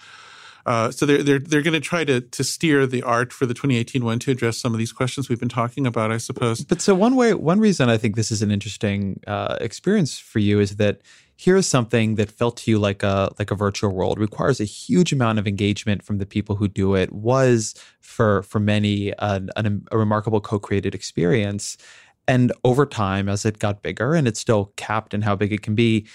[0.66, 3.54] Uh, so they're they're they're going to try to to steer the art for the
[3.54, 6.64] 2018 one to address some of these questions we've been talking about, I suppose.
[6.64, 10.40] But so one way, one reason I think this is an interesting uh, experience for
[10.40, 11.02] you is that
[11.38, 15.14] here's something that felt to you like a like a virtual world requires a huge
[15.14, 19.86] amount of engagement from the people who do it was for for many an, an,
[19.92, 21.78] a remarkable co-created experience
[22.28, 25.62] and over time as it got bigger and it's still capped in how big it
[25.62, 26.08] can be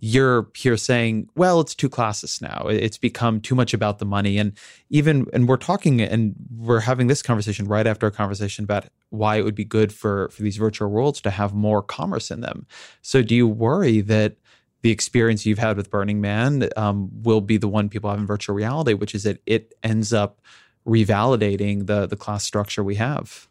[0.00, 2.66] you're here saying well it's too classist now.
[2.68, 4.38] It's become too much about the money.
[4.38, 4.52] And
[4.90, 9.36] even and we're talking and we're having this conversation right after a conversation about why
[9.36, 12.66] it would be good for for these virtual worlds to have more commerce in them.
[13.02, 14.36] So do you worry that
[14.82, 18.26] the experience you've had with Burning Man um, will be the one people have in
[18.26, 20.42] virtual reality, which is that it ends up
[20.86, 23.48] revalidating the the class structure we have.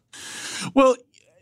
[0.74, 0.96] Well,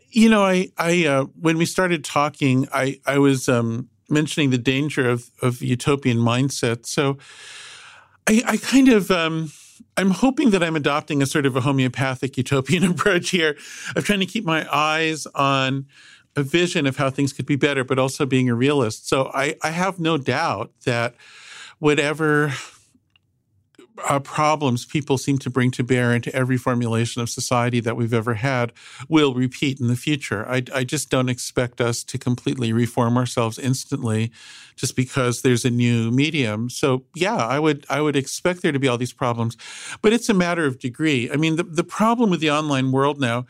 [0.09, 4.57] you know, I I uh, when we started talking, I I was um, mentioning the
[4.57, 6.85] danger of of utopian mindset.
[6.85, 7.17] So
[8.27, 9.11] I, I kind of.
[9.11, 9.51] Um,
[9.95, 13.57] I'm hoping that I'm adopting a sort of a homeopathic utopian approach here
[13.95, 15.85] of trying to keep my eyes on
[16.35, 19.07] a vision of how things could be better, but also being a realist.
[19.07, 21.15] So I, I have no doubt that
[21.79, 22.53] whatever
[24.09, 28.13] uh, problems people seem to bring to bear into every formulation of society that we've
[28.13, 28.73] ever had
[29.07, 30.47] will repeat in the future.
[30.49, 34.31] I, I, just don't expect us to completely reform ourselves instantly
[34.75, 36.69] just because there's a new medium.
[36.69, 39.57] So yeah, I would I would expect there to be all these problems,
[40.01, 41.29] but it's a matter of degree.
[41.31, 43.45] I mean, the, the problem with the online world now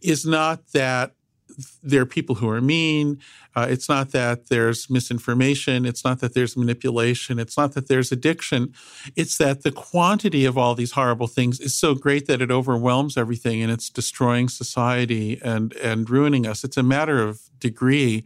[0.00, 1.14] is not that
[1.82, 3.20] there are people who are mean.
[3.56, 5.84] Uh, it's not that there's misinformation.
[5.84, 7.38] It's not that there's manipulation.
[7.38, 8.72] It's not that there's addiction.
[9.16, 13.16] It's that the quantity of all these horrible things is so great that it overwhelms
[13.16, 16.62] everything and it's destroying society and, and ruining us.
[16.62, 18.24] It's a matter of degree.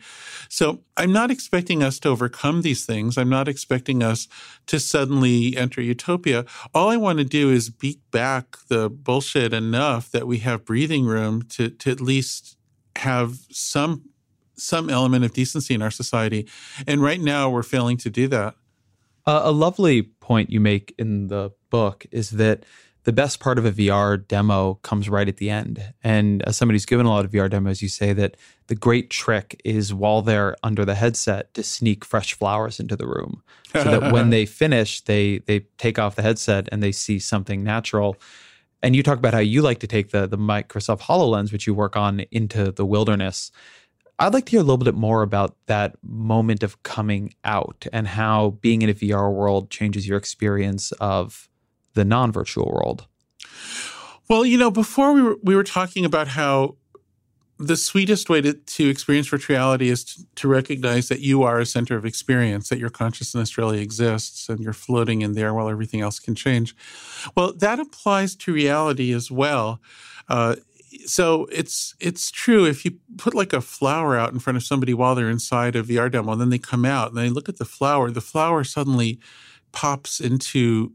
[0.50, 3.16] So I'm not expecting us to overcome these things.
[3.16, 4.28] I'm not expecting us
[4.66, 6.44] to suddenly enter utopia.
[6.74, 11.06] All I want to do is beat back the bullshit enough that we have breathing
[11.06, 12.56] room to, to at least
[12.96, 14.08] have some
[14.54, 16.46] some element of decency in our society.
[16.86, 18.54] And right now, we're failing to do that.
[19.26, 22.64] Uh, a lovely point you make in the book is that
[23.04, 25.92] the best part of a VR demo comes right at the end.
[26.04, 28.36] And as somebody who's given a lot of VR demos, you say that
[28.68, 33.06] the great trick is while they're under the headset to sneak fresh flowers into the
[33.06, 33.42] room,
[33.72, 37.64] so that when they finish, they they take off the headset and they see something
[37.64, 38.16] natural.
[38.82, 41.74] And you talk about how you like to take the the Microsoft HoloLens, which you
[41.74, 43.50] work on, into the wilderness.
[44.18, 48.06] I'd like to hear a little bit more about that moment of coming out and
[48.06, 51.48] how being in a VR world changes your experience of
[51.94, 53.06] the non-virtual world.
[54.28, 56.76] Well, you know, before we were we were talking about how
[57.62, 61.66] the sweetest way to, to experience virtuality is to, to, recognize that you are a
[61.66, 66.00] center of experience, that your consciousness really exists and you're floating in there while everything
[66.00, 66.74] else can change.
[67.36, 69.80] Well, that applies to reality as well.
[70.28, 70.56] Uh,
[71.06, 74.92] so it's it's true if you put like a flower out in front of somebody
[74.92, 77.58] while they're inside a VR demo, and then they come out and they look at
[77.58, 79.18] the flower, the flower suddenly
[79.72, 80.92] pops into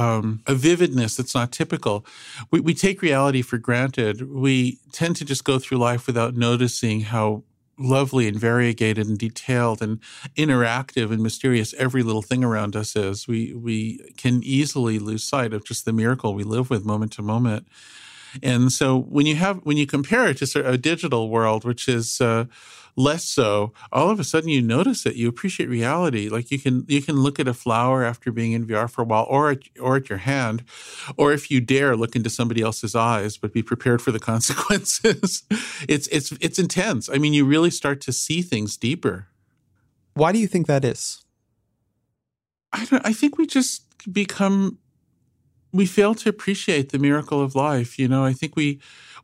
[0.00, 2.06] um, a vividness that's not typical.
[2.50, 4.30] We, we take reality for granted.
[4.30, 7.44] We tend to just go through life without noticing how
[7.78, 10.00] lovely and variegated and detailed and
[10.36, 15.52] interactive and mysterious every little thing around us is, we we can easily lose sight
[15.52, 17.66] of just the miracle we live with moment to moment.
[18.42, 21.64] And so when you have when you compare it to sort of a digital world,
[21.64, 22.44] which is uh,
[22.96, 25.16] less so, all of a sudden you notice it.
[25.16, 26.28] You appreciate reality.
[26.28, 29.04] Like you can you can look at a flower after being in VR for a
[29.04, 30.64] while, or at, or at your hand,
[31.16, 35.44] or if you dare look into somebody else's eyes, but be prepared for the consequences.
[35.88, 37.08] it's it's it's intense.
[37.08, 39.28] I mean, you really start to see things deeper.
[40.14, 41.24] Why do you think that is?
[42.72, 43.04] I don't.
[43.06, 44.78] I think we just become
[45.72, 47.98] we fail to appreciate the miracle of life.
[47.98, 48.80] You know, I think we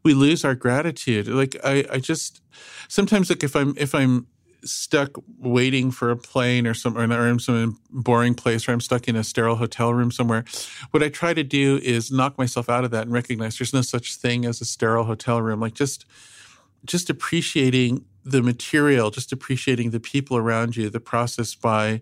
[0.07, 1.27] we lose our gratitude.
[1.27, 2.41] Like I, I just
[2.87, 4.29] sometimes like if I'm if I'm
[4.63, 9.09] stuck waiting for a plane or some or in some boring place or I'm stuck
[9.09, 10.45] in a sterile hotel room somewhere,
[10.93, 13.83] what I try to do is knock myself out of that and recognize there's no
[13.83, 15.59] such thing as a sterile hotel room.
[15.59, 16.07] Like just
[16.85, 22.01] just appreciating the material, just appreciating the people around you, the process by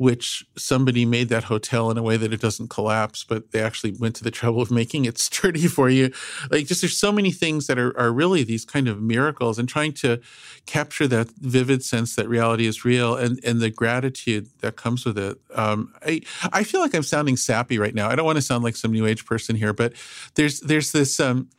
[0.00, 3.92] which somebody made that hotel in a way that it doesn't collapse, but they actually
[3.92, 6.10] went to the trouble of making it sturdy for you.
[6.50, 9.68] Like, just there's so many things that are, are really these kind of miracles and
[9.68, 10.18] trying to
[10.64, 15.18] capture that vivid sense that reality is real and, and the gratitude that comes with
[15.18, 15.36] it.
[15.54, 18.08] Um, I, I feel like I'm sounding sappy right now.
[18.08, 19.92] I don't want to sound like some new age person here, but
[20.34, 21.50] there's, there's this, um,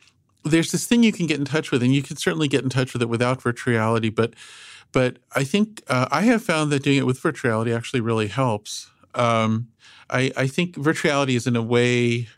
[0.42, 2.70] there's this thing you can get in touch with, and you can certainly get in
[2.70, 4.34] touch with it without virtual reality, but
[4.92, 8.90] but I think uh, I have found that doing it with virtuality actually really helps.
[9.14, 9.68] Um,
[10.10, 12.28] I, I think virtuality is in a way.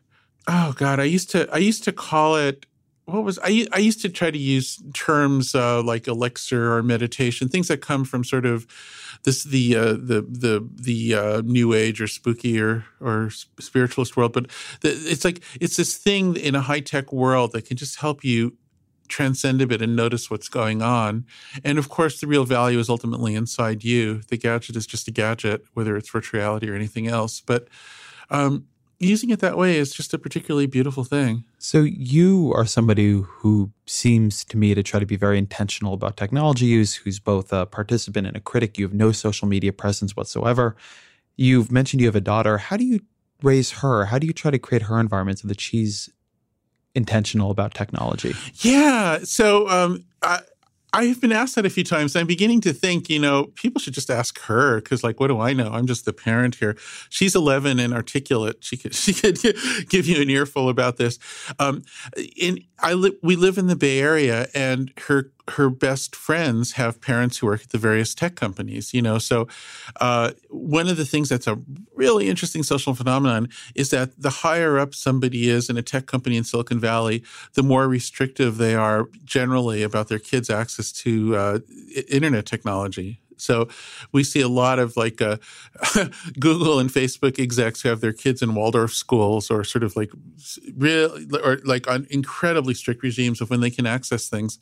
[0.47, 2.67] Oh God, I used to I used to call it
[3.07, 7.49] what was I, I used to try to use terms uh, like elixir or meditation,
[7.49, 8.67] things that come from sort of
[9.25, 14.33] this the uh, the the the uh, new age or spooky or or spiritualist world,
[14.33, 14.47] but
[14.81, 18.25] the, it's like it's this thing in a high tech world that can just help
[18.25, 18.57] you
[19.09, 21.27] transcend a bit and notice what's going on.
[21.63, 24.23] And of course, the real value is ultimately inside you.
[24.29, 27.41] The gadget is just a gadget, whether it's virtual reality or anything else.
[27.41, 27.69] But
[28.31, 28.67] um,
[28.99, 31.45] using it that way is just a particularly beautiful thing.
[31.59, 36.17] So, you are somebody who seems to me to try to be very intentional about
[36.17, 38.79] technology use, who's both a participant and a critic.
[38.79, 40.77] You have no social media presence whatsoever.
[41.37, 42.59] You've mentioned you have a daughter.
[42.59, 43.01] How do you
[43.43, 44.07] raise her?
[44.07, 46.11] How do you try to create her environment so that she's
[46.95, 48.35] intentional about technology?
[48.63, 49.19] Yeah.
[49.25, 50.41] So um, I,
[50.95, 52.15] I have been asked that a few times.
[52.15, 55.41] I'm beginning to think, you know, people should just ask her because, like, what do
[55.41, 55.71] I know?
[55.73, 56.77] I'm just the parent here.
[57.11, 58.59] She's 11 and articulate.
[58.61, 59.39] She could she could
[59.89, 61.19] give you an earful about this.
[61.59, 61.83] Um,
[62.37, 67.01] in I li- we live in the Bay Area, and her her best friends have
[67.01, 69.19] parents who work at the various tech companies, you know.
[69.19, 69.47] So,
[70.01, 71.59] uh, one of the things that's a
[71.95, 76.37] really interesting social phenomenon is that the higher up somebody is in a tech company
[76.37, 77.23] in Silicon Valley,
[77.55, 81.59] the more restrictive they are generally about their kids' access to uh,
[82.09, 83.21] internet technology.
[83.37, 83.69] So
[84.13, 85.37] we see a lot of like uh,
[86.39, 90.11] Google and Facebook execs who have their kids in Waldorf schools or sort of like
[90.77, 94.59] real or like on incredibly strict regimes of when they can access things.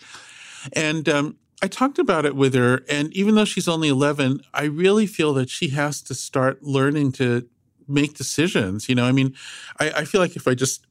[0.73, 4.65] And um, I talked about it with her, and even though she's only 11, I
[4.65, 7.49] really feel that she has to start learning to
[7.89, 8.89] make decisions.
[8.89, 9.35] You know, I mean,
[9.79, 10.87] I, I feel like if I just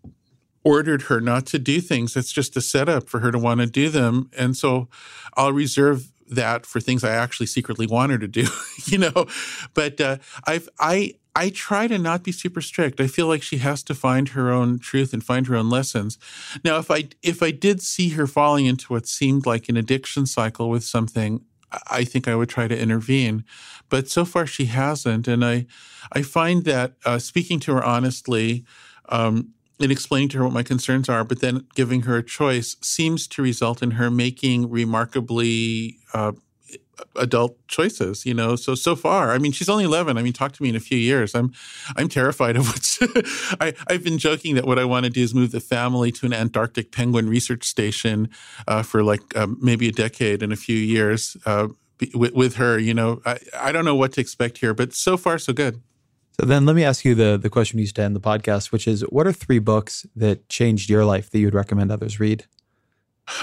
[0.64, 3.66] ordered her not to do things, it's just a setup for her to want to
[3.66, 4.30] do them.
[4.38, 4.88] And so
[5.36, 8.48] I'll reserve that for things I actually secretly want her to do,
[8.86, 9.28] you know.
[9.74, 10.18] But uh,
[10.48, 13.00] I've I I try to not be super strict.
[13.00, 16.18] I feel like she has to find her own truth and find her own lessons.
[16.64, 20.26] Now, if I if I did see her falling into what seemed like an addiction
[20.26, 21.42] cycle with something,
[21.90, 23.46] I think I would try to intervene.
[23.90, 25.68] But so far, she hasn't, and I
[26.12, 28.66] I find that uh, speaking to her honestly.
[29.10, 32.76] Um, and explaining to her what my concerns are, but then giving her a choice
[32.82, 36.34] seems to result in her making remarkably uh,
[37.16, 38.56] adult choices you know?
[38.56, 40.80] So so far i mean she's only 11 i mean talk to me in a
[40.80, 41.36] few years.
[41.36, 41.52] I'm
[41.96, 43.00] i'm terrified of what's
[43.62, 46.26] I, i've been joking that what i want to do is move the family to
[46.26, 48.30] an antarctic penguin research station
[48.68, 51.68] uh, for like um, maybe a decade in a few years uh,
[52.14, 53.22] with, with her you know?
[53.26, 55.82] I, I don't know what to expect here but so far so good
[56.40, 58.72] so then let me ask you the the question we used to end the podcast
[58.72, 62.20] which is what are three books that changed your life that you would recommend others
[62.20, 62.46] read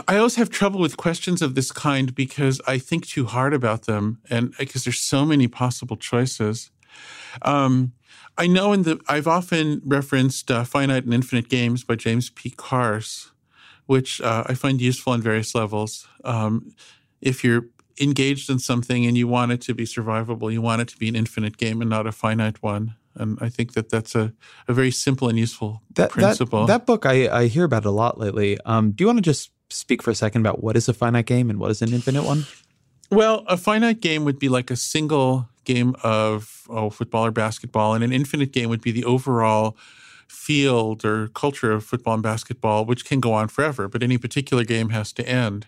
[0.07, 3.87] I always have trouble with questions of this kind because I think too hard about
[3.87, 6.71] them, and because there's so many possible choices.
[7.43, 7.93] Um,
[8.37, 12.51] I know in the I've often referenced uh, Finite and Infinite Games by James P.
[12.51, 13.33] Carse,
[13.87, 16.07] which uh, I find useful on various levels.
[16.25, 16.75] Um,
[17.21, 17.67] if you're
[18.01, 21.09] engaged in something and you want it to be survivable, you want it to be
[21.09, 22.95] an infinite game and not a finite one.
[23.15, 24.33] And I think that that's a,
[24.69, 26.67] a very simple and useful that, principle.
[26.67, 28.59] That, that book, I, I hear about it a lot lately.
[28.65, 31.27] Um, do you want to just speak for a second about what is a finite
[31.27, 32.47] game and what is an infinite one?
[33.11, 37.95] Well, a finite game would be like a single game of oh, football or basketball,
[37.95, 39.77] and an infinite game would be the overall
[40.29, 44.63] field or culture of football and basketball, which can go on forever, but any particular
[44.63, 45.67] game has to end.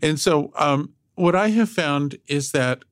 [0.00, 2.82] And so, um, what I have found is that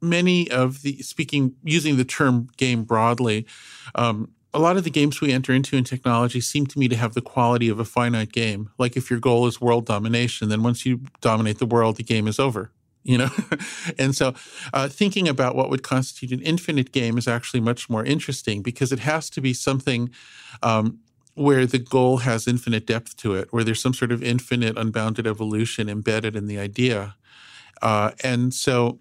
[0.00, 3.46] many of the speaking using the term game broadly,
[3.94, 6.96] um, a lot of the games we enter into in technology seem to me to
[6.96, 8.68] have the quality of a finite game.
[8.78, 12.26] Like if your goal is world domination, then once you dominate the world, the game
[12.26, 12.70] is over.
[13.04, 13.30] You know,
[13.98, 14.34] and so
[14.72, 18.92] uh, thinking about what would constitute an infinite game is actually much more interesting because
[18.92, 20.10] it has to be something
[20.62, 21.00] um,
[21.34, 25.26] where the goal has infinite depth to it, where there's some sort of infinite, unbounded
[25.26, 27.16] evolution embedded in the idea.
[27.82, 28.98] Uh, and so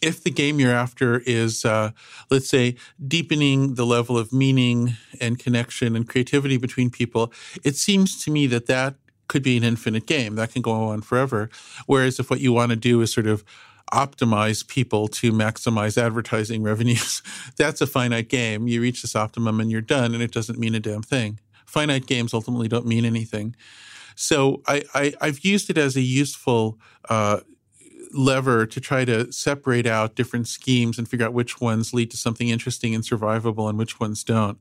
[0.00, 1.90] if the game you're after is, uh,
[2.30, 2.76] let's say,
[3.06, 7.32] deepening the level of meaning and connection and creativity between people,
[7.64, 8.94] it seems to me that that
[9.26, 11.50] could be an infinite game that can go on forever.
[11.86, 13.44] Whereas if what you want to do is sort of
[13.92, 17.22] optimize people to maximize advertising revenues,
[17.56, 18.68] that's a finite game.
[18.68, 21.40] You reach this optimum and you're done, and it doesn't mean a damn thing.
[21.66, 23.54] Finite games ultimately don't mean anything.
[24.14, 27.40] So I, I, have used it as a useful uh,
[28.12, 32.16] lever to try to separate out different schemes and figure out which ones lead to
[32.16, 34.58] something interesting and survivable and which ones don't.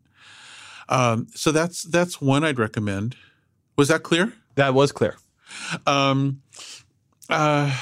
[0.90, 3.16] Um, so that's that's one I'd recommend.
[3.78, 4.34] Was that clear?
[4.56, 5.18] That was clear.
[5.86, 6.42] Um,
[7.30, 7.76] uh,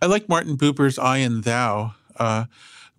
[0.00, 1.94] I like Martin Buber's I and Thou.
[2.16, 2.44] Uh,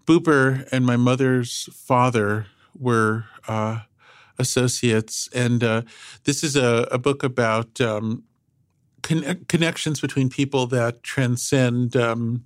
[0.06, 3.82] Buber and my mother's father were uh,
[4.38, 5.82] associates, and uh,
[6.26, 8.23] this is a, a book about um,
[9.06, 12.45] con- connections between people that transcend um,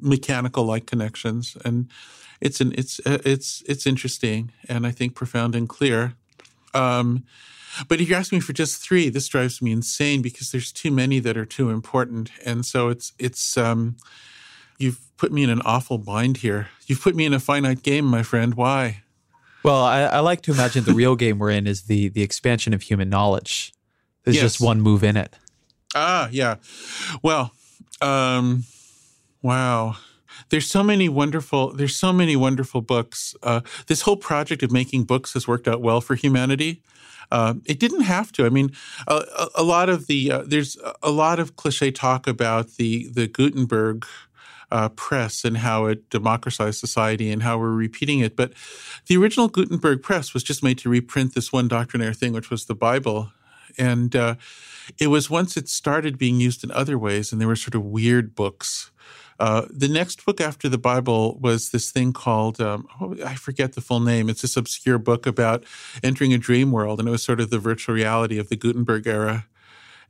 [0.00, 1.88] mechanical like connections, and
[2.40, 6.14] it's an it's uh, it's it's interesting and I think profound and clear.
[6.74, 7.24] Um,
[7.88, 10.90] but if you ask me for just three, this drives me insane because there's too
[10.90, 13.96] many that are too important, and so it's it's um,
[14.78, 16.68] you've put me in an awful bind here.
[16.86, 18.54] You've put me in a finite game, my friend.
[18.54, 19.02] Why?
[19.62, 22.72] Well, I, I like to imagine the real game we're in is the the expansion
[22.72, 23.74] of human knowledge.
[24.24, 24.44] There's yes.
[24.44, 25.36] just one move in it.
[25.94, 26.56] Ah, yeah.
[27.22, 27.52] Well,
[28.00, 28.64] um,
[29.42, 29.96] wow.
[30.48, 31.72] There's so many wonderful.
[31.72, 33.34] There's so many wonderful books.
[33.42, 36.82] Uh, this whole project of making books has worked out well for humanity.
[37.30, 38.44] Uh, it didn't have to.
[38.44, 38.72] I mean,
[39.08, 43.26] a, a lot of the uh, there's a lot of cliche talk about the the
[43.26, 44.06] Gutenberg
[44.70, 48.36] uh, press and how it democratized society and how we're repeating it.
[48.36, 48.52] But
[49.06, 52.64] the original Gutenberg press was just made to reprint this one doctrinaire thing, which was
[52.66, 53.30] the Bible.
[53.78, 54.34] And uh,
[54.98, 57.84] it was once it started being used in other ways, and there were sort of
[57.84, 58.90] weird books.
[59.38, 63.72] Uh, the next book after the Bible was this thing called, um, oh, I forget
[63.72, 64.28] the full name.
[64.28, 65.64] It's this obscure book about
[66.02, 69.06] entering a dream world, and it was sort of the virtual reality of the Gutenberg
[69.06, 69.46] era.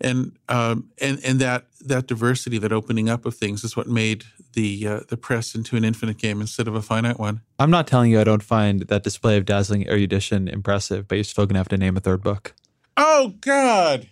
[0.00, 4.24] And um, and and that that diversity, that opening up of things, is what made
[4.52, 7.40] the uh, the press into an infinite game instead of a finite one.
[7.58, 11.24] I'm not telling you I don't find that display of dazzling erudition impressive, but you're
[11.24, 12.52] still gonna have to name a third book.
[12.96, 14.08] Oh God!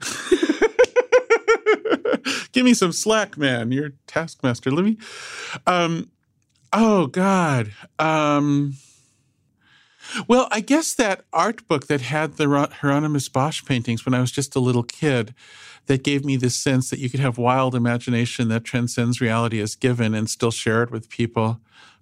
[2.52, 3.72] Give me some slack, man.
[3.72, 4.70] You're taskmaster.
[4.70, 4.98] Let me.
[5.66, 6.10] Um,
[6.72, 7.72] oh God.
[7.98, 8.74] Um,
[10.28, 14.30] well, I guess that art book that had the Hieronymus Bosch paintings when I was
[14.30, 15.34] just a little kid,
[15.86, 19.74] that gave me this sense that you could have wild imagination that transcends reality as
[19.74, 21.60] given and still share it with people.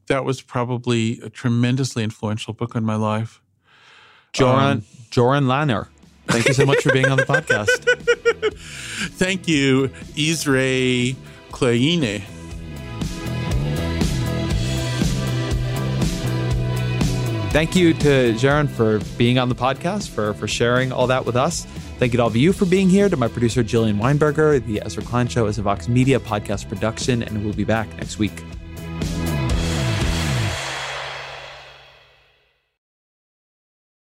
[0.09, 3.41] That was probably a tremendously influential book in my life.
[4.33, 4.81] Jaron um,
[5.11, 5.89] Jaron Lanier.
[6.29, 7.69] Thank you so much for being on the podcast.
[9.19, 11.15] Thank you, Ezra
[11.51, 12.23] Klein.
[17.53, 21.37] Thank you to Jaron for being on the podcast, for, for sharing all that with
[21.37, 21.67] us.
[21.99, 24.65] Thank you to all of you for being here, to my producer, Jillian Weinberger.
[24.65, 28.19] The Ezra Klein Show is a Vox Media podcast production, and we'll be back next
[28.19, 28.43] week.